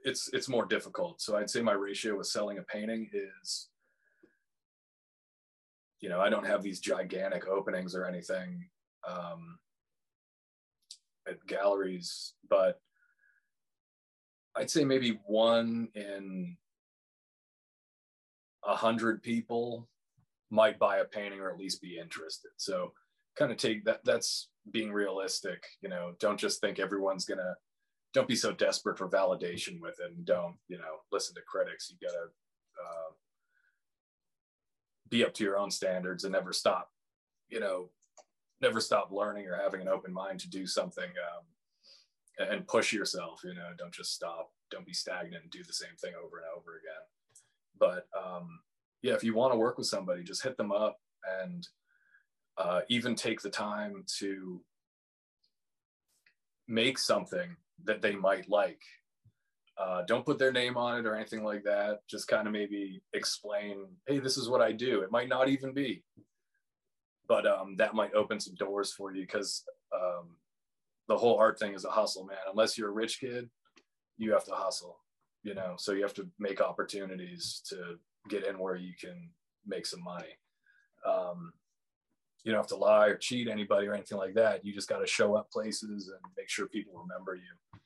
[0.03, 1.22] it's it's more difficult.
[1.22, 3.69] So i'd say my ratio with selling a painting is
[6.02, 8.68] you know i don't have these gigantic openings or anything
[9.07, 9.57] um,
[11.27, 12.81] at galleries but
[14.55, 16.57] I'd say maybe one in
[18.65, 19.89] a hundred people
[20.49, 22.51] might buy a painting or at least be interested.
[22.57, 22.93] So
[23.35, 27.55] kind of take that that's being realistic, you know, don't just think everyone's gonna
[28.13, 31.91] don't be so desperate for validation with it and don't, you know, listen to critics.
[31.91, 33.11] You gotta uh,
[35.09, 36.91] be up to your own standards and never stop,
[37.49, 37.89] you know,
[38.61, 41.43] never stop learning or having an open mind to do something um,
[42.39, 45.95] and push yourself you know don't just stop don't be stagnant and do the same
[46.01, 47.03] thing over and over again.
[47.80, 48.60] But um,
[49.01, 50.97] yeah if you want to work with somebody just hit them up
[51.41, 51.68] and
[52.57, 54.61] uh, even take the time to
[56.68, 58.81] make something that they might like.
[59.77, 61.99] Uh, don't put their name on it or anything like that.
[62.07, 65.01] Just kind of maybe explain hey this is what i do.
[65.01, 66.03] It might not even be.
[67.27, 69.64] But um, that might open some doors for you because
[69.95, 70.35] um,
[71.07, 72.38] the whole art thing is a hustle, man.
[72.49, 73.49] Unless you're a rich kid,
[74.17, 74.99] you have to hustle,
[75.43, 75.75] you know.
[75.77, 77.97] So you have to make opportunities to
[78.30, 79.30] get in where you can
[79.65, 80.38] make some money.
[81.05, 81.53] Um,
[82.43, 84.65] you don't have to lie or cheat anybody or anything like that.
[84.65, 87.80] You just got to show up places and make sure people remember you.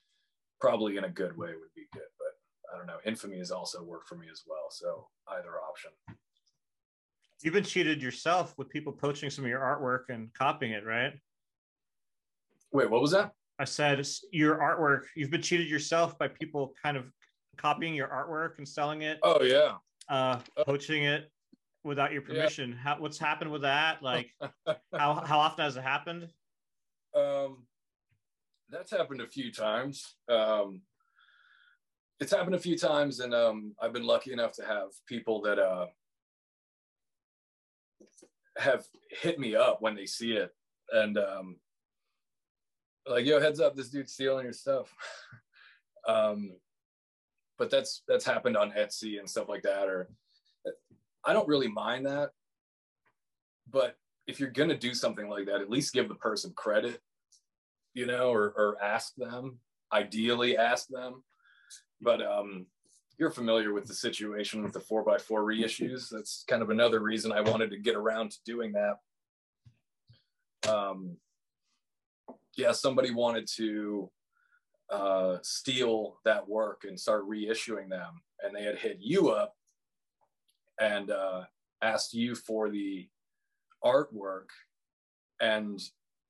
[0.60, 2.98] Probably in a good way would be good, but I don't know.
[3.04, 4.66] Infamy has also worked for me as well.
[4.70, 5.90] So either option.
[7.40, 11.12] You've been cheated yourself with people poaching some of your artwork and copying it, right?
[12.72, 13.32] Wait, what was that?
[13.58, 15.04] I said your artwork.
[15.16, 17.06] You've been cheated yourself by people kind of
[17.56, 19.18] copying your artwork and selling it.
[19.22, 19.74] Oh yeah.
[20.08, 20.64] Uh, oh.
[20.64, 21.30] poaching it
[21.84, 22.70] without your permission.
[22.70, 22.76] Yeah.
[22.76, 24.02] How, what's happened with that?
[24.02, 24.30] Like,
[24.66, 26.28] how how often has it happened?
[27.16, 27.66] Um,
[28.70, 30.16] that's happened a few times.
[30.28, 30.82] Um,
[32.20, 35.58] it's happened a few times, and um, I've been lucky enough to have people that
[35.58, 35.86] uh
[38.56, 38.84] have
[39.22, 40.50] hit me up when they see it,
[40.92, 41.56] and um,
[43.08, 44.92] like yo heads up this dude's stealing your stuff.
[46.06, 46.52] Um
[47.58, 50.08] but that's that's happened on etsy and stuff like that or
[51.22, 52.30] i don't really mind that.
[53.70, 57.02] But if you're gonna do something like that at least give the person credit
[57.92, 59.58] you know or, or ask them
[59.92, 61.22] ideally ask them.
[62.00, 62.66] But um
[63.18, 66.08] you're familiar with the situation with the 4x4 reissues.
[66.08, 68.96] That's kind of another reason i wanted to get around to doing that.
[70.72, 71.18] Um
[72.58, 74.10] yeah, somebody wanted to
[74.90, 79.54] uh, steal that work and start reissuing them, and they had hit you up
[80.80, 81.44] and uh,
[81.80, 83.08] asked you for the
[83.84, 84.48] artwork.
[85.40, 85.80] And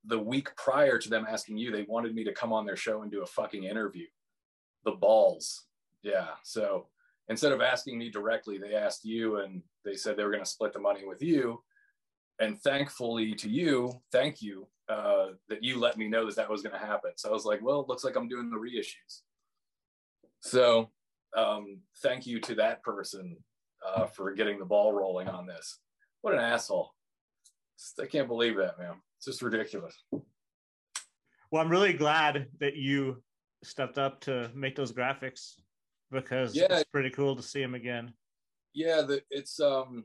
[0.04, 3.00] the week prior to them asking you, they wanted me to come on their show
[3.02, 4.06] and do a fucking interview.
[4.84, 5.64] The balls.
[6.02, 6.28] Yeah.
[6.44, 6.88] So
[7.28, 10.50] instead of asking me directly, they asked you and they said they were going to
[10.50, 11.62] split the money with you.
[12.40, 16.62] And thankfully to you, thank you uh, that you let me know that that was
[16.62, 17.12] going to happen.
[17.16, 19.22] So I was like, well, it looks like I'm doing the reissues.
[20.40, 20.90] So
[21.36, 23.36] um, thank you to that person
[23.86, 25.78] uh, for getting the ball rolling on this.
[26.22, 26.92] What an asshole.
[28.00, 28.94] I can't believe that, man.
[29.16, 29.94] It's just ridiculous.
[30.12, 33.22] Well, I'm really glad that you
[33.64, 35.54] stepped up to make those graphics
[36.10, 36.66] because yeah.
[36.70, 38.12] it's pretty cool to see them again.
[38.74, 40.04] Yeah, the, it's um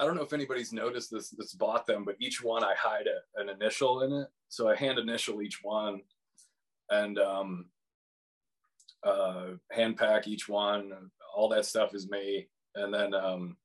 [0.00, 3.06] I don't know if anybody's noticed this that's bought them, but each one I hide
[3.06, 4.28] a, an initial in it.
[4.48, 6.00] So I hand initial each one
[6.90, 7.66] and um,
[9.04, 10.92] uh, hand pack each one.
[11.34, 12.48] All that stuff is me.
[12.74, 13.56] And then, um,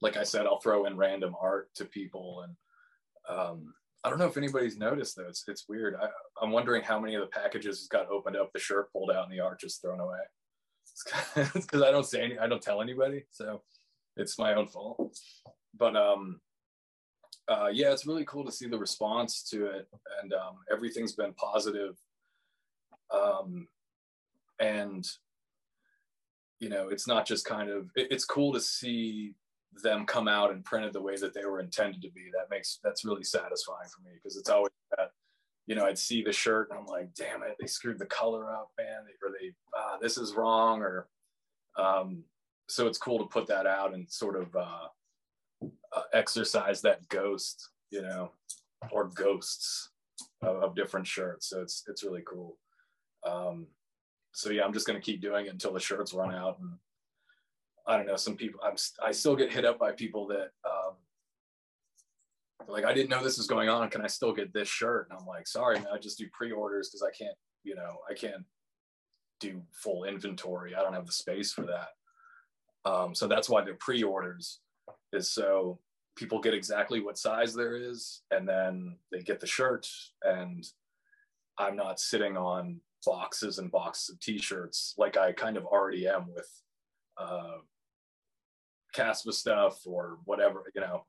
[0.00, 2.44] like I said, I'll throw in random art to people.
[2.44, 3.74] And um,
[4.04, 5.28] I don't know if anybody's noticed though.
[5.28, 5.96] It's, it's weird.
[6.00, 6.08] I,
[6.40, 9.24] I'm wondering how many of the packages has got opened up, the shirt pulled out,
[9.24, 10.18] and the art just thrown away.
[11.54, 13.62] because I don't say any, I don't tell anybody, so
[14.16, 15.18] it's my own fault.
[15.78, 16.40] But um,
[17.48, 19.88] uh, yeah, it's really cool to see the response to it,
[20.22, 21.96] and um, everything's been positive.
[23.12, 23.68] Um,
[24.58, 25.06] and
[26.58, 27.90] you know, it's not just kind of.
[27.94, 29.34] It, it's cool to see
[29.82, 32.30] them come out and printed the way that they were intended to be.
[32.32, 35.10] That makes that's really satisfying for me because it's always that.
[35.68, 38.52] You know, I'd see the shirt and I'm like, damn it, they screwed the color
[38.52, 39.00] up, man.
[39.20, 41.08] Or they, ah, this is wrong, or
[41.76, 42.22] um,
[42.68, 44.86] so it's cool to put that out and sort of uh,
[45.62, 48.32] uh, exercise that ghost, you know,
[48.90, 49.90] or ghosts
[50.42, 51.48] of, of, different shirts.
[51.48, 52.58] So it's it's really cool.
[53.26, 53.66] Um,
[54.32, 56.58] so yeah, I'm just gonna keep doing it until the shirts run out.
[56.60, 56.72] And
[57.86, 60.96] I don't know, some people I'm I still get hit up by people that um,
[62.68, 63.88] like I didn't know this was going on.
[63.90, 65.08] Can I still get this shirt?
[65.10, 68.14] And I'm like, sorry, man, I just do pre-orders because I can't, you know, I
[68.14, 68.44] can't
[69.40, 70.74] do full inventory.
[70.74, 71.88] I don't have the space for that.
[72.90, 74.60] Um, so that's why the pre-orders
[75.12, 75.78] is so
[76.16, 79.88] people get exactly what size there is, and then they get the shirt.
[80.22, 80.64] And
[81.58, 86.26] I'm not sitting on boxes and boxes of t-shirts like I kind of already am
[86.34, 86.48] with
[87.18, 87.58] uh,
[88.94, 90.64] Caspa stuff or whatever.
[90.74, 91.06] You know,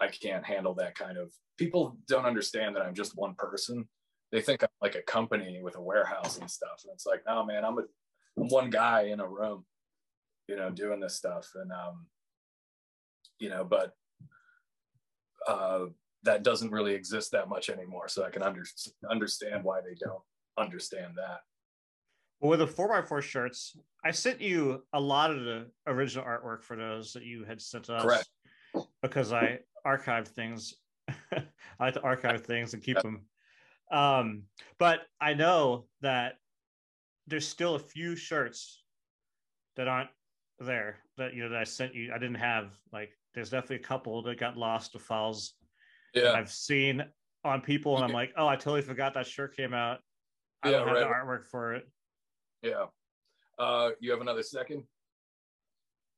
[0.00, 1.32] I can't handle that kind of.
[1.58, 3.88] People don't understand that I'm just one person
[4.32, 6.82] they think I'm like a company with a warehouse and stuff.
[6.84, 7.82] And it's like, no, man, I'm a
[8.38, 9.64] I'm one guy in a room,
[10.48, 11.50] you know, doing this stuff.
[11.54, 12.06] And um,
[13.38, 13.92] you know, but
[15.46, 15.86] uh
[16.22, 18.08] that doesn't really exist that much anymore.
[18.08, 18.64] So I can under,
[19.08, 20.22] understand why they don't
[20.58, 21.40] understand that.
[22.40, 26.24] Well, with the four by four shirts, I sent you a lot of the original
[26.24, 28.02] artwork for those that you had sent us.
[28.02, 28.28] Correct.
[29.02, 30.74] Because I archive things.
[31.08, 31.44] I
[31.78, 33.22] like to archive things and keep them
[33.90, 34.44] um,
[34.78, 36.34] but I know that
[37.26, 38.82] there's still a few shirts
[39.76, 40.10] that aren't
[40.58, 42.12] there that you know that I sent you.
[42.14, 45.52] I didn't have like there's definitely a couple that got lost to files.
[46.14, 47.04] Yeah, I've seen
[47.44, 49.98] on people, and I'm like, oh, I totally forgot that shirt came out.
[50.64, 51.04] I yeah, don't have right.
[51.04, 51.88] the artwork for it.
[52.62, 52.86] Yeah.
[53.58, 54.82] Uh, you have another second?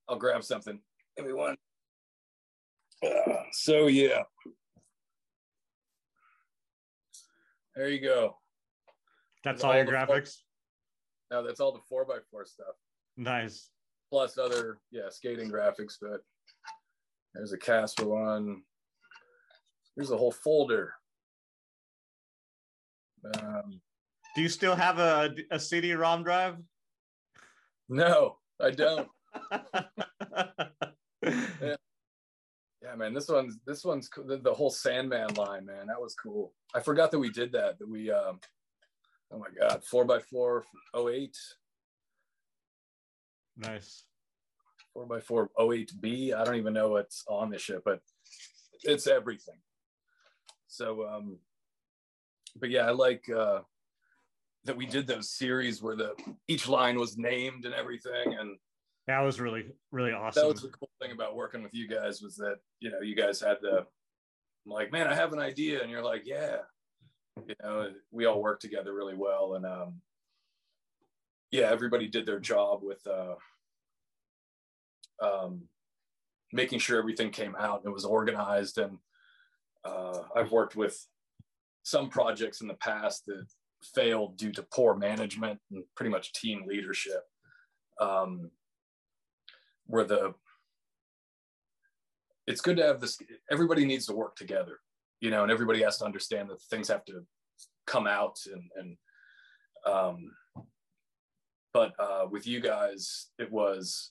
[0.08, 0.80] I'll grab something.
[1.16, 1.56] Give me one.
[3.04, 4.22] Uh, so yeah,
[7.78, 8.36] There you go.
[9.44, 10.38] That's, all, all, your graphics.
[11.30, 12.74] Four, no, that's all the four by four stuff.
[13.16, 13.70] Nice.
[14.10, 16.22] Plus other yeah skating graphics, but
[17.34, 18.62] there's a Caspa one.
[19.96, 20.94] Here's a whole folder.
[23.40, 23.80] Um,
[24.34, 26.56] Do you still have a, a CD-ROM drive?
[27.88, 29.08] No, I don't.
[31.22, 31.76] yeah.
[32.88, 35.88] Yeah, man, this one's this one's the, the whole Sandman line, man.
[35.88, 36.54] That was cool.
[36.74, 37.78] I forgot that we did that.
[37.78, 38.40] That we, um,
[39.30, 40.64] oh my god, four by four,
[40.96, 41.36] 08.
[43.58, 44.04] Nice.
[44.98, 46.34] Four by four, 08B.
[46.34, 48.00] I don't even know what's on the ship, but
[48.82, 49.54] it's everything.
[50.66, 51.38] So, um,
[52.58, 53.60] but yeah, I like uh,
[54.64, 56.14] that we did those series where the
[56.48, 58.56] each line was named and everything, and
[59.06, 60.42] that was really really awesome.
[60.42, 63.14] That was the cool thing about working with you guys was that you know you
[63.14, 63.86] guys had the
[64.66, 66.56] I'm like man I have an idea and you're like yeah
[67.46, 70.00] you know we all worked together really well and um
[71.52, 73.36] yeah everybody did their job with uh
[75.20, 75.68] um
[76.52, 78.78] making sure everything came out and it was organized.
[78.78, 78.98] And
[79.84, 81.06] uh I've worked with
[81.82, 83.46] some projects in the past that
[83.82, 87.22] failed due to poor management and pretty much team leadership
[88.00, 88.50] um
[89.86, 90.34] where the
[92.46, 93.18] it's good to have this
[93.50, 94.80] everybody needs to work together
[95.20, 97.24] you know and everybody has to understand that things have to
[97.86, 98.96] come out and and
[99.86, 100.32] um
[101.72, 104.10] but uh with you guys it was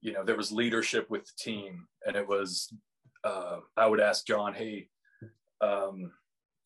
[0.00, 2.72] you know there was leadership with the team and it was
[3.24, 4.88] uh i would ask john hey
[5.60, 6.10] um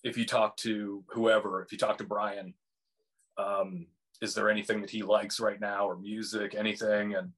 [0.03, 2.55] if you talk to whoever if you talk to brian
[3.39, 3.87] um
[4.21, 7.33] is there anything that he likes right now or music anything and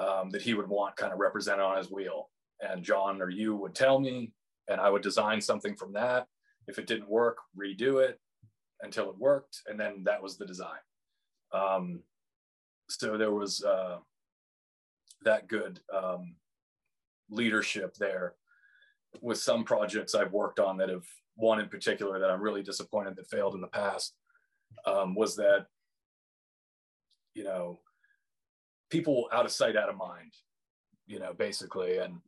[0.00, 2.30] um, that he would want kind of represented on his wheel.
[2.60, 4.32] And John or you would tell me,
[4.68, 6.26] and I would design something from that.
[6.66, 8.18] If it didn't work, redo it
[8.82, 9.60] until it worked.
[9.66, 10.78] And then that was the design.
[11.52, 12.00] Um,
[12.88, 13.98] so there was uh,
[15.24, 16.34] that good um,
[17.30, 18.34] leadership there
[19.20, 21.06] with some projects I've worked on that have
[21.36, 24.14] one in particular that I'm really disappointed that failed in the past
[24.86, 25.66] um, was that,
[27.34, 27.80] you know,
[28.90, 30.32] people out of sight, out of mind,
[31.06, 31.98] you know, basically.
[31.98, 32.18] And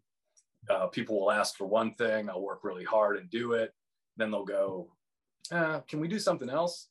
[0.71, 3.73] uh, people will ask for one thing, I'll work really hard and do it.
[4.17, 4.93] Then they'll go,
[5.51, 6.89] uh, can we do something else?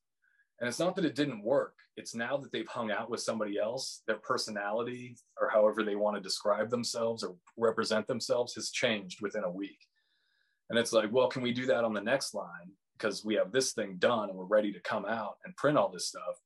[0.62, 1.74] And it's not that it didn't work.
[1.98, 6.16] It's now that they've hung out with somebody else, their personality or however they want
[6.16, 9.80] to describe themselves or represent themselves has changed within a week.
[10.70, 12.72] And it's like, well, can we do that on the next line?
[12.94, 15.90] Because we have this thing done and we're ready to come out and print all
[15.90, 16.40] this stuff.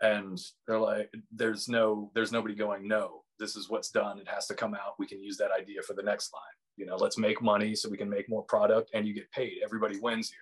[0.00, 4.18] And they're like, there's no, there's nobody going, no, this is what's done.
[4.18, 4.98] It has to come out.
[4.98, 6.42] We can use that idea for the next line.
[6.78, 9.58] You know, let's make money so we can make more product and you get paid.
[9.62, 10.38] Everybody wins here.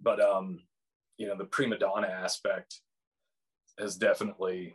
[0.00, 0.60] But um,
[1.16, 2.80] you know the prima donna aspect
[3.78, 4.74] has definitely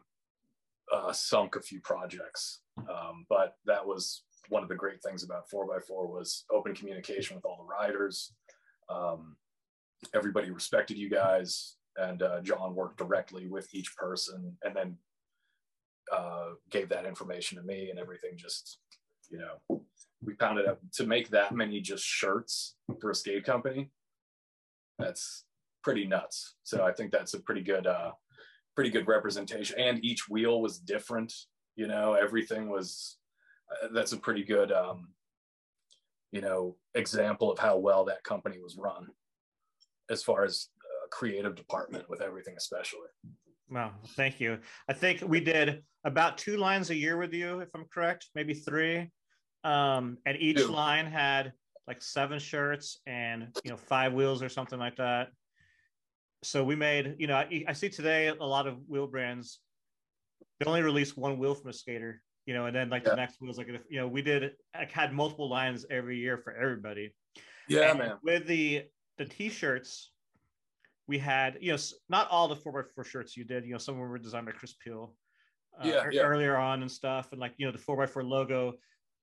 [0.94, 2.62] uh, sunk a few projects.
[2.78, 7.46] Um, but that was one of the great things about 4x4 was open communication with
[7.46, 8.34] all the riders.
[8.90, 9.36] Um,
[10.14, 14.96] everybody respected you guys and uh, john worked directly with each person and then
[16.12, 18.80] uh, gave that information to me and everything just
[19.30, 19.82] you know
[20.22, 23.90] we pounded up to make that many just shirts for a skate company.
[24.98, 25.46] That's
[25.90, 26.54] pretty nuts.
[26.62, 28.12] So I think that's a pretty good, uh,
[28.76, 29.80] pretty good representation.
[29.80, 31.34] And each wheel was different.
[31.76, 33.18] You know, everything was.
[33.72, 35.10] Uh, that's a pretty good, um,
[36.32, 39.08] you know, example of how well that company was run,
[40.12, 43.10] as far as uh, creative department with everything, especially.
[43.72, 44.60] Wow, thank you.
[44.88, 48.54] I think we did about two lines a year with you, if I'm correct, maybe
[48.54, 49.10] three.
[49.64, 50.68] Um, and each two.
[50.68, 51.54] line had
[51.88, 55.30] like seven shirts and you know five wheels or something like that
[56.44, 59.60] so we made, you know, I, I, see today a lot of wheel brands,
[60.60, 63.12] they only release one wheel from a skater, you know, and then like yeah.
[63.12, 66.38] the next wheel is like, you know, we did, I had multiple lines every year
[66.38, 67.14] for everybody.
[67.68, 68.18] Yeah, and man.
[68.24, 68.84] With the,
[69.18, 70.12] the t-shirts,
[71.08, 73.78] we had, you know, not all the four by four shirts you did, you know,
[73.78, 75.14] some of them were designed by Chris Peel
[75.82, 76.22] uh, yeah, yeah.
[76.22, 77.32] earlier on and stuff.
[77.32, 78.74] And like, you know, the four by four logo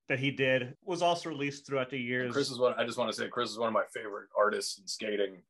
[0.09, 2.27] that he did was also released throughout the years.
[2.27, 4.29] And Chris is one, I just want to say, Chris is one of my favorite
[4.39, 5.43] artists in skating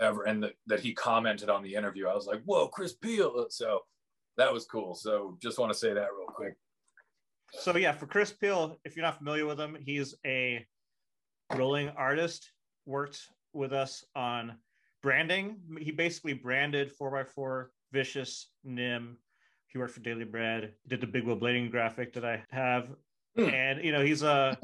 [0.00, 2.06] ever and that, that he commented on the interview.
[2.06, 3.46] I was like whoa chris peel.
[3.50, 3.80] So
[4.36, 4.94] that was cool.
[4.94, 6.54] So just want to say that real quick.
[7.52, 10.64] So yeah for chris peel if you're not familiar with him he's a
[11.56, 12.52] rolling artist
[12.86, 13.20] worked
[13.52, 14.56] with us on
[15.02, 15.58] branding.
[15.78, 19.16] He basically branded 4x4 vicious nim
[19.66, 22.88] he worked for daily bread did the big wheel blading graphic that i have.
[23.38, 23.52] Mm.
[23.52, 24.58] and you know he's a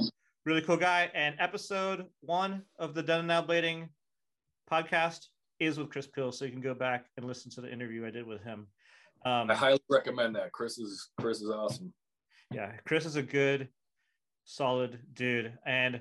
[0.46, 1.10] really cool guy.
[1.12, 3.88] And episode one of the Then and Now Blading
[4.70, 5.26] podcast
[5.58, 8.10] is with Chris Peel, so you can go back and listen to the interview I
[8.10, 8.66] did with him.
[9.24, 10.52] Um, I highly recommend that.
[10.52, 11.92] Chris is Chris is awesome.
[12.52, 13.68] Yeah, Chris is a good,
[14.44, 15.52] solid dude.
[15.66, 16.00] And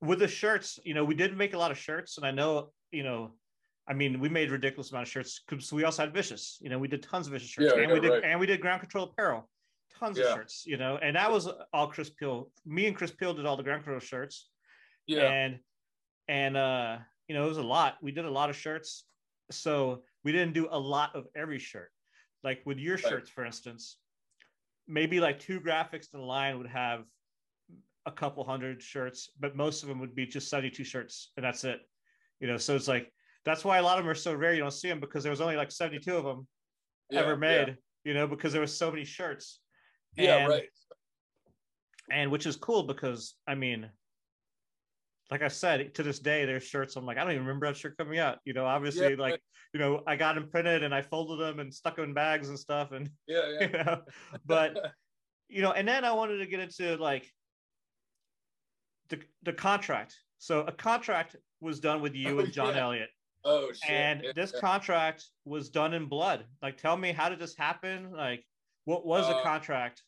[0.00, 2.70] with the shirts, you know, we did make a lot of shirts, and I know,
[2.90, 3.32] you know,
[3.88, 6.58] I mean, we made ridiculous amount of shirts because we also had Vicious.
[6.60, 8.24] You know, we did tons of Vicious shirts, yeah, and yeah, we did right.
[8.24, 9.48] and we did ground control apparel,
[9.98, 10.26] tons yeah.
[10.26, 10.64] of shirts.
[10.66, 12.50] You know, and that was all Chris Peel.
[12.64, 14.48] Me and Chris Peel did all the ground control shirts.
[15.06, 15.28] Yeah.
[15.28, 15.58] And
[16.28, 16.98] and uh
[17.28, 17.96] you know, it was a lot.
[18.02, 19.04] We did a lot of shirts.
[19.50, 21.90] So we didn't do a lot of every shirt.
[22.44, 23.04] Like with your right.
[23.04, 23.96] shirts, for instance,
[24.88, 27.04] maybe like two graphics in the line would have
[28.06, 31.64] a couple hundred shirts, but most of them would be just 72 shirts and that's
[31.64, 31.80] it.
[32.40, 33.12] You know, so it's like
[33.44, 34.54] that's why a lot of them are so rare.
[34.54, 36.46] You don't see them because there was only like 72 of them
[37.10, 37.74] yeah, ever made, yeah.
[38.04, 39.60] you know, because there was so many shirts.
[40.16, 40.68] Yeah, and, right.
[42.10, 43.88] And which is cool because I mean,
[45.32, 46.94] like I said, to this day, there's shirts.
[46.94, 48.36] I'm like, I don't even remember that shirt coming out.
[48.44, 49.40] You know, obviously, yeah, like,
[49.72, 52.50] you know, I got them printed and I folded them and stuck them in bags
[52.50, 52.92] and stuff.
[52.92, 53.66] And yeah, yeah.
[53.66, 54.00] You know,
[54.44, 54.76] but
[55.48, 57.26] you know, and then I wanted to get into like
[59.08, 60.14] the the contract.
[60.36, 62.82] So a contract was done with you oh, and John yeah.
[62.82, 63.08] Elliott.
[63.42, 63.90] Oh shit.
[63.90, 66.44] And yeah, this contract was done in blood.
[66.60, 68.12] Like, tell me, how did this happen?
[68.14, 68.44] Like,
[68.84, 70.02] what was uh, the contract?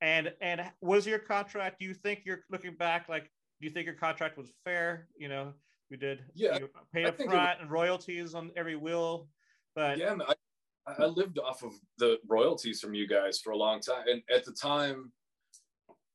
[0.00, 1.80] And and was your contract?
[1.80, 3.28] Do you think you're looking back like
[3.60, 5.06] do you think your contract was fair?
[5.16, 5.52] You know,
[5.90, 9.28] we did yeah you pay up front and royalties on every wheel,
[9.74, 13.80] but yeah, I, I lived off of the royalties from you guys for a long
[13.80, 15.12] time, and at the time,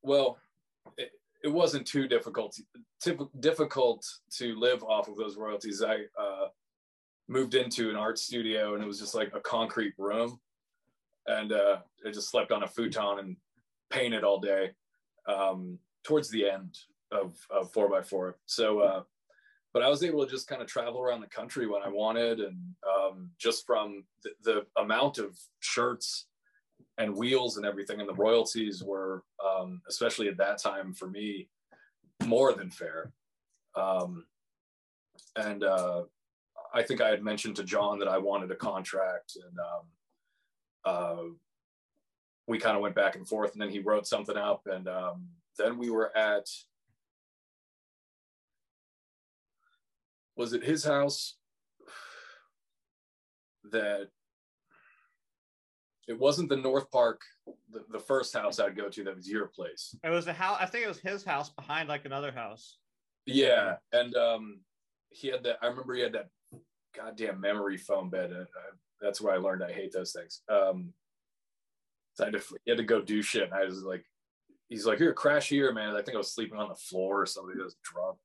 [0.01, 0.39] well,
[0.97, 1.11] it,
[1.43, 2.57] it wasn't too difficult
[3.01, 4.05] to, difficult
[4.37, 5.83] to live off of those royalties.
[5.83, 6.47] I uh,
[7.27, 10.39] moved into an art studio, and it was just like a concrete room,
[11.27, 13.37] and uh, I just slept on a futon and
[13.91, 14.71] painted all day.
[15.27, 16.77] Um, towards the end
[17.15, 18.37] of, of four by four.
[18.45, 19.03] So, uh,
[19.73, 22.39] but I was able to just kind of travel around the country when I wanted.
[22.39, 22.57] And
[22.89, 26.27] um, just from the, the, amount of shirts
[26.97, 31.49] and wheels and everything, and the royalties were, um, especially at that time for me,
[32.25, 33.11] more than fair.
[33.75, 34.25] Um,
[35.35, 36.03] and uh,
[36.73, 39.85] I think I had mentioned to John that I wanted a contract, and um,
[40.85, 41.23] uh,
[42.47, 43.53] we kind of went back and forth.
[43.53, 45.27] And then he wrote something up, and um,
[45.57, 46.47] then we were at
[50.35, 51.37] was it his house?
[53.71, 54.07] that
[56.07, 57.21] it wasn't the North Park,
[57.71, 59.95] the, the first house I'd go to that was your place.
[60.03, 60.57] It was a house.
[60.61, 62.77] I think it was his house behind like another house.
[63.25, 64.59] Yeah, and um,
[65.09, 65.57] he had that.
[65.61, 66.29] I remember he had that
[66.95, 68.31] goddamn memory foam bed.
[68.31, 70.41] And, uh, that's where I learned I hate those things.
[70.47, 70.93] Um,
[72.13, 73.43] so I had to, he had to go do shit.
[73.43, 74.05] And I was like,
[74.69, 75.95] he's like, here, crash here, man.
[75.95, 77.55] I think I was sleeping on the floor or something.
[77.59, 78.17] I was drunk.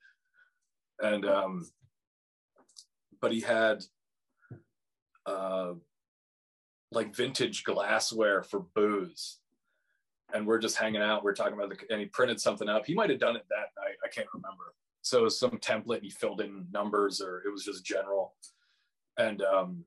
[1.01, 1.67] And, um,
[3.21, 3.83] but he had,
[5.27, 5.75] uh,
[6.93, 9.39] like vintage glassware for booze.
[10.33, 11.25] And we're just hanging out.
[11.25, 12.87] We're talking about the, and he printed something up.
[12.87, 13.97] He might have done it that night.
[14.05, 14.75] I can't remember.
[15.03, 16.03] So it was some template.
[16.03, 18.35] He filled in numbers, or it was just general.
[19.19, 19.85] And um,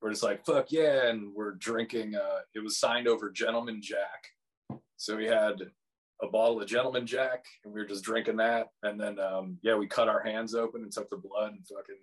[0.00, 1.08] we're just like, fuck yeah.
[1.08, 2.14] And we're drinking.
[2.14, 4.28] Uh, it was signed over Gentleman Jack.
[4.96, 5.56] So we had
[6.22, 8.68] a bottle of Gentleman Jack, and we were just drinking that.
[8.82, 11.96] And then, um, yeah, we cut our hands open and took the blood and fucking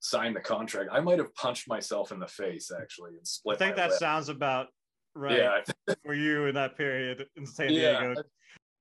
[0.00, 0.90] signed the contract.
[0.92, 3.56] I might have punched myself in the face actually and split.
[3.56, 3.98] I think that lip.
[3.98, 4.68] sounds about
[5.14, 8.00] right Yeah, for you in that period in San yeah.
[8.00, 8.22] Diego.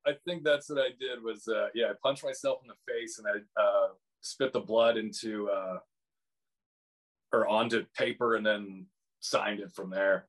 [0.05, 2.93] I, I think that's what I did was, uh, yeah, I punched myself in the
[2.93, 3.87] face and I uh,
[4.21, 5.79] spit the blood into uh,
[7.33, 8.85] or onto paper and then
[9.19, 10.27] signed it from there.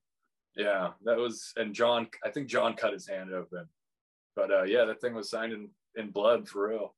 [0.59, 2.09] Yeah, that was and John.
[2.25, 3.65] I think John cut his hand open,
[4.35, 6.95] but uh, yeah, that thing was signed in in blood for real.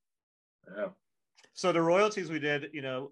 [0.75, 0.87] Yeah.
[1.53, 3.11] So the royalties we did, you know,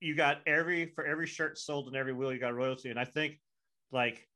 [0.00, 3.06] you got every for every shirt sold and every wheel you got royalty, and I
[3.06, 3.40] think
[3.92, 4.28] like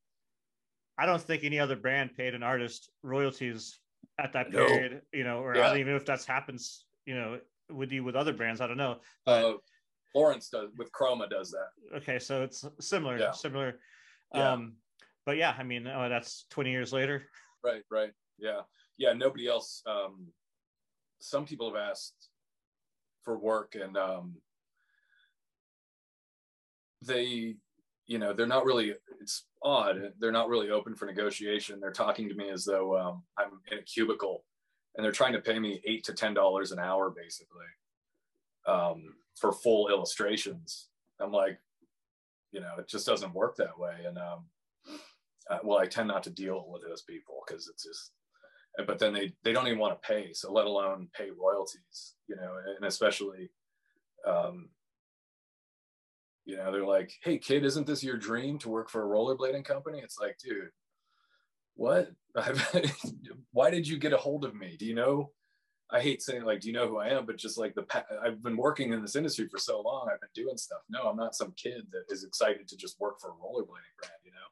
[0.96, 3.78] I don't think any other brand paid an artist royalties
[4.18, 4.66] at that No.
[4.66, 7.40] period, you know, or I don't even know if that's happens, you know,
[7.70, 8.62] with you with other brands.
[8.62, 9.00] I don't know.
[9.26, 9.52] Uh,
[10.14, 11.96] Lawrence does with Chroma does that.
[11.98, 13.32] Okay, so it's similar, Yeah.
[13.32, 13.80] similar.
[14.34, 14.52] Yeah.
[14.52, 14.76] Um,
[15.26, 17.22] but yeah, I mean, oh, that's 20 years later.
[17.62, 18.12] Right, right.
[18.38, 18.60] Yeah.
[18.96, 19.12] Yeah.
[19.12, 19.82] Nobody else.
[19.86, 20.28] Um,
[21.20, 22.28] some people have asked
[23.22, 24.36] for work and um,
[27.02, 27.56] they,
[28.06, 30.12] you know, they're not really, it's odd.
[30.18, 31.80] They're not really open for negotiation.
[31.80, 34.44] They're talking to me as though um, I'm in a cubicle
[34.96, 37.66] and they're trying to pay me eight to $10 an hour basically
[38.66, 40.88] um, for full illustrations.
[41.20, 41.58] I'm like,
[42.52, 43.94] you know, it just doesn't work that way.
[44.06, 44.46] And, um,
[45.50, 48.12] uh, well, I tend not to deal with those people because it's just,
[48.86, 52.36] but then they they don't even want to pay, so let alone pay royalties, you
[52.36, 53.50] know, and especially,
[54.26, 54.70] um,
[56.44, 59.64] you know, they're like, hey kid, isn't this your dream to work for a rollerblading
[59.64, 60.00] company?
[60.02, 60.70] It's like, dude,
[61.74, 62.10] what?
[63.52, 64.76] Why did you get a hold of me?
[64.78, 65.32] Do you know?
[65.92, 67.26] I hate saying like, do you know who I am?
[67.26, 67.84] But just like the
[68.24, 70.82] I've been working in this industry for so long, I've been doing stuff.
[70.88, 74.20] No, I'm not some kid that is excited to just work for a rollerblading brand,
[74.24, 74.46] you know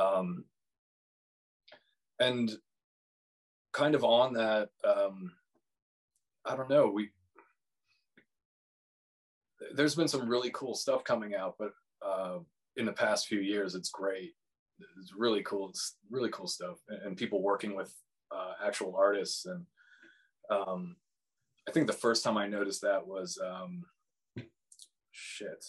[0.00, 0.44] um,
[2.20, 2.52] and
[3.72, 5.32] kind of on that um,
[6.44, 7.10] i don't know we
[9.74, 11.72] there's been some really cool stuff coming out but
[12.06, 12.38] uh,
[12.76, 14.34] in the past few years it's great.
[15.00, 17.94] It's really cool it's really cool stuff and, people working with
[18.34, 19.64] uh, actual artists and
[20.50, 20.96] um,
[21.68, 23.84] i think the first time i noticed that was um,
[25.14, 25.64] shit.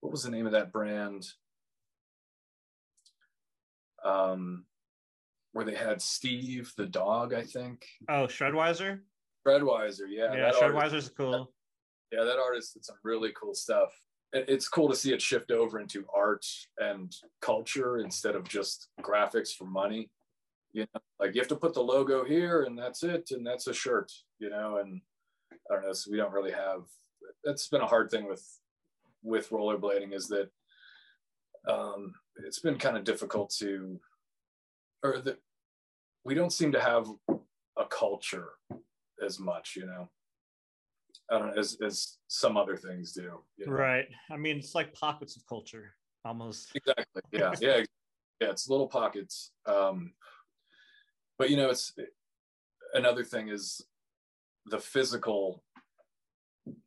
[0.00, 1.26] What was the name of that brand
[4.04, 4.64] um,
[5.52, 7.84] where they had Steve the dog, I think.
[8.08, 9.00] Oh, Shredwiser.
[9.46, 10.32] Fredweiser, yeah.
[10.34, 11.52] Yeah, that artist- cool.
[12.12, 13.92] yeah, that artist did some really cool stuff.
[14.32, 16.46] It- It's cool to see it shift over into art
[16.78, 20.10] and culture instead of just graphics for money.
[20.72, 23.66] You know, like you have to put the logo here and that's it, and that's
[23.66, 25.00] a shirt, you know, and
[25.68, 26.84] I don't know, so we don't really have
[27.42, 28.46] that's been a hard thing with
[29.22, 30.48] with rollerblading is that
[31.66, 34.00] um it's been kind of difficult to
[35.02, 35.38] or that
[36.24, 37.06] we don't seem to have
[37.76, 38.50] a culture
[39.24, 40.08] as much, you know.
[41.30, 43.40] I don't know, as as some other things do.
[43.56, 43.72] you know?
[43.72, 44.06] Right.
[44.30, 45.94] I mean, it's like pockets of culture
[46.24, 46.70] almost.
[46.74, 47.22] Exactly.
[47.32, 47.54] Yeah.
[47.60, 47.84] Yeah.
[48.40, 48.50] Yeah.
[48.50, 49.52] It's little pockets.
[49.66, 50.12] Um,
[51.38, 51.94] but you know, it's
[52.94, 53.80] another thing is
[54.66, 55.62] the physical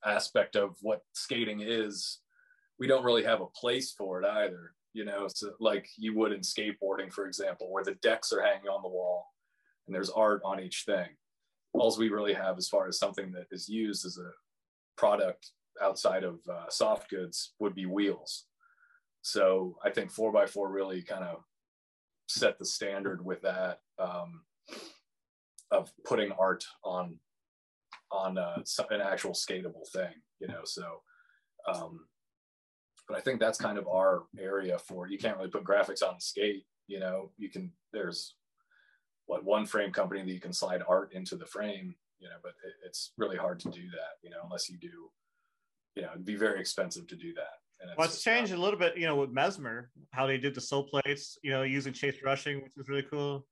[0.06, 2.20] aspect of what skating is.
[2.80, 4.74] We don't really have a place for it either.
[4.94, 8.68] You know, so like you would in skateboarding, for example, where the decks are hanging
[8.68, 9.26] on the wall
[9.88, 11.08] and there's art on each thing.
[11.74, 14.30] All we really have as far as something that is used as a
[14.96, 15.52] product
[15.82, 18.46] outside of uh, soft goods would be wheels.
[19.24, 21.44] So I think four by four really kind of
[22.28, 24.42] set the standard with that um,
[25.72, 27.18] of putting art on
[28.12, 28.62] on uh,
[28.92, 30.62] an actual skatable thing, you know.
[30.66, 31.02] So,
[31.68, 32.02] um,
[33.14, 35.08] but I think that's kind of our area for.
[35.08, 37.30] You can't really put graphics on the skate, you know.
[37.38, 38.34] You can there's
[39.28, 42.54] what one frame company that you can slide art into the frame, you know, but
[42.66, 45.12] it, it's really hard to do that, you know, unless you do
[45.96, 47.60] you know, it'd be very expensive to do that.
[47.80, 50.40] And it's well, it's changed um, a little bit, you know, with Mesmer, how they
[50.40, 53.46] did the sole plates, you know, using Chase rushing, which is really cool.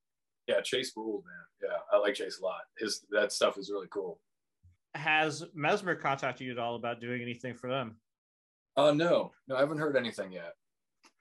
[0.47, 1.69] Yeah, Chase ruled, man.
[1.69, 2.61] Yeah, I like Chase a lot.
[2.79, 4.19] His that stuff is really cool.
[4.95, 7.97] Has Mesmer contacted you at all about doing anything for them?
[8.77, 10.53] Uh no, no, I haven't heard anything yet.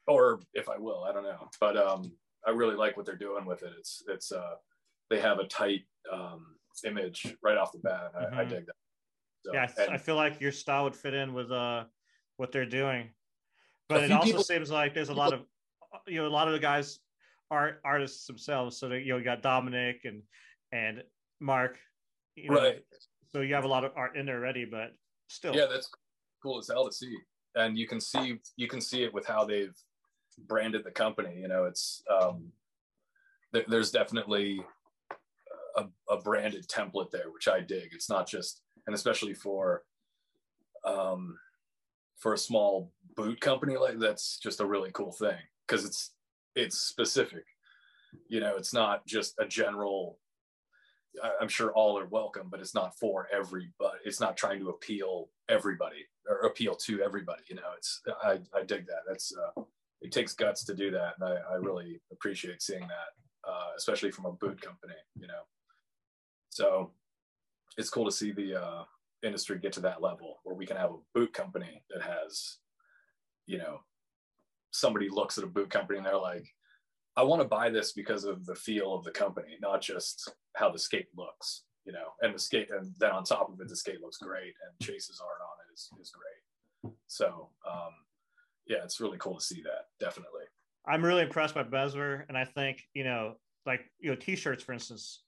[0.06, 1.48] Or if I will, I don't know.
[1.60, 2.12] But um
[2.46, 3.72] I really like what they're doing with it.
[3.78, 4.54] It's it's uh
[5.10, 5.82] they have a tight
[6.12, 6.46] um
[6.84, 8.12] image right off the bat.
[8.16, 8.38] I, mm-hmm.
[8.38, 8.74] I dig that.
[9.44, 11.84] So, yeah, and, I feel like your style would fit in with uh
[12.36, 13.10] what they're doing.
[13.88, 15.40] But it also people, seems like there's a lot of
[16.06, 17.00] you know a lot of the guys
[17.50, 18.78] are artists themselves.
[18.78, 20.22] So that you know you got Dominic and
[20.72, 21.02] and
[21.40, 21.78] Mark,
[22.36, 22.84] you know, right?
[23.32, 24.92] So you have a lot of art in there already, but
[25.28, 25.90] still, yeah, that's
[26.42, 27.14] cool as hell to see.
[27.54, 29.76] And you can see you can see it with how they've
[30.46, 31.38] branded the company.
[31.40, 32.52] You know, it's um,
[33.52, 34.60] th- there's definitely
[35.76, 37.90] a, a branded template there, which I dig.
[37.92, 39.82] It's not just, and especially for
[40.84, 41.36] um,
[42.20, 46.12] for a small boot company like that's just a really cool thing because it's
[46.54, 47.44] it's specific
[48.28, 50.18] you know it's not just a general
[51.40, 55.28] i'm sure all are welcome but it's not for everybody it's not trying to appeal
[55.48, 59.02] everybody or appeal to everybody you know it's i, I dig that.
[59.06, 59.62] That's uh,
[60.00, 64.10] it takes guts to do that and i, I really appreciate seeing that uh, especially
[64.10, 65.42] from a boot company you know.
[66.50, 66.90] So
[67.78, 68.84] it's cool to see the uh,
[69.22, 72.58] industry get to that level where we can have a boot company that has,
[73.46, 73.80] you know,
[74.72, 76.46] somebody looks at a boot company and they're like,
[77.16, 80.70] I want to buy this because of the feel of the company, not just how
[80.70, 83.76] the skate looks, you know, and the skate, and then on top of it, the
[83.76, 86.94] skate looks great and Chase's art on it is, is great.
[87.06, 87.92] So, um,
[88.66, 89.86] yeah, it's really cool to see that.
[89.98, 90.44] Definitely.
[90.86, 92.24] I'm really impressed by Mesmer.
[92.28, 93.34] And I think, you know,
[93.66, 95.22] like, you know, t-shirts, for instance,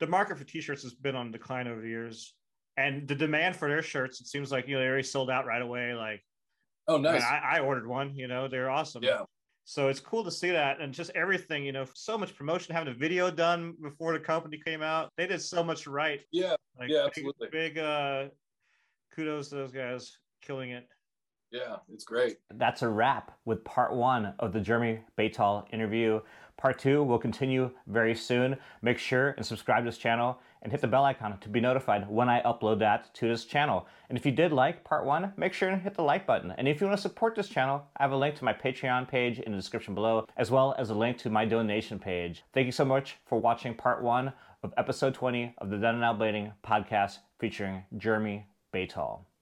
[0.00, 2.34] the market for t-shirts has been on decline over the years
[2.76, 5.46] and the demand for their shirts it seems like you know they already sold out
[5.46, 6.22] right away like
[6.88, 9.22] oh nice I, I, ordered one you know they're awesome yeah
[9.64, 12.92] so it's cool to see that and just everything you know so much promotion having
[12.92, 16.88] a video done before the company came out they did so much right yeah like,
[16.88, 18.26] yeah absolutely big, big uh
[19.16, 20.86] kudos to those guys killing it
[21.50, 26.20] yeah it's great that's a wrap with part one of the jeremy Baytall interview
[26.58, 30.80] part two will continue very soon make sure and subscribe to this channel and hit
[30.80, 33.86] the bell icon to be notified when I upload that to this channel.
[34.08, 36.52] And if you did like part one, make sure and hit the like button.
[36.58, 39.06] And if you want to support this channel, I have a link to my Patreon
[39.06, 42.42] page in the description below, as well as a link to my donation page.
[42.52, 44.32] Thank you so much for watching part one
[44.64, 49.35] of episode 20 of the Then and Now Blading podcast featuring Jeremy 贝塔尔。